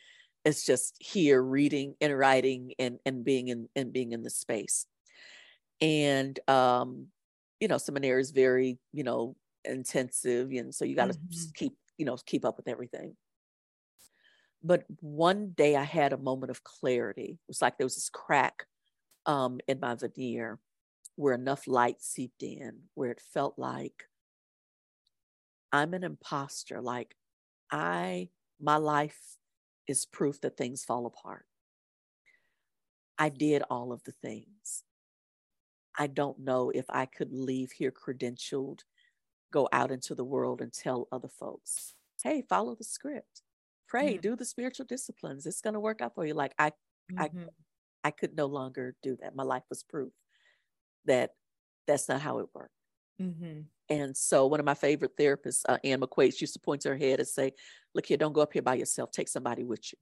is 0.43 0.65
just 0.65 0.95
here 0.99 1.41
reading 1.41 1.95
and 2.01 2.17
writing 2.17 2.73
and 2.79 2.99
and 3.05 3.23
being 3.23 3.47
in 3.47 3.69
and 3.75 3.93
being 3.93 4.11
in 4.11 4.23
the 4.23 4.29
space. 4.29 4.85
And 5.83 6.39
um, 6.49 7.09
you 7.61 7.69
know, 7.69 7.79
seminary 7.79 8.21
is 8.21 8.31
very, 8.31 8.79
you 8.93 9.03
know, 9.03 9.37
intensive 9.65 10.51
and 10.51 10.75
so 10.75 10.85
you 10.85 10.95
got 10.95 11.07
to 11.07 11.17
Mhm. 11.17 11.53
keep 11.55 11.73
you 11.97 12.05
know 12.05 12.17
keep 12.25 12.45
up 12.45 12.57
with 12.57 12.69
everything. 12.69 13.17
But 14.63 14.85
one 15.01 15.51
day 15.51 15.75
i 15.75 15.83
had 15.83 16.13
a 16.13 16.17
moment 16.17 16.49
of 16.51 16.63
clarity. 16.63 17.33
It 17.33 17.47
was 17.47 17.61
like 17.61 17.77
there 17.77 17.85
was 17.85 17.95
this 17.95 18.09
crack 18.09 18.67
um 19.27 19.59
in 19.67 19.79
my 19.81 19.95
veneer 19.95 20.59
where 21.17 21.33
enough 21.35 21.67
light 21.67 22.01
seeped 22.01 22.43
in 22.43 22.89
where 22.95 23.11
it 23.11 23.21
felt 23.21 23.59
like 23.59 24.09
i'm 25.71 25.93
an 25.93 26.03
imposter 26.03 26.81
like 26.81 27.15
i 27.71 28.29
my 28.59 28.77
life 28.77 29.37
is 29.87 30.05
proof 30.05 30.39
that 30.41 30.55
things 30.57 30.85
fall 30.85 31.05
apart. 31.05 31.45
I 33.17 33.29
did 33.29 33.63
all 33.71 33.91
of 33.91 34.03
the 34.03 34.11
things 34.11 34.83
i 35.97 36.07
don't 36.07 36.39
know 36.39 36.69
if 36.71 36.85
i 36.89 37.05
could 37.05 37.31
leave 37.33 37.71
here 37.73 37.91
credentialed 37.91 38.81
go 39.51 39.69
out 39.71 39.91
into 39.91 40.15
the 40.15 40.23
world 40.25 40.61
and 40.61 40.73
tell 40.73 41.07
other 41.11 41.29
folks, 41.29 41.95
hey, 42.23 42.41
follow 42.49 42.75
the 42.75 42.83
script, 42.83 43.43
pray, 43.87 44.17
Mhm. 44.17 44.21
do 44.21 44.35
the 44.35 44.45
spiritual 44.45 44.85
disciplines. 44.85 45.45
It's 45.45 45.61
going 45.61 45.75
to 45.75 45.79
work 45.79 46.01
out 46.01 46.15
for 46.15 46.25
you. 46.25 46.33
Like 46.33 46.53
I, 46.59 46.73
I- 47.17 47.31
Mhm. 47.33 47.49
I 48.03 48.11
could 48.11 48.35
no 48.35 48.47
longer 48.47 48.95
do 49.03 49.17
that. 49.17 49.35
My 49.35 49.43
life 49.43 49.63
was 49.69 49.83
proof 49.83 50.13
that 51.05 51.35
that's 51.87 52.09
not 52.09 52.21
how 52.21 52.39
it 52.39 52.49
worked. 52.53 52.73
Mhm. 53.19 53.69
And 53.89 54.15
so 54.15 54.47
one 54.47 54.59
of 54.59 54.65
my 54.65 54.73
favorite 54.73 55.17
therapists, 55.17 55.63
uh, 55.67 55.77
Anne 55.83 55.99
McQuaid, 56.01 56.39
used 56.41 56.53
to 56.53 56.59
point 56.59 56.81
to 56.83 56.89
her 56.89 56.97
head 56.97 57.19
and 57.19 57.27
say, 57.27 57.53
look 57.93 58.05
here, 58.05 58.17
don't 58.17 58.33
go 58.33 58.41
up 58.41 58.53
here 58.53 58.61
by 58.61 58.75
yourself. 58.75 59.11
Take 59.11 59.27
somebody 59.27 59.63
with 59.63 59.91
you. 59.91 59.99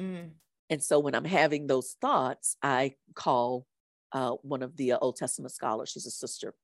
Mm. 0.00 0.34
And 0.70 0.82
so 0.82 0.98
when 0.98 1.14
I'm 1.14 1.24
having 1.24 1.66
those 1.66 1.92
thoughts, 2.00 2.56
I 2.62 2.96
call 3.14 3.66
uh, 4.14 4.30
one 4.42 4.62
of 4.62 4.76
the 4.76 4.92
uh, 4.92 4.98
Old 5.00 5.16
Testament 5.16 5.52
scholars. 5.52 5.90
She's 5.90 6.06
a 6.06 6.10
sister. 6.10 6.54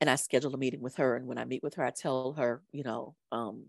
And 0.00 0.08
I 0.08 0.16
schedule 0.16 0.54
a 0.54 0.58
meeting 0.58 0.80
with 0.80 0.96
her. 0.96 1.16
And 1.16 1.26
when 1.26 1.38
I 1.38 1.44
meet 1.44 1.62
with 1.62 1.74
her, 1.74 1.84
I 1.84 1.90
tell 1.90 2.32
her, 2.34 2.62
you 2.72 2.84
know, 2.84 3.14
um, 3.32 3.66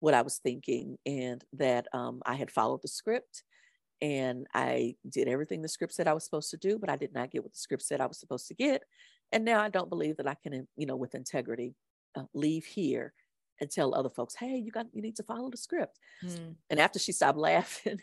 what 0.00 0.14
I 0.14 0.22
was 0.22 0.38
thinking 0.38 0.98
and 1.06 1.44
that 1.52 1.86
um, 1.92 2.22
I 2.26 2.34
had 2.34 2.50
followed 2.50 2.82
the 2.82 2.88
script 2.88 3.44
and 4.00 4.48
I 4.52 4.96
did 5.08 5.28
everything 5.28 5.62
the 5.62 5.68
script 5.68 5.94
said 5.94 6.08
I 6.08 6.12
was 6.12 6.24
supposed 6.24 6.50
to 6.50 6.56
do, 6.56 6.76
but 6.76 6.90
I 6.90 6.96
did 6.96 7.14
not 7.14 7.30
get 7.30 7.44
what 7.44 7.52
the 7.52 7.58
script 7.58 7.84
said 7.84 8.00
I 8.00 8.06
was 8.06 8.18
supposed 8.18 8.48
to 8.48 8.54
get. 8.54 8.82
And 9.30 9.44
now 9.44 9.62
I 9.62 9.68
don't 9.68 9.88
believe 9.88 10.16
that 10.16 10.26
I 10.26 10.34
can, 10.34 10.66
you 10.76 10.86
know, 10.86 10.96
with 10.96 11.14
integrity, 11.14 11.76
uh, 12.16 12.24
leave 12.34 12.64
here 12.64 13.14
and 13.60 13.70
tell 13.70 13.94
other 13.94 14.10
folks, 14.10 14.34
hey, 14.34 14.56
you 14.56 14.72
got, 14.72 14.86
you 14.92 15.02
need 15.02 15.16
to 15.16 15.22
follow 15.22 15.48
the 15.50 15.56
script. 15.56 15.98
Mm. 16.24 16.56
And 16.68 16.80
after 16.80 16.98
she 16.98 17.12
stopped 17.12 17.38
laughing, 17.38 18.00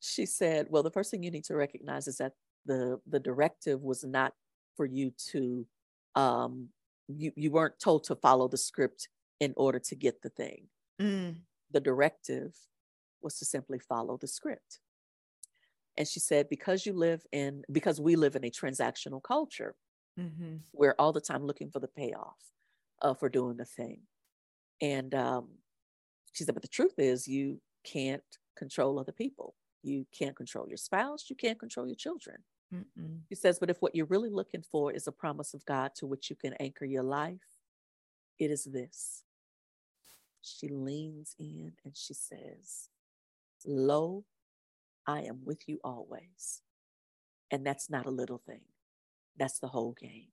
she 0.00 0.24
said, 0.24 0.68
well, 0.70 0.82
the 0.82 0.90
first 0.90 1.10
thing 1.10 1.22
you 1.22 1.30
need 1.30 1.44
to 1.44 1.56
recognize 1.56 2.08
is 2.08 2.16
that 2.16 2.32
the 2.68 3.00
the 3.06 3.18
directive 3.18 3.82
was 3.82 4.04
not 4.04 4.32
for 4.76 4.86
you 4.86 5.10
to 5.32 5.66
um 6.14 6.68
you 7.08 7.32
you 7.34 7.50
weren't 7.50 7.80
told 7.80 8.04
to 8.04 8.14
follow 8.14 8.46
the 8.46 8.56
script 8.56 9.08
in 9.40 9.52
order 9.56 9.80
to 9.80 9.96
get 9.96 10.22
the 10.22 10.30
thing. 10.30 10.68
Mm. 11.00 11.36
The 11.72 11.80
directive 11.80 12.54
was 13.20 13.38
to 13.38 13.44
simply 13.44 13.78
follow 13.78 14.16
the 14.16 14.28
script. 14.28 14.80
And 15.96 16.06
she 16.06 16.20
said, 16.20 16.48
because 16.48 16.86
you 16.86 16.92
live 16.92 17.26
in, 17.32 17.64
because 17.72 18.00
we 18.00 18.14
live 18.14 18.36
in 18.36 18.44
a 18.44 18.50
transactional 18.50 19.20
culture, 19.22 19.74
mm-hmm. 20.18 20.56
we're 20.72 20.94
all 20.98 21.12
the 21.12 21.20
time 21.20 21.44
looking 21.44 21.70
for 21.70 21.80
the 21.80 21.88
payoff 21.88 22.36
uh, 23.02 23.14
for 23.14 23.28
doing 23.28 23.56
the 23.56 23.64
thing. 23.64 24.02
And 24.80 25.12
um, 25.14 25.48
she 26.32 26.44
said, 26.44 26.54
but 26.54 26.62
the 26.62 26.68
truth 26.68 26.94
is, 26.98 27.26
you 27.26 27.60
can't 27.84 28.22
control 28.56 28.98
other 28.98 29.12
people. 29.12 29.56
You 29.82 30.06
can't 30.16 30.36
control 30.36 30.68
your 30.68 30.76
spouse. 30.76 31.24
You 31.28 31.36
can't 31.36 31.58
control 31.58 31.86
your 31.86 31.96
children. 31.96 32.38
Mm-mm. 32.74 33.20
She 33.28 33.34
says, 33.34 33.58
but 33.58 33.70
if 33.70 33.78
what 33.80 33.94
you're 33.94 34.06
really 34.06 34.30
looking 34.30 34.62
for 34.62 34.92
is 34.92 35.06
a 35.06 35.12
promise 35.12 35.54
of 35.54 35.64
God 35.66 35.94
to 35.96 36.06
which 36.06 36.30
you 36.30 36.36
can 36.36 36.54
anchor 36.54 36.84
your 36.84 37.02
life, 37.02 37.38
it 38.38 38.50
is 38.50 38.64
this. 38.64 39.24
She 40.42 40.68
leans 40.68 41.34
in 41.38 41.72
and 41.84 41.96
she 41.96 42.14
says, 42.14 42.88
Lo, 43.66 44.24
I 45.06 45.22
am 45.22 45.40
with 45.44 45.68
you 45.68 45.80
always. 45.84 46.62
And 47.50 47.66
that's 47.66 47.90
not 47.90 48.06
a 48.06 48.10
little 48.10 48.42
thing, 48.46 48.62
that's 49.38 49.58
the 49.60 49.68
whole 49.68 49.92
game. 49.92 50.28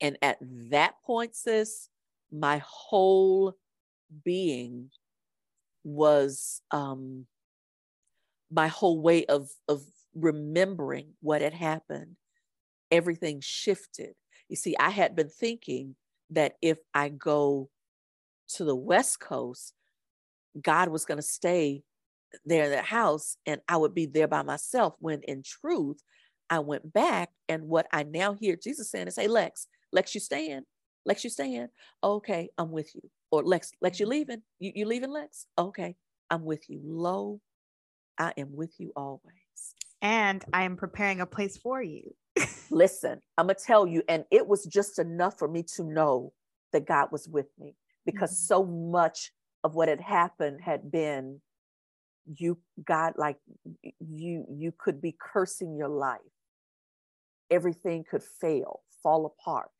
And 0.00 0.18
at 0.22 0.38
that 0.70 0.96
point, 1.04 1.36
sis, 1.36 1.88
my 2.32 2.62
whole 2.66 3.56
being 4.24 4.90
was 5.84 6.62
um 6.72 7.26
my 8.50 8.68
whole 8.68 9.00
way 9.00 9.24
of 9.26 9.50
of 9.68 9.84
remembering 10.14 11.12
what 11.20 11.42
had 11.42 11.54
happened 11.54 12.16
everything 12.90 13.40
shifted 13.40 14.14
you 14.48 14.56
see 14.56 14.76
i 14.78 14.90
had 14.90 15.16
been 15.16 15.28
thinking 15.28 15.94
that 16.30 16.54
if 16.60 16.78
i 16.94 17.08
go 17.08 17.68
to 18.48 18.64
the 18.64 18.76
west 18.76 19.20
coast 19.20 19.72
god 20.60 20.88
was 20.88 21.04
going 21.04 21.18
to 21.18 21.22
stay 21.22 21.82
there 22.44 22.64
in 22.64 22.70
the 22.70 22.82
house 22.82 23.36
and 23.46 23.60
I 23.68 23.76
would 23.76 23.94
be 23.94 24.06
there 24.06 24.28
by 24.28 24.42
myself 24.42 24.94
when 24.98 25.20
in 25.22 25.42
truth 25.42 26.02
I 26.50 26.58
went 26.60 26.92
back 26.92 27.30
and 27.48 27.68
what 27.68 27.86
I 27.92 28.02
now 28.02 28.34
hear 28.34 28.56
Jesus 28.56 28.90
saying 28.90 29.08
is, 29.08 29.16
Hey 29.16 29.28
Lex, 29.28 29.66
Lex, 29.92 30.14
you 30.14 30.20
staying? 30.20 30.62
Lex, 31.04 31.24
you 31.24 31.30
staying? 31.30 31.68
Okay, 32.02 32.50
I'm 32.58 32.70
with 32.70 32.94
you. 32.94 33.02
Or 33.30 33.42
Lex, 33.42 33.72
Lex, 33.80 33.98
you 33.98 34.06
mm-hmm. 34.06 34.10
leaving? 34.10 34.42
You, 34.58 34.72
you 34.74 34.86
leaving, 34.86 35.10
Lex? 35.10 35.46
Okay, 35.58 35.96
I'm 36.30 36.44
with 36.44 36.68
you. 36.68 36.80
Lo, 36.84 37.40
I 38.18 38.32
am 38.36 38.54
with 38.54 38.78
you 38.78 38.92
always. 38.94 39.41
And 40.02 40.44
I 40.52 40.64
am 40.64 40.76
preparing 40.76 41.20
a 41.20 41.26
place 41.26 41.56
for 41.56 41.82
you. 41.82 42.14
Listen, 42.70 43.20
I'm 43.38 43.46
gonna 43.46 43.54
tell 43.54 43.86
you, 43.86 44.02
and 44.08 44.24
it 44.30 44.46
was 44.46 44.66
just 44.66 44.98
enough 44.98 45.38
for 45.38 45.48
me 45.48 45.64
to 45.76 45.84
know 45.84 46.32
that 46.72 46.86
God 46.86 47.08
was 47.12 47.28
with 47.28 47.48
me 47.58 47.76
because 48.04 48.30
mm-hmm. 48.30 48.46
so 48.46 48.64
much 48.64 49.30
of 49.64 49.74
what 49.74 49.88
had 49.88 50.00
happened 50.00 50.60
had 50.60 50.90
been 50.90 51.40
you 52.26 52.58
got 52.84 53.18
like 53.18 53.36
you 54.00 54.44
you 54.50 54.72
could 54.76 55.00
be 55.00 55.16
cursing 55.18 55.76
your 55.76 55.88
life 55.88 56.20
everything 57.50 58.04
could 58.08 58.22
fail 58.22 58.80
fall 59.02 59.26
apart 59.26 59.70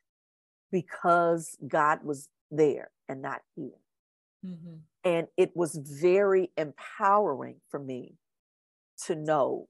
because 0.71 1.57
god 1.67 1.99
was 2.03 2.27
there 2.51 2.91
and 3.07 3.21
not 3.21 3.41
here 3.55 3.79
mm-hmm. 4.45 4.75
and 5.03 5.27
it 5.37 5.51
was 5.55 5.79
very 6.01 6.51
empowering 6.57 7.55
for 7.69 7.79
me 7.79 8.15
to 9.05 9.15
know 9.15 9.67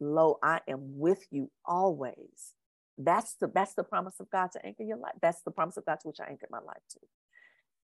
lo 0.00 0.38
i 0.42 0.60
am 0.68 0.98
with 0.98 1.24
you 1.30 1.50
always. 1.64 2.54
That's 2.96 3.34
the 3.34 3.50
that's 3.54 3.74
the 3.74 3.84
promise 3.84 4.20
of 4.20 4.30
god 4.30 4.50
to 4.52 4.66
anchor 4.66 4.82
your 4.82 4.98
life. 4.98 5.14
That's 5.22 5.42
the 5.42 5.50
promise 5.50 5.76
of 5.76 5.84
god 5.86 6.00
to 6.00 6.08
which 6.08 6.20
i 6.20 6.28
anchored 6.28 6.50
my 6.50 6.58
life 6.60 6.82
to. 6.90 6.98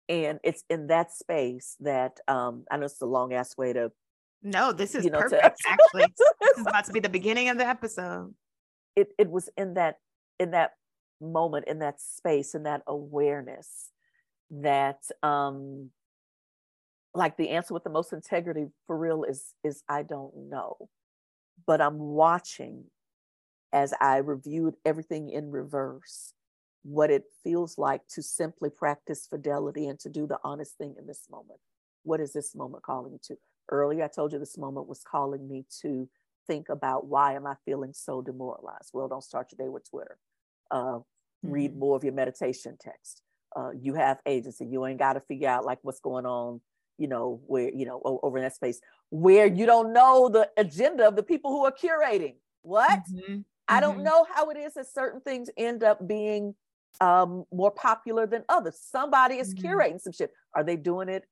And 0.08 0.40
it's 0.44 0.64
in 0.68 0.88
that 0.88 1.12
space 1.12 1.76
that 1.80 2.18
um 2.28 2.64
i 2.70 2.76
know 2.76 2.86
it's 2.86 3.00
a 3.00 3.06
long 3.06 3.32
ass 3.32 3.56
way 3.56 3.72
to 3.72 3.92
no 4.42 4.72
this 4.72 4.94
is 4.94 5.04
you 5.04 5.10
know, 5.10 5.20
perfect 5.20 5.58
to, 5.62 5.70
actually. 5.70 6.06
This 6.40 6.58
is 6.58 6.66
about 6.66 6.84
to 6.84 6.92
be 6.92 7.00
the 7.00 7.08
beginning 7.08 7.48
of 7.48 7.58
the 7.58 7.66
episode. 7.66 8.34
It 8.96 9.08
it 9.18 9.30
was 9.30 9.48
in 9.56 9.74
that 9.74 9.96
in 10.38 10.50
that 10.52 10.72
moment 11.20 11.66
in 11.66 11.78
that 11.78 12.00
space 12.00 12.54
in 12.54 12.64
that 12.64 12.82
awareness 12.86 13.90
that 14.50 14.98
um 15.22 15.90
like 17.14 17.36
the 17.36 17.50
answer 17.50 17.72
with 17.72 17.84
the 17.84 17.90
most 17.90 18.12
integrity 18.12 18.66
for 18.86 18.96
real 18.98 19.24
is 19.24 19.54
is 19.62 19.82
i 19.88 20.02
don't 20.02 20.36
know 20.36 20.76
but 21.66 21.80
i'm 21.80 21.98
watching 21.98 22.84
as 23.72 23.92
i 24.00 24.16
reviewed 24.16 24.74
everything 24.84 25.30
in 25.30 25.50
reverse 25.50 26.34
what 26.84 27.10
it 27.10 27.24
feels 27.42 27.78
like 27.78 28.06
to 28.08 28.22
simply 28.22 28.70
practice 28.70 29.26
fidelity 29.26 29.86
and 29.86 29.98
to 29.98 30.08
do 30.08 30.26
the 30.26 30.38
honest 30.44 30.76
thing 30.76 30.94
in 30.98 31.06
this 31.06 31.26
moment. 31.30 31.58
What 32.04 32.20
is 32.20 32.32
this 32.32 32.54
moment 32.54 32.82
calling 32.82 33.12
you 33.12 33.18
to? 33.24 33.36
Earlier, 33.70 34.04
I 34.04 34.08
told 34.08 34.32
you 34.32 34.38
this 34.38 34.58
moment 34.58 34.86
was 34.86 35.02
calling 35.02 35.48
me 35.48 35.64
to 35.80 36.06
think 36.46 36.68
about 36.68 37.06
why 37.06 37.32
am 37.32 37.46
I 37.46 37.54
feeling 37.64 37.94
so 37.94 38.20
demoralized? 38.20 38.90
Well, 38.92 39.08
don't 39.08 39.24
start 39.24 39.50
your 39.50 39.66
day 39.66 39.70
with 39.70 39.88
Twitter. 39.88 40.18
Uh, 40.70 40.76
mm-hmm. 40.98 41.50
Read 41.50 41.76
more 41.76 41.96
of 41.96 42.04
your 42.04 42.12
meditation 42.12 42.76
text. 42.78 43.22
Uh, 43.56 43.70
you 43.70 43.94
have 43.94 44.20
agency. 44.26 44.66
You 44.66 44.84
ain't 44.84 44.98
got 44.98 45.14
to 45.14 45.20
figure 45.20 45.48
out 45.48 45.64
like 45.64 45.78
what's 45.80 46.00
going 46.00 46.26
on, 46.26 46.60
you 46.98 47.08
know, 47.08 47.40
where, 47.46 47.70
you 47.70 47.86
know, 47.86 48.00
over 48.04 48.38
in 48.38 48.44
that 48.44 48.54
space 48.54 48.80
where 49.10 49.46
you 49.46 49.66
don't 49.66 49.92
know 49.92 50.28
the 50.28 50.48
agenda 50.56 51.06
of 51.06 51.16
the 51.16 51.22
people 51.22 51.50
who 51.50 51.64
are 51.64 51.72
curating. 51.72 52.34
What? 52.62 53.00
Mm-hmm. 53.12 53.40
I 53.68 53.80
don't 53.80 53.96
mm-hmm. 53.96 54.04
know 54.04 54.26
how 54.32 54.50
it 54.50 54.56
is 54.56 54.74
that 54.74 54.86
certain 54.88 55.20
things 55.20 55.48
end 55.56 55.82
up 55.82 56.06
being 56.06 56.54
um, 57.00 57.44
more 57.52 57.70
popular 57.70 58.26
than 58.26 58.44
others. 58.48 58.78
Somebody 58.80 59.36
is 59.36 59.54
mm-hmm. 59.54 59.66
curating 59.66 60.00
some 60.00 60.12
shit. 60.12 60.30
Are 60.54 60.64
they 60.64 60.76
doing 60.76 61.08
it 61.08 61.24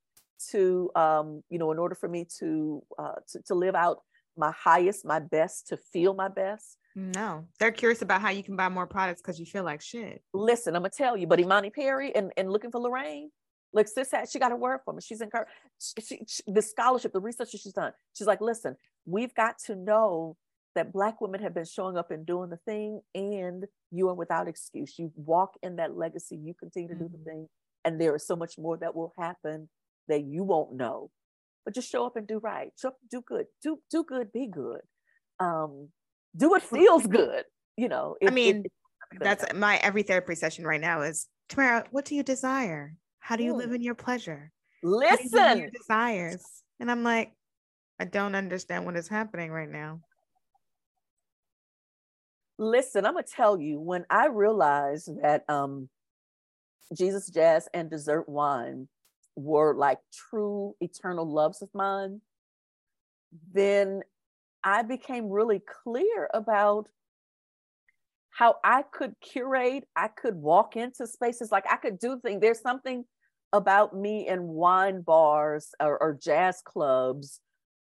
to, 0.51 0.91
um, 0.95 1.43
you 1.49 1.59
know, 1.59 1.71
in 1.71 1.79
order 1.79 1.95
for 1.95 2.07
me 2.07 2.25
to, 2.39 2.83
uh, 2.97 3.15
to 3.29 3.41
to 3.43 3.55
live 3.55 3.75
out 3.75 4.01
my 4.35 4.51
highest, 4.51 5.05
my 5.05 5.19
best, 5.19 5.67
to 5.67 5.77
feel 5.77 6.13
my 6.13 6.27
best? 6.27 6.77
No, 6.95 7.45
they're 7.59 7.71
curious 7.71 8.01
about 8.01 8.21
how 8.21 8.29
you 8.29 8.43
can 8.43 8.55
buy 8.55 8.69
more 8.69 8.85
products 8.85 9.21
because 9.21 9.39
you 9.39 9.45
feel 9.45 9.63
like 9.63 9.81
shit. 9.81 10.21
Listen, 10.33 10.75
I'm 10.75 10.83
gonna 10.83 10.91
tell 10.95 11.17
you, 11.17 11.27
but 11.27 11.39
Imani 11.39 11.69
Perry 11.69 12.15
and, 12.15 12.31
and 12.37 12.51
looking 12.51 12.71
for 12.71 12.79
Lorraine, 12.79 13.31
like 13.73 13.87
sis 13.87 14.11
had, 14.11 14.29
she 14.29 14.39
got 14.39 14.51
a 14.51 14.55
word 14.55 14.79
for 14.85 14.93
me. 14.93 15.01
She's 15.01 15.21
encouraged. 15.21 15.49
She, 15.79 16.19
she, 16.27 16.43
the 16.47 16.61
scholarship, 16.61 17.11
the 17.11 17.19
research 17.19 17.51
that 17.51 17.61
she's 17.61 17.73
done. 17.73 17.91
She's 18.13 18.27
like, 18.27 18.41
listen, 18.41 18.75
we've 19.05 19.33
got 19.33 19.57
to 19.65 19.75
know 19.75 20.37
that 20.75 20.91
black 20.91 21.21
women 21.21 21.41
have 21.41 21.53
been 21.53 21.65
showing 21.65 21.97
up 21.97 22.11
and 22.11 22.25
doing 22.25 22.49
the 22.49 22.57
thing 22.57 23.01
and 23.13 23.65
you 23.91 24.09
are 24.09 24.13
without 24.13 24.47
excuse 24.47 24.97
you 24.97 25.11
walk 25.15 25.55
in 25.61 25.75
that 25.77 25.95
legacy 25.95 26.35
you 26.35 26.53
continue 26.53 26.89
to 26.89 26.95
mm-hmm. 26.95 27.03
do 27.03 27.09
the 27.11 27.17
mm-hmm. 27.17 27.29
thing 27.29 27.47
and 27.85 27.99
there 27.99 28.15
is 28.15 28.25
so 28.25 28.35
much 28.35 28.57
more 28.57 28.77
that 28.77 28.95
will 28.95 29.13
happen 29.17 29.69
that 30.07 30.23
you 30.23 30.43
won't 30.43 30.73
know 30.73 31.09
but 31.65 31.73
just 31.73 31.89
show 31.89 32.05
up 32.05 32.15
and 32.15 32.27
do 32.27 32.39
right 32.39 32.71
show 32.79 32.89
up 32.89 32.97
do 33.09 33.21
good 33.21 33.45
do 33.61 33.79
do 33.89 34.03
good 34.03 34.31
be 34.31 34.47
good 34.47 34.81
um 35.39 35.89
do 36.35 36.49
what 36.49 36.61
feels 36.61 37.05
good 37.07 37.43
you 37.77 37.87
know 37.87 38.15
it, 38.21 38.29
i 38.29 38.31
mean 38.31 38.57
it, 38.57 38.71
it, 39.11 39.19
that's 39.19 39.45
my 39.53 39.77
every 39.77 40.03
therapy 40.03 40.35
session 40.35 40.65
right 40.65 40.81
now 40.81 41.01
is 41.01 41.27
tamara 41.49 41.83
what 41.91 42.05
do 42.05 42.15
you 42.15 42.23
desire 42.23 42.95
how 43.23 43.37
do 43.37 43.43
you 43.45 43.53
live 43.53 43.71
in 43.71 43.81
your 43.81 43.95
pleasure? 43.95 44.51
Listen 44.83 45.57
your 45.57 45.69
desires? 45.69 46.45
And 46.81 46.91
i'm 46.91 47.03
like 47.03 47.31
i 47.97 48.03
don't 48.03 48.35
understand 48.35 48.85
what 48.85 48.97
is 48.97 49.07
happening 49.07 49.49
right 49.49 49.69
now. 49.69 50.01
Listen, 52.59 53.05
I'm 53.05 53.13
gonna 53.13 53.25
tell 53.25 53.57
you 53.59 53.79
when 53.79 54.05
I 54.09 54.27
realized 54.27 55.09
that 55.21 55.43
um, 55.49 55.89
Jesus 56.95 57.29
Jazz 57.29 57.67
and 57.73 57.89
Dessert 57.89 58.27
Wine 58.27 58.87
were 59.35 59.73
like 59.73 59.99
true 60.29 60.75
eternal 60.81 61.25
loves 61.25 61.61
of 61.61 61.69
mine, 61.73 62.21
then 63.53 64.01
I 64.63 64.83
became 64.83 65.29
really 65.29 65.61
clear 65.83 66.29
about 66.33 66.87
how 68.37 68.55
I 68.63 68.83
could 68.83 69.13
curate, 69.21 69.85
I 69.95 70.07
could 70.07 70.35
walk 70.35 70.75
into 70.75 71.07
spaces, 71.07 71.51
like 71.51 71.65
I 71.71 71.77
could 71.77 71.99
do 71.99 72.19
things. 72.19 72.41
There's 72.41 72.61
something 72.61 73.05
about 73.51 73.95
me 73.95 74.27
in 74.27 74.43
wine 74.47 75.01
bars 75.01 75.69
or, 75.79 76.01
or 76.01 76.17
jazz 76.21 76.61
clubs 76.65 77.39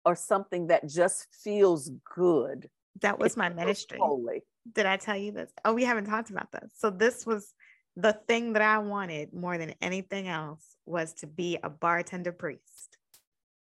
or 0.05 0.15
something 0.15 0.67
that 0.67 0.87
just 0.87 1.27
feels 1.43 1.89
good. 2.15 2.69
That 3.01 3.19
was 3.19 3.37
my 3.37 3.49
ministry. 3.49 3.97
Holy 4.01 4.43
did 4.71 4.85
I 4.85 4.97
tell 4.97 5.17
you 5.17 5.31
this? 5.31 5.51
Oh, 5.65 5.73
we 5.73 5.83
haven't 5.83 6.05
talked 6.05 6.29
about 6.29 6.51
this. 6.51 6.71
So 6.77 6.89
this 6.89 7.25
was 7.25 7.53
the 7.95 8.13
thing 8.27 8.53
that 8.53 8.61
I 8.61 8.79
wanted 8.79 9.33
more 9.33 9.57
than 9.57 9.73
anything 9.81 10.27
else 10.27 10.63
was 10.85 11.13
to 11.15 11.27
be 11.27 11.57
a 11.61 11.69
bartender 11.69 12.31
priest. 12.31 12.97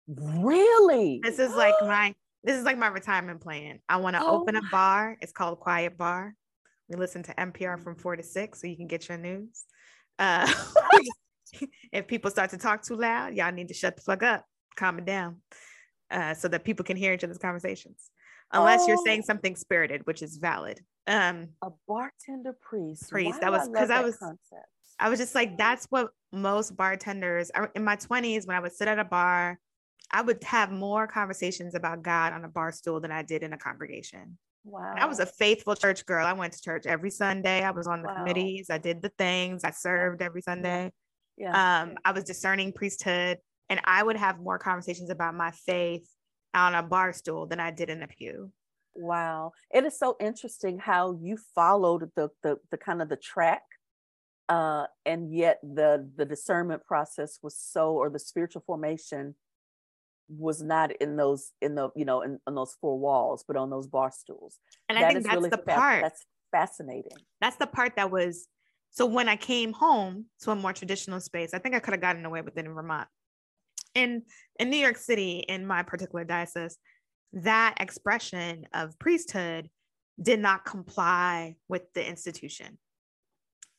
Really? 0.08 1.20
This 1.22 1.38
is 1.38 1.54
like 1.54 1.74
my 1.82 2.14
this 2.44 2.56
is 2.56 2.64
like 2.64 2.78
my 2.78 2.88
retirement 2.88 3.40
plan. 3.40 3.80
I 3.88 3.96
want 3.96 4.16
to 4.16 4.22
oh. 4.22 4.40
open 4.40 4.56
a 4.56 4.60
oh 4.60 4.68
bar. 4.70 5.16
It's 5.20 5.32
called 5.32 5.60
Quiet 5.60 5.98
Bar. 5.98 6.34
We 6.88 6.96
listen 6.96 7.22
to 7.24 7.34
NPR 7.34 7.82
from 7.82 7.96
four 7.96 8.16
to 8.16 8.22
six 8.22 8.60
so 8.60 8.66
you 8.66 8.76
can 8.76 8.86
get 8.86 9.08
your 9.08 9.18
news. 9.18 9.64
Uh, 10.18 10.50
if 11.92 12.06
people 12.06 12.30
start 12.30 12.50
to 12.50 12.58
talk 12.58 12.82
too 12.82 12.96
loud, 12.96 13.34
y'all 13.34 13.52
need 13.52 13.68
to 13.68 13.74
shut 13.74 13.96
the 13.96 14.02
fuck 14.02 14.22
up, 14.22 14.44
calm 14.76 14.98
it 14.98 15.04
down, 15.04 15.36
uh, 16.10 16.34
so 16.34 16.48
that 16.48 16.64
people 16.64 16.84
can 16.84 16.96
hear 16.96 17.12
each 17.12 17.24
other's 17.24 17.38
conversations. 17.38 18.10
Unless 18.52 18.82
oh. 18.82 18.88
you're 18.88 19.04
saying 19.04 19.22
oh. 19.24 19.26
something 19.26 19.56
spirited, 19.56 20.06
which 20.06 20.22
is 20.22 20.36
valid. 20.36 20.80
Um, 21.06 21.48
a 21.62 21.70
bartender 21.88 22.56
priest. 22.60 23.10
Priest. 23.10 23.34
Why 23.34 23.40
that 23.40 23.52
was 23.52 23.68
because 23.68 23.90
I, 23.90 24.00
I 24.00 24.02
was. 24.02 24.16
Concept? 24.16 24.66
I 24.98 25.08
was 25.08 25.18
just 25.18 25.34
like, 25.34 25.58
that's 25.58 25.86
what 25.90 26.08
most 26.32 26.76
bartenders 26.76 27.50
in 27.74 27.84
my 27.84 27.96
20s 27.96 28.46
when 28.46 28.56
I 28.56 28.60
would 28.60 28.72
sit 28.72 28.88
at 28.88 28.98
a 28.98 29.04
bar, 29.04 29.58
I 30.10 30.22
would 30.22 30.42
have 30.44 30.70
more 30.70 31.06
conversations 31.06 31.74
about 31.74 32.02
God 32.02 32.32
on 32.32 32.44
a 32.44 32.48
bar 32.48 32.72
stool 32.72 33.00
than 33.00 33.10
I 33.10 33.22
did 33.22 33.42
in 33.42 33.52
a 33.52 33.58
congregation. 33.58 34.38
Wow. 34.66 34.94
I 34.98 35.06
was 35.06 35.20
a 35.20 35.26
faithful 35.26 35.76
church 35.76 36.04
girl. 36.06 36.26
I 36.26 36.32
went 36.32 36.52
to 36.54 36.60
church 36.60 36.86
every 36.86 37.10
Sunday. 37.10 37.62
I 37.62 37.70
was 37.70 37.86
on 37.86 38.02
the 38.02 38.08
wow. 38.08 38.16
committees. 38.16 38.68
I 38.68 38.78
did 38.78 39.00
the 39.00 39.10
things. 39.10 39.62
I 39.62 39.70
served 39.70 40.22
every 40.22 40.42
Sunday. 40.42 40.90
Yeah. 41.36 41.82
Um, 41.82 41.96
I 42.04 42.10
was 42.10 42.24
discerning 42.24 42.72
priesthood 42.72 43.38
and 43.68 43.80
I 43.84 44.02
would 44.02 44.16
have 44.16 44.40
more 44.40 44.58
conversations 44.58 45.08
about 45.08 45.36
my 45.36 45.52
faith 45.52 46.08
on 46.52 46.74
a 46.74 46.82
bar 46.82 47.12
stool 47.12 47.46
than 47.46 47.60
I 47.60 47.70
did 47.70 47.90
in 47.90 48.02
a 48.02 48.08
pew. 48.08 48.50
Wow. 48.96 49.52
It 49.72 49.84
is 49.84 49.96
so 49.96 50.16
interesting 50.18 50.78
how 50.78 51.16
you 51.22 51.38
followed 51.54 52.10
the 52.16 52.30
the, 52.42 52.56
the 52.70 52.76
kind 52.76 53.00
of 53.00 53.08
the 53.08 53.16
track 53.16 53.62
uh, 54.48 54.86
and 55.04 55.32
yet 55.32 55.58
the 55.62 56.08
the 56.16 56.24
discernment 56.24 56.84
process 56.84 57.38
was 57.42 57.56
so 57.56 57.92
or 57.92 58.10
the 58.10 58.18
spiritual 58.18 58.62
formation 58.66 59.34
was 60.28 60.62
not 60.62 60.92
in 61.00 61.16
those 61.16 61.52
in 61.60 61.74
the 61.74 61.90
you 61.94 62.04
know 62.04 62.22
in, 62.22 62.38
in 62.46 62.54
those 62.54 62.76
four 62.80 62.98
walls 62.98 63.44
but 63.46 63.56
on 63.56 63.70
those 63.70 63.86
bar 63.86 64.10
stools. 64.10 64.58
And 64.88 64.98
that 64.98 65.04
i 65.04 65.12
think 65.12 65.24
that's 65.24 65.36
really 65.36 65.50
the 65.50 65.58
fa- 65.58 65.74
part. 65.74 66.02
that's 66.02 66.24
fascinating. 66.52 67.18
That's 67.40 67.56
the 67.56 67.66
part 67.66 67.96
that 67.96 68.10
was 68.10 68.48
so 68.90 69.06
when 69.06 69.28
i 69.28 69.36
came 69.36 69.72
home 69.72 70.26
to 70.40 70.50
a 70.50 70.56
more 70.56 70.72
traditional 70.72 71.20
space 71.20 71.54
i 71.54 71.58
think 71.58 71.74
i 71.74 71.78
could 71.78 71.94
have 71.94 72.00
gotten 72.00 72.24
away 72.24 72.42
with 72.42 72.56
it 72.56 72.64
in 72.64 72.72
vermont. 72.72 73.08
In 73.94 74.22
in 74.58 74.70
new 74.70 74.76
york 74.76 74.96
city 74.96 75.44
in 75.48 75.66
my 75.66 75.82
particular 75.82 76.24
diocese 76.24 76.78
that 77.32 77.74
expression 77.80 78.66
of 78.72 78.98
priesthood 78.98 79.68
did 80.20 80.40
not 80.40 80.64
comply 80.64 81.56
with 81.68 81.82
the 81.94 82.06
institution. 82.06 82.78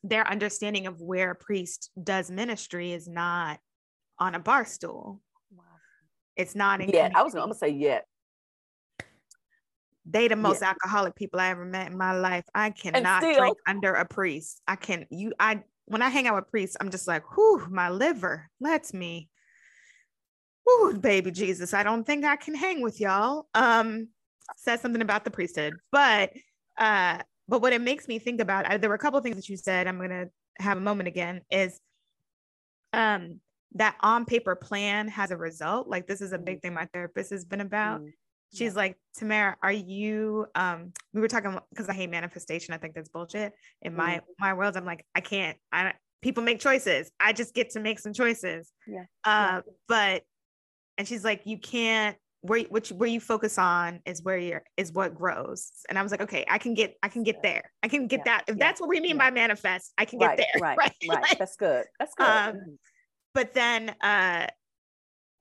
Their 0.03 0.27
understanding 0.27 0.87
of 0.87 1.01
where 1.01 1.31
a 1.31 1.35
priest 1.35 1.89
does 2.01 2.29
ministry 2.29 2.91
is 2.91 3.07
not 3.07 3.59
on 4.19 4.35
a 4.35 4.39
bar 4.39 4.65
stool. 4.65 5.21
It's 6.37 6.55
not 6.55 6.81
in 6.81 6.89
Yeah, 6.89 7.09
I 7.15 7.23
was 7.23 7.33
gonna 7.33 7.53
say 7.53 7.69
yet. 7.69 8.05
They 10.05 10.27
the 10.27 10.35
most 10.37 10.61
yeah. 10.61 10.69
alcoholic 10.69 11.15
people 11.15 11.39
I 11.39 11.49
ever 11.49 11.65
met 11.65 11.91
in 11.91 11.97
my 11.97 12.13
life. 12.17 12.45
I 12.55 12.69
cannot 12.69 13.23
still, 13.23 13.39
drink 13.39 13.57
under 13.67 13.93
a 13.93 14.05
priest. 14.05 14.61
I 14.67 14.75
can 14.77 15.05
you 15.09 15.33
I 15.39 15.63
when 15.85 16.01
I 16.01 16.09
hang 16.09 16.27
out 16.27 16.35
with 16.35 16.49
priests, 16.49 16.77
I'm 16.79 16.91
just 16.91 17.07
like, 17.07 17.23
whew, 17.35 17.65
my 17.69 17.89
liver 17.89 18.49
lets 18.59 18.93
me. 18.93 19.29
Whew, 20.63 20.97
baby 20.99 21.31
Jesus. 21.31 21.73
I 21.73 21.83
don't 21.83 22.05
think 22.05 22.23
I 22.23 22.35
can 22.35 22.55
hang 22.55 22.81
with 22.81 23.01
y'all. 23.01 23.47
Um, 23.53 24.09
says 24.55 24.79
something 24.79 25.01
about 25.01 25.25
the 25.25 25.31
priesthood, 25.31 25.73
but 25.91 26.31
uh 26.77 27.17
but 27.49 27.61
what 27.61 27.73
it 27.73 27.81
makes 27.81 28.07
me 28.07 28.19
think 28.19 28.41
about, 28.41 28.69
I, 28.69 28.77
there 28.77 28.89
were 28.89 28.95
a 28.95 28.99
couple 28.99 29.19
things 29.21 29.37
that 29.37 29.49
you 29.49 29.57
said. 29.57 29.87
I'm 29.87 29.99
gonna 29.99 30.27
have 30.59 30.77
a 30.77 30.81
moment 30.81 31.07
again. 31.07 31.41
Is 31.49 31.79
um 32.93 33.39
that 33.75 33.95
on 34.01 34.25
paper 34.25 34.55
plan 34.55 35.07
has 35.07 35.31
a 35.31 35.37
result. 35.37 35.87
Like 35.87 36.07
this 36.07 36.21
is 36.21 36.31
a 36.31 36.37
big 36.37 36.59
mm. 36.59 36.61
thing 36.61 36.73
my 36.73 36.87
therapist 36.93 37.31
has 37.31 37.45
been 37.45 37.61
about. 37.61 38.01
Mm. 38.01 38.11
She's 38.53 38.73
yeah. 38.73 38.77
like, 38.77 38.97
Tamara, 39.15 39.57
are 39.61 39.71
you 39.71 40.47
um 40.55 40.93
we 41.13 41.21
were 41.21 41.27
talking 41.27 41.57
because 41.69 41.89
I 41.89 41.93
hate 41.93 42.09
manifestation. 42.09 42.73
I 42.73 42.77
think 42.77 42.95
that's 42.95 43.09
bullshit. 43.09 43.53
In 43.81 43.93
mm. 43.93 43.97
my 43.97 44.21
my 44.39 44.53
world, 44.53 44.77
I'm 44.77 44.85
like, 44.85 45.05
I 45.13 45.21
can't, 45.21 45.57
I 45.71 45.93
people 46.21 46.43
make 46.43 46.59
choices. 46.59 47.11
I 47.19 47.33
just 47.33 47.53
get 47.53 47.71
to 47.71 47.79
make 47.79 47.99
some 47.99 48.13
choices. 48.13 48.71
Yeah. 48.87 49.05
Uh, 49.23 49.61
yeah. 49.65 49.73
but 49.87 50.23
and 50.97 51.07
she's 51.07 51.23
like, 51.23 51.41
you 51.45 51.57
can't 51.57 52.17
where 52.41 52.61
which 52.61 52.91
where 52.91 53.09
you 53.09 53.19
focus 53.19 53.57
on 53.57 53.99
is 54.05 54.23
where 54.23 54.37
you're 54.37 54.63
is 54.77 54.91
what 54.91 55.15
grows 55.15 55.71
and 55.89 55.97
i 55.97 56.03
was 56.03 56.11
like 56.11 56.21
okay 56.21 56.45
i 56.49 56.57
can 56.57 56.73
get 56.73 56.95
i 57.01 57.09
can 57.09 57.23
get 57.23 57.41
there 57.41 57.71
i 57.81 57.87
can 57.87 58.07
get 58.07 58.19
yeah, 58.19 58.37
that 58.37 58.43
if 58.47 58.57
that's 58.57 58.79
what 58.79 58.89
we 58.89 58.99
mean 58.99 59.17
by 59.17 59.31
manifest 59.31 59.91
i 59.97 60.05
can 60.05 60.19
right, 60.19 60.37
get 60.37 60.47
there 60.53 60.61
right 60.61 60.77
right, 60.77 60.93
right. 61.09 61.35
that's 61.39 61.55
good 61.55 61.85
that's 61.99 62.13
good 62.15 62.27
um, 62.27 62.55
mm-hmm. 62.55 62.73
But 63.37 63.53
then 63.53 63.89
uh 64.01 64.47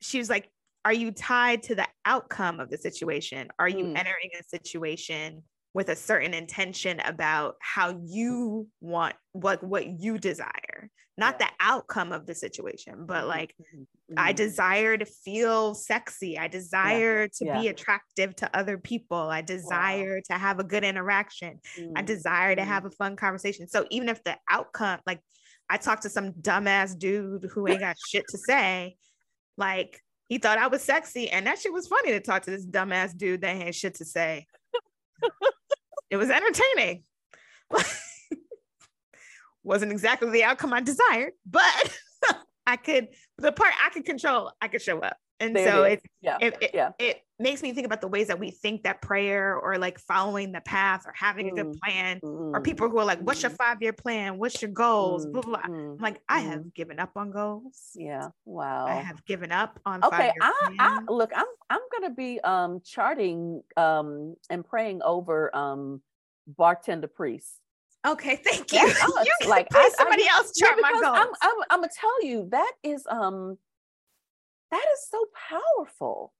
she 0.02 0.18
was 0.18 0.28
like 0.28 0.50
are 0.84 0.92
you 0.92 1.10
tied 1.10 1.62
to 1.62 1.74
the 1.74 1.88
outcome 2.04 2.60
of 2.60 2.68
the 2.68 2.76
situation 2.76 3.48
are 3.58 3.68
you 3.68 3.86
mm. 3.86 3.96
entering 3.96 4.30
a 4.38 4.44
situation 4.44 5.42
with 5.72 5.88
a 5.88 5.96
certain 5.96 6.34
intention 6.34 7.00
about 7.00 7.54
how 7.60 7.98
you 8.04 8.68
want 8.82 9.14
what 9.32 9.64
what 9.64 9.86
you 9.86 10.18
desire 10.18 10.90
not 11.16 11.36
yeah. 11.40 11.46
the 11.46 11.52
outcome 11.64 12.12
of 12.12 12.26
the 12.26 12.34
situation 12.34 13.06
but 13.06 13.20
mm-hmm, 13.20 13.28
like 13.28 13.54
mm-hmm. 13.58 14.14
i 14.18 14.28
mm-hmm. 14.28 14.36
desire 14.36 14.98
to 14.98 15.06
feel 15.06 15.74
sexy 15.74 16.38
i 16.38 16.48
desire 16.48 17.22
yeah. 17.22 17.28
to 17.32 17.44
yeah. 17.46 17.60
be 17.62 17.68
attractive 17.68 18.36
to 18.36 18.54
other 18.54 18.76
people 18.76 19.16
i 19.16 19.40
desire 19.40 20.16
wow. 20.16 20.36
to 20.36 20.38
have 20.38 20.58
a 20.58 20.64
good 20.64 20.84
interaction 20.84 21.58
mm-hmm. 21.78 21.92
i 21.96 22.02
desire 22.02 22.54
to 22.54 22.62
have 22.62 22.82
mm-hmm. 22.82 22.88
a 22.88 22.96
fun 22.96 23.16
conversation 23.16 23.66
so 23.66 23.86
even 23.90 24.10
if 24.10 24.22
the 24.24 24.36
outcome 24.50 25.00
like 25.06 25.20
i 25.68 25.76
talked 25.76 26.02
to 26.02 26.10
some 26.10 26.32
dumbass 26.32 26.98
dude 26.98 27.48
who 27.52 27.68
ain't 27.68 27.80
got 27.80 27.96
shit 28.08 28.24
to 28.28 28.38
say 28.38 28.96
like 29.56 30.02
he 30.28 30.38
thought 30.38 30.58
i 30.58 30.66
was 30.66 30.82
sexy 30.82 31.28
and 31.30 31.46
that 31.46 31.58
shit 31.58 31.72
was 31.72 31.86
funny 31.86 32.10
to 32.10 32.20
talk 32.20 32.42
to 32.42 32.50
this 32.50 32.66
dumbass 32.66 33.16
dude 33.16 33.40
that 33.40 33.56
had 33.56 33.74
shit 33.74 33.94
to 33.94 34.04
say 34.04 34.46
it 36.10 36.16
was 36.16 36.30
entertaining. 36.30 37.04
Wasn't 39.64 39.92
exactly 39.92 40.30
the 40.30 40.44
outcome 40.44 40.72
I 40.72 40.80
desired, 40.80 41.32
but 41.44 41.98
I 42.66 42.76
could 42.76 43.08
the 43.38 43.52
part 43.52 43.74
I 43.84 43.90
could 43.90 44.04
control, 44.04 44.52
I 44.60 44.68
could 44.68 44.82
show 44.82 45.00
up. 45.00 45.16
And 45.38 45.54
there 45.54 45.70
so 45.70 45.82
it, 45.84 46.02
yeah. 46.20 46.38
It, 46.40 46.56
it, 46.62 46.70
yeah. 46.72 46.92
it 46.98 47.22
makes 47.38 47.62
me 47.62 47.72
think 47.72 47.84
about 47.84 48.00
the 48.00 48.08
ways 48.08 48.28
that 48.28 48.38
we 48.38 48.50
think 48.50 48.84
that 48.84 49.02
prayer 49.02 49.58
or 49.58 49.76
like 49.76 49.98
following 49.98 50.52
the 50.52 50.62
path 50.62 51.04
or 51.04 51.12
having 51.14 51.46
mm. 51.46 51.52
a 51.52 51.54
good 51.54 51.66
mm, 51.66 51.78
plan 51.80 52.20
mm. 52.20 52.54
or 52.54 52.60
people 52.60 52.88
who 52.88 52.98
are 52.98 53.04
like, 53.04 53.20
what's 53.20 53.42
your 53.42 53.50
mm. 53.50 53.56
five 53.56 53.82
year 53.82 53.92
plan? 53.92 54.38
What's 54.38 54.62
your 54.62 54.70
goals? 54.70 55.26
Mm. 55.26 55.32
Blah, 55.32 55.42
blah, 55.42 55.50
blah. 55.50 55.76
Mm, 55.76 55.96
I'm 55.96 55.98
like, 55.98 56.22
I 56.28 56.40
have 56.40 56.72
given 56.72 56.98
up 56.98 57.10
on 57.16 57.30
goals. 57.30 57.90
Yeah. 57.94 58.28
Wow. 58.46 58.86
I 58.86 58.94
have 58.94 59.24
given 59.26 59.52
up 59.52 59.78
on 59.84 60.02
Okay. 60.02 60.32
I, 60.40 60.76
I, 60.78 61.00
look, 61.08 61.32
I'm, 61.36 61.46
I'm 61.68 61.80
going 61.92 62.10
to 62.10 62.16
be 62.16 62.40
um, 62.40 62.80
charting 62.84 63.62
um, 63.76 64.36
and 64.48 64.64
praying 64.64 65.02
over 65.02 65.54
um, 65.54 66.00
bartender 66.46 67.08
priest. 67.08 67.60
Okay, 68.06 68.36
thank 68.36 68.72
you. 68.72 68.78
you 69.24 69.48
like 69.48 69.66
I, 69.74 69.90
somebody 69.96 70.24
I, 70.24 70.36
else 70.36 70.52
chart 70.56 70.76
my 70.80 70.92
goals. 70.92 71.04
I'm, 71.06 71.28
I'm, 71.42 71.56
I'm 71.70 71.80
gonna 71.80 71.88
tell 71.92 72.24
you 72.24 72.48
that 72.52 72.72
is 72.84 73.04
um 73.10 73.58
that 74.70 74.84
is 74.94 75.08
so 75.10 75.24
powerful. 75.48 76.32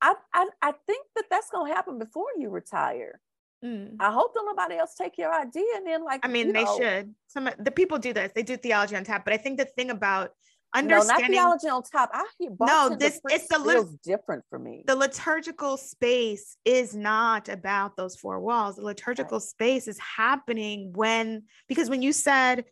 I 0.00 0.14
I, 0.32 0.48
I 0.62 0.72
think 0.86 1.06
that 1.16 1.24
that's 1.30 1.50
gonna 1.50 1.74
happen 1.74 1.98
before 1.98 2.28
you 2.36 2.50
retire. 2.50 3.20
Mm. 3.64 3.96
I 3.98 4.12
hope 4.12 4.34
don't 4.34 4.46
nobody 4.46 4.76
else 4.76 4.94
take 4.94 5.16
your 5.16 5.32
idea 5.32 5.64
and 5.76 5.86
then 5.86 6.04
like 6.04 6.20
I 6.24 6.28
mean 6.28 6.52
they 6.52 6.64
know. 6.64 6.78
should. 6.78 7.14
Some 7.28 7.48
the 7.58 7.70
people 7.70 7.98
do 7.98 8.12
this. 8.12 8.32
They 8.34 8.42
do 8.42 8.56
theology 8.56 8.96
on 8.96 9.04
tap, 9.04 9.24
but 9.24 9.32
I 9.32 9.38
think 9.38 9.58
the 9.58 9.64
thing 9.64 9.90
about 9.90 10.32
understanding 10.74 11.32
no, 11.32 11.50
not 11.50 11.60
theology 11.60 11.68
on 11.68 11.82
top. 11.82 12.10
I 12.12 12.26
hear 12.38 12.50
no, 12.60 12.96
this 12.98 13.20
it's 13.30 13.48
the 13.48 13.58
feels 13.58 13.92
different 14.04 14.44
for 14.50 14.58
me. 14.58 14.84
The 14.86 14.96
liturgical 14.96 15.76
space 15.76 16.56
is 16.64 16.94
not 16.94 17.48
about 17.48 17.96
those 17.96 18.16
four 18.16 18.40
walls. 18.40 18.76
The 18.76 18.82
liturgical 18.82 19.38
right. 19.38 19.48
space 19.48 19.88
is 19.88 19.98
happening 19.98 20.92
when 20.94 21.44
because 21.68 21.88
when 21.88 22.02
you 22.02 22.12
said 22.12 22.64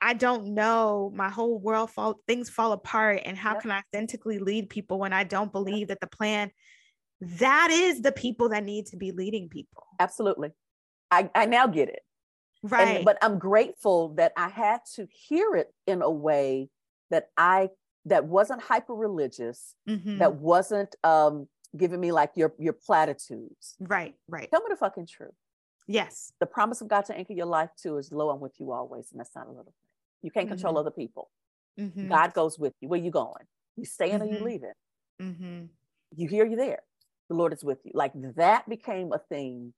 I 0.00 0.14
don't 0.14 0.54
know, 0.54 1.12
my 1.14 1.28
whole 1.28 1.58
world 1.58 1.90
fall 1.90 2.20
things 2.26 2.48
fall 2.48 2.72
apart, 2.72 3.22
and 3.24 3.36
how 3.36 3.54
yep. 3.54 3.62
can 3.62 3.70
I 3.70 3.78
authentically 3.80 4.38
lead 4.38 4.70
people 4.70 4.98
when 4.98 5.12
I 5.12 5.24
don't 5.24 5.52
believe 5.52 5.88
that 5.88 6.00
the 6.00 6.06
plan 6.06 6.50
that 7.20 7.70
is 7.70 8.02
the 8.02 8.12
people 8.12 8.50
that 8.50 8.64
need 8.64 8.86
to 8.86 8.96
be 8.96 9.12
leading 9.12 9.48
people. 9.48 9.84
Absolutely. 9.98 10.50
I, 11.10 11.30
I 11.34 11.46
now 11.46 11.66
get 11.66 11.88
it. 11.88 12.00
Right. 12.62 12.96
And, 12.96 13.04
but 13.04 13.18
I'm 13.22 13.38
grateful 13.38 14.14
that 14.14 14.32
I 14.36 14.48
had 14.48 14.80
to 14.94 15.06
hear 15.10 15.54
it 15.56 15.72
in 15.86 16.02
a 16.02 16.10
way 16.10 16.70
that 17.10 17.28
I 17.36 17.70
that 18.04 18.24
wasn't 18.24 18.62
hyper 18.62 18.94
religious, 18.94 19.74
mm-hmm. 19.88 20.18
that 20.18 20.36
wasn't 20.36 20.94
um, 21.04 21.48
giving 21.76 22.00
me 22.00 22.12
like 22.12 22.32
your 22.34 22.54
your 22.58 22.72
platitudes. 22.72 23.76
Right, 23.78 24.14
right. 24.28 24.50
Tell 24.50 24.60
me 24.60 24.66
the 24.70 24.76
fucking 24.76 25.06
truth. 25.06 25.34
Yes. 25.86 26.32
The 26.40 26.46
promise 26.46 26.80
of 26.80 26.88
God 26.88 27.02
to 27.06 27.16
anchor 27.16 27.32
your 27.32 27.46
life 27.46 27.70
to 27.82 27.96
is 27.96 28.12
Lo, 28.12 28.28
I'm 28.30 28.40
with 28.40 28.54
you 28.58 28.72
always. 28.72 29.10
And 29.10 29.20
that's 29.20 29.34
not 29.34 29.46
a 29.46 29.50
little 29.50 29.64
thing. 29.64 29.72
You 30.22 30.30
can't 30.30 30.48
control 30.48 30.74
mm-hmm. 30.74 30.80
other 30.80 30.90
people. 30.90 31.30
Mm-hmm. 31.78 32.08
God 32.08 32.34
goes 32.34 32.58
with 32.58 32.74
you. 32.80 32.88
Where 32.88 33.00
you 33.00 33.10
going? 33.10 33.44
You 33.76 33.84
staying 33.84 34.20
or 34.20 34.26
you 34.26 34.34
mm-hmm. 34.34 34.44
leaving? 34.44 34.72
Mm-hmm. 35.22 35.64
You 36.16 36.28
here, 36.28 36.46
you 36.46 36.56
there. 36.56 36.80
The 37.28 37.36
Lord 37.36 37.52
is 37.52 37.62
with 37.62 37.78
you. 37.84 37.92
Like 37.94 38.12
that 38.36 38.68
became 38.68 39.12
a 39.12 39.18
thing 39.18 39.74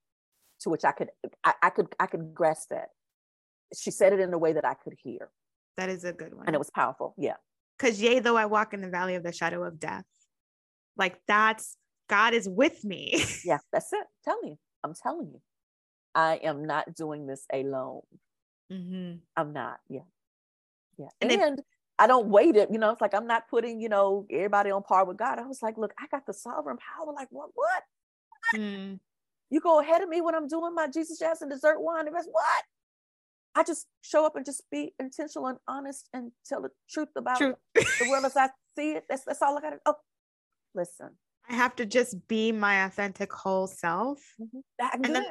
to 0.61 0.69
which 0.69 0.85
I 0.85 0.91
could 0.91 1.09
I, 1.43 1.53
I 1.61 1.69
could 1.69 1.87
I 1.99 2.07
could 2.07 2.33
grasp 2.33 2.69
that. 2.69 2.89
She 3.77 3.91
said 3.91 4.13
it 4.13 4.19
in 4.19 4.33
a 4.33 4.37
way 4.37 4.53
that 4.53 4.65
I 4.65 4.73
could 4.73 4.93
hear. 5.03 5.29
That 5.77 5.89
is 5.89 6.03
a 6.03 6.13
good 6.13 6.33
one. 6.33 6.45
And 6.47 6.55
it 6.55 6.59
was 6.59 6.69
powerful. 6.69 7.13
Yeah. 7.17 7.35
Because 7.77 8.01
yea, 8.01 8.19
though 8.19 8.37
I 8.37 8.45
walk 8.45 8.73
in 8.73 8.81
the 8.81 8.89
valley 8.89 9.15
of 9.15 9.23
the 9.23 9.31
shadow 9.31 9.63
of 9.63 9.79
death, 9.79 10.05
like 10.97 11.19
that's 11.27 11.77
God 12.09 12.33
is 12.33 12.47
with 12.47 12.83
me. 12.83 13.23
yeah, 13.45 13.59
that's 13.71 13.91
it. 13.93 14.05
Tell 14.23 14.43
you. 14.43 14.57
I'm 14.83 14.93
telling 14.93 15.29
you. 15.31 15.41
I 16.13 16.35
am 16.43 16.65
not 16.65 16.93
doing 16.93 17.25
this 17.25 17.45
alone. 17.53 18.01
Mm-hmm. 18.71 19.17
I'm 19.37 19.53
not. 19.53 19.79
Yeah. 19.89 20.01
Yeah. 20.97 21.07
And 21.21 21.31
And, 21.31 21.61
I 21.99 22.07
don't 22.07 22.29
wait 22.29 22.55
it, 22.55 22.69
you 22.71 22.79
know, 22.79 22.89
it's 22.89 23.01
like 23.01 23.13
I'm 23.13 23.27
not 23.27 23.47
putting, 23.47 23.79
you 23.79 23.87
know, 23.87 24.25
everybody 24.31 24.71
on 24.71 24.81
par 24.81 25.05
with 25.05 25.17
God. 25.17 25.37
I 25.37 25.45
was 25.45 25.61
like, 25.61 25.77
look, 25.77 25.93
I 25.99 26.07
got 26.09 26.25
the 26.25 26.33
sovereign 26.33 26.77
power. 26.77 27.13
Like, 27.13 27.27
what 27.29 27.49
what? 27.53 27.83
Mm. 28.55 28.99
You 29.51 29.59
go 29.59 29.81
ahead 29.81 30.01
of 30.01 30.09
me 30.09 30.21
when 30.21 30.33
I'm 30.33 30.47
doing 30.47 30.73
my 30.73 30.87
Jesus 30.87 31.19
Jazz 31.19 31.41
and 31.41 31.51
dessert 31.51 31.79
wine. 31.79 32.07
And 32.07 32.15
that's 32.15 32.27
what? 32.31 32.63
I 33.53 33.63
just 33.63 33.85
show 34.01 34.25
up 34.25 34.35
and 34.35 34.45
just 34.45 34.63
be 34.71 34.93
intentional 34.99 35.47
and 35.47 35.57
honest 35.67 36.07
and 36.13 36.31
tell 36.47 36.61
the 36.61 36.69
truth 36.89 37.09
about 37.15 37.37
True. 37.37 37.55
the 37.75 38.07
world 38.09 38.25
as 38.25 38.37
I 38.37 38.49
see 38.77 38.93
it. 38.93 39.03
That's 39.09 39.25
that's 39.25 39.41
all 39.41 39.57
I 39.57 39.61
gotta 39.61 39.77
oh 39.85 39.95
listen. 40.73 41.09
I 41.49 41.55
have 41.55 41.75
to 41.75 41.85
just 41.85 42.27
be 42.27 42.51
my 42.51 42.85
authentic 42.85 43.31
whole 43.33 43.67
self. 43.67 44.19
Do 44.39 44.63
And 44.79 45.03
then-. 45.03 45.25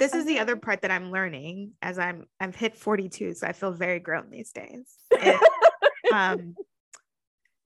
This 0.00 0.14
is 0.14 0.24
the 0.26 0.38
other 0.40 0.56
part 0.56 0.82
that 0.82 0.90
I'm 0.90 1.12
learning 1.12 1.72
as 1.82 1.98
I'm 1.98 2.24
I've 2.40 2.56
hit 2.56 2.76
42, 2.76 3.34
so 3.34 3.46
I 3.46 3.52
feel 3.52 3.70
very 3.72 4.00
grown 4.00 4.30
these 4.30 4.50
days. 4.50 4.96
And, 5.20 5.38
um, 6.12 6.56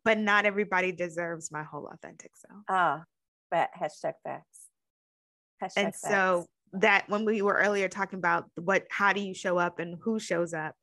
but 0.05 0.19
not 0.19 0.45
everybody 0.45 0.93
deserves 0.93 1.51
my 1.51 1.63
whole 1.63 1.89
authentic 1.91 2.33
self. 2.37 2.63
Ah, 2.69 3.05
fat 3.51 3.71
hashtag 3.81 4.15
facts. 4.23 4.69
Hashtag 5.63 5.73
and 5.77 5.95
facts. 5.95 6.03
so 6.03 6.47
that 6.75 7.09
when 7.09 7.25
we 7.25 7.41
were 7.41 7.55
earlier 7.55 7.89
talking 7.89 8.19
about 8.19 8.51
what 8.57 8.85
how 8.91 9.13
do 9.13 9.21
you 9.21 9.33
show 9.33 9.59
up 9.59 9.79
and 9.79 9.97
who 10.03 10.19
shows 10.19 10.53
up 10.53 10.75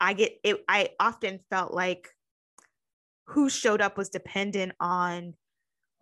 i 0.00 0.14
get 0.14 0.32
it 0.42 0.64
i 0.68 0.88
often 0.98 1.38
felt 1.50 1.72
like 1.72 2.08
who 3.26 3.50
showed 3.50 3.80
up 3.82 3.98
was 3.98 4.08
dependent 4.08 4.72
on 4.80 5.34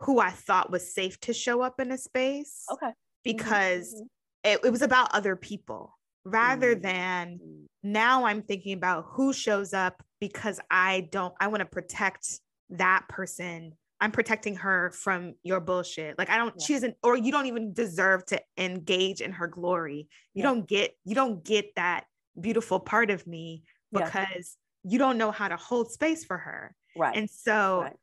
who 0.01 0.21
i 0.21 0.31
thought 0.31 0.71
was 0.71 0.95
safe 0.95 1.19
to 1.21 1.33
show 1.33 1.61
up 1.61 1.81
in 1.81 1.91
a 1.91 1.99
space 1.99 2.65
okay. 2.71 2.87
Mhm, 2.87 2.93
because 3.25 3.95
mhm, 3.95 4.07
it, 4.45 4.61
it 4.65 4.71
was 4.71 4.83
about 4.83 5.15
other 5.15 5.37
people 5.37 5.97
rather 6.25 6.77
Mm. 6.77 6.83
than 6.83 7.41
now 7.83 8.25
i'm 8.25 8.43
thinking 8.43 8.75
about 8.75 9.05
who 9.09 9.33
shows 9.33 9.73
up 9.75 10.03
because 10.21 10.61
i 10.71 11.09
don't 11.11 11.35
i 11.41 11.49
want 11.49 11.61
to 11.61 11.67
protect 11.67 12.41
that 12.71 13.05
person 13.09 13.73
i'm 14.01 14.13
protecting 14.13 14.55
her 14.55 14.93
from 14.93 15.35
your 15.43 15.59
bullshit 15.61 16.17
like 16.19 16.31
i 16.31 16.37
don't 16.37 16.55
Yeah. 16.59 16.65
she 16.65 16.73
doesn't 16.75 16.97
or 17.03 17.17
you 17.17 17.33
don't 17.33 17.47
even 17.47 17.73
deserve 17.73 18.25
to 18.27 18.41
engage 18.57 19.21
in 19.21 19.33
her 19.33 19.49
glory 19.49 20.07
you 20.35 20.43
Yeah. 20.43 20.51
don't 20.51 20.69
get 20.69 20.93
you 21.05 21.15
don't 21.17 21.45
get 21.45 21.75
that 21.75 22.05
beautiful 22.41 22.79
part 22.79 23.11
of 23.11 23.27
me 23.27 23.65
Yeah. 23.91 24.05
because 24.05 24.57
you 24.85 24.99
don't 24.99 25.19
know 25.19 25.33
how 25.33 25.49
to 25.49 25.57
hold 25.57 25.91
space 25.91 26.25
for 26.25 26.39
her 26.39 26.75
Right. 26.97 27.17
and 27.17 27.29
so 27.29 27.81
right. 27.83 27.97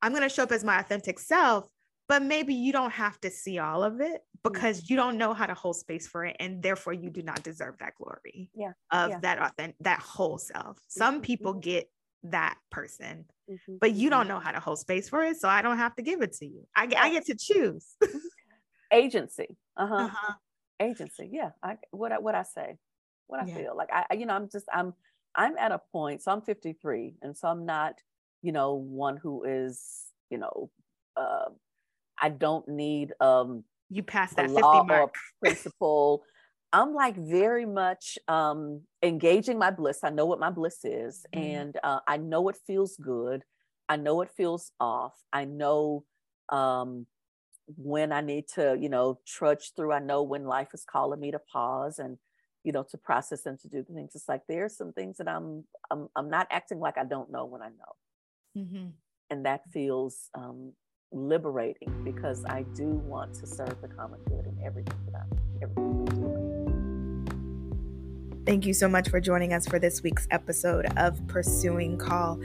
i'm 0.00 0.12
going 0.12 0.22
to 0.22 0.28
show 0.30 0.44
up 0.44 0.52
as 0.52 0.64
my 0.64 0.78
authentic 0.80 1.18
self 1.18 1.68
but 2.08 2.22
maybe 2.22 2.54
you 2.54 2.72
don't 2.72 2.92
have 2.92 3.20
to 3.20 3.30
see 3.30 3.58
all 3.58 3.82
of 3.82 4.00
it 4.00 4.22
Mm-hmm. 4.44 4.52
because 4.52 4.88
you 4.88 4.96
don't 4.96 5.18
know 5.18 5.34
how 5.34 5.46
to 5.46 5.54
hold 5.54 5.74
space 5.76 6.06
for 6.06 6.24
it 6.24 6.36
and 6.38 6.62
therefore 6.62 6.92
you 6.92 7.10
do 7.10 7.22
not 7.22 7.42
deserve 7.42 7.78
that 7.78 7.94
glory 7.96 8.48
Yeah, 8.54 8.72
of 8.92 9.10
yeah. 9.10 9.18
that 9.20 9.38
authentic 9.40 9.76
that 9.80 9.98
whole 9.98 10.38
self 10.38 10.78
some 10.88 11.18
Mhm, 11.20 11.22
people 11.22 11.54
mhm. 11.54 11.62
get 11.62 11.90
that 12.22 12.56
person 12.70 13.24
Mhm, 13.50 13.78
but 13.80 13.92
you 13.92 14.08
don't 14.08 14.28
know 14.28 14.38
how 14.38 14.52
to 14.52 14.60
hold 14.60 14.78
space 14.78 15.08
for 15.08 15.22
it 15.24 15.36
so 15.38 15.48
i 15.48 15.62
don't 15.62 15.78
have 15.78 15.96
to 15.96 16.02
give 16.02 16.22
it 16.22 16.32
to 16.34 16.46
you 16.46 16.64
i, 16.76 16.86
get- 16.86 17.00
I 17.02 17.10
get 17.10 17.24
to 17.26 17.34
choose 17.36 17.96
agency. 18.92 19.56
Uh-huh. 19.76 19.94
uh-huh. 19.94 20.32
Agency. 20.80 21.28
Yeah. 21.32 21.50
I 21.62 21.78
what 21.90 22.12
I 22.12 22.18
what 22.18 22.34
I 22.34 22.42
say. 22.42 22.76
What 23.26 23.40
I 23.40 23.46
Yeah. 23.46 23.54
feel. 23.56 23.76
Like 23.76 23.90
I 23.92 24.06
I- 24.10 24.14
you 24.14 24.26
know, 24.26 24.34
I'm 24.34 24.48
just 24.48 24.66
I'm 24.72 24.94
I'm 25.34 25.56
at 25.58 25.72
a 25.72 25.80
point, 25.92 26.22
so 26.22 26.32
I'm 26.32 26.40
53, 26.42 27.16
and 27.22 27.36
so 27.36 27.48
I'm 27.48 27.66
not, 27.66 27.94
you 28.42 28.52
know, 28.52 28.74
one 28.74 29.16
who 29.18 29.44
is, 29.44 30.06
you 30.30 30.38
know, 30.38 30.70
uh, 31.16 31.50
I 32.20 32.28
don't 32.30 32.66
need 32.68 33.12
um 33.20 33.64
you 33.90 34.02
pass 34.02 34.34
that 34.34 34.50
50 34.50 34.80
law 34.80 34.84
or 34.88 35.10
mark 35.10 35.14
principle. 35.40 36.24
I'm 36.72 36.92
like 36.94 37.16
very 37.16 37.64
much 37.64 38.18
um, 38.28 38.82
engaging 39.02 39.58
my 39.58 39.70
bliss. 39.70 40.00
I 40.02 40.10
know 40.10 40.26
what 40.26 40.40
my 40.40 40.50
bliss 40.50 40.84
is, 40.84 41.24
Mhm. 41.32 41.66
and 41.66 41.76
uh, 41.82 42.00
I 42.06 42.16
know 42.18 42.48
it 42.48 42.56
feels 42.66 42.96
good. 42.96 43.44
I 43.88 43.96
know 43.96 44.20
it 44.20 44.30
feels 44.36 44.72
off. 44.80 45.14
I 45.32 45.44
know 45.44 46.04
um, 46.48 47.06
when 47.76 48.12
I 48.12 48.20
need 48.20 48.48
to, 48.54 48.76
you 48.80 48.88
know, 48.88 49.20
trudge 49.26 49.72
through. 49.76 49.92
I 49.92 50.00
know 50.00 50.22
when 50.22 50.44
life 50.44 50.68
is 50.74 50.84
calling 50.84 51.20
me 51.20 51.30
to 51.32 51.40
pause 51.40 51.98
and, 51.98 52.18
you 52.64 52.72
know, 52.72 52.84
to 52.90 52.98
process 52.98 53.46
and 53.46 53.58
to 53.60 53.68
do 53.68 53.82
the 53.82 53.94
things. 53.94 54.12
It's 54.14 54.28
like 54.28 54.42
there's 54.48 54.76
some 54.76 54.92
things 54.92 55.18
that 55.18 55.28
I'm 55.28 55.66
I'm 55.90 56.08
I'm 56.16 56.30
not 56.30 56.48
acting 56.50 56.80
like 56.80 56.98
I 56.98 57.04
don't 57.04 57.30
know 57.30 57.46
when 57.46 57.62
I 57.62 57.68
know 57.70 57.94
Mhm. 58.54 58.96
and 59.30 59.44
that 59.46 59.62
feels 59.72 60.30
um, 60.34 60.72
liberating 61.12 62.02
because 62.04 62.44
I 62.44 62.62
do 62.74 62.88
want 62.88 63.34
to 63.34 63.46
serve 63.46 63.80
the 63.80 63.88
common 63.88 64.20
good 64.28 64.46
in 64.46 64.56
everything 64.64 64.98
that 65.10 65.22
I'm, 65.22 65.38
everything 65.62 66.04
that. 66.04 66.66
Thank 68.46 68.64
you 68.64 68.74
so 68.74 68.88
much 68.88 69.08
for 69.08 69.20
joining 69.20 69.52
us 69.52 69.66
for 69.66 69.80
this 69.80 70.04
week's 70.04 70.28
episode 70.30 70.86
of 70.96 71.26
Pursuing 71.26 71.98
Call. 71.98 72.40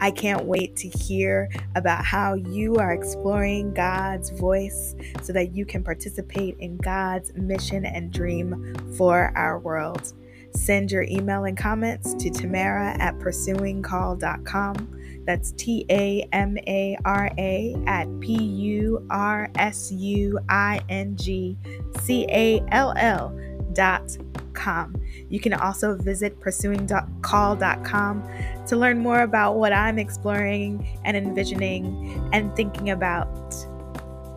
I 0.00 0.10
can't 0.10 0.46
wait 0.46 0.74
to 0.76 0.88
hear 0.88 1.48
about 1.76 2.04
how 2.04 2.34
you 2.34 2.74
are 2.76 2.92
exploring 2.92 3.72
God's 3.72 4.30
voice 4.30 4.96
so 5.22 5.32
that 5.32 5.54
you 5.54 5.64
can 5.64 5.84
participate 5.84 6.56
in 6.58 6.76
God's 6.78 7.32
mission 7.34 7.86
and 7.86 8.12
dream 8.12 8.74
for 8.96 9.32
our 9.36 9.60
world. 9.60 10.12
Send 10.56 10.90
your 10.90 11.04
email 11.04 11.44
and 11.44 11.56
comments 11.56 12.14
to 12.14 12.30
Tamara 12.30 12.96
at 12.98 13.16
pursuingcall.com. 13.18 15.03
That's 15.26 15.52
T 15.52 15.86
A 15.90 16.28
M 16.32 16.56
A 16.66 16.98
R 17.04 17.30
A 17.38 17.76
at 17.86 18.08
P 18.20 18.34
U 18.34 19.06
R 19.10 19.50
S 19.56 19.90
U 19.92 20.38
I 20.48 20.80
N 20.88 21.16
G 21.16 21.56
C 22.02 22.26
A 22.28 22.62
L 22.70 22.92
L 22.96 23.38
dot 23.72 24.16
com. 24.52 24.94
You 25.28 25.40
can 25.40 25.52
also 25.54 25.96
visit 25.96 26.38
pursuingcall.com 26.40 28.28
to 28.66 28.76
learn 28.76 28.98
more 28.98 29.22
about 29.22 29.56
what 29.56 29.72
I'm 29.72 29.98
exploring 29.98 30.86
and 31.04 31.16
envisioning 31.16 32.28
and 32.32 32.54
thinking 32.54 32.90
about. 32.90 33.54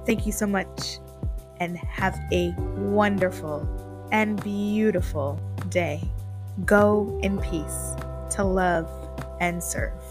Thank 0.06 0.26
you 0.26 0.32
so 0.32 0.48
much 0.48 1.00
and 1.60 1.78
have 1.78 2.18
a 2.32 2.54
wonderful 2.78 3.68
and 4.12 4.42
beautiful 4.44 5.40
day. 5.70 6.02
Go 6.66 7.20
in 7.22 7.40
peace 7.40 7.96
to 8.36 8.44
love 8.44 8.90
and 9.40 9.64
serve. 9.64 10.07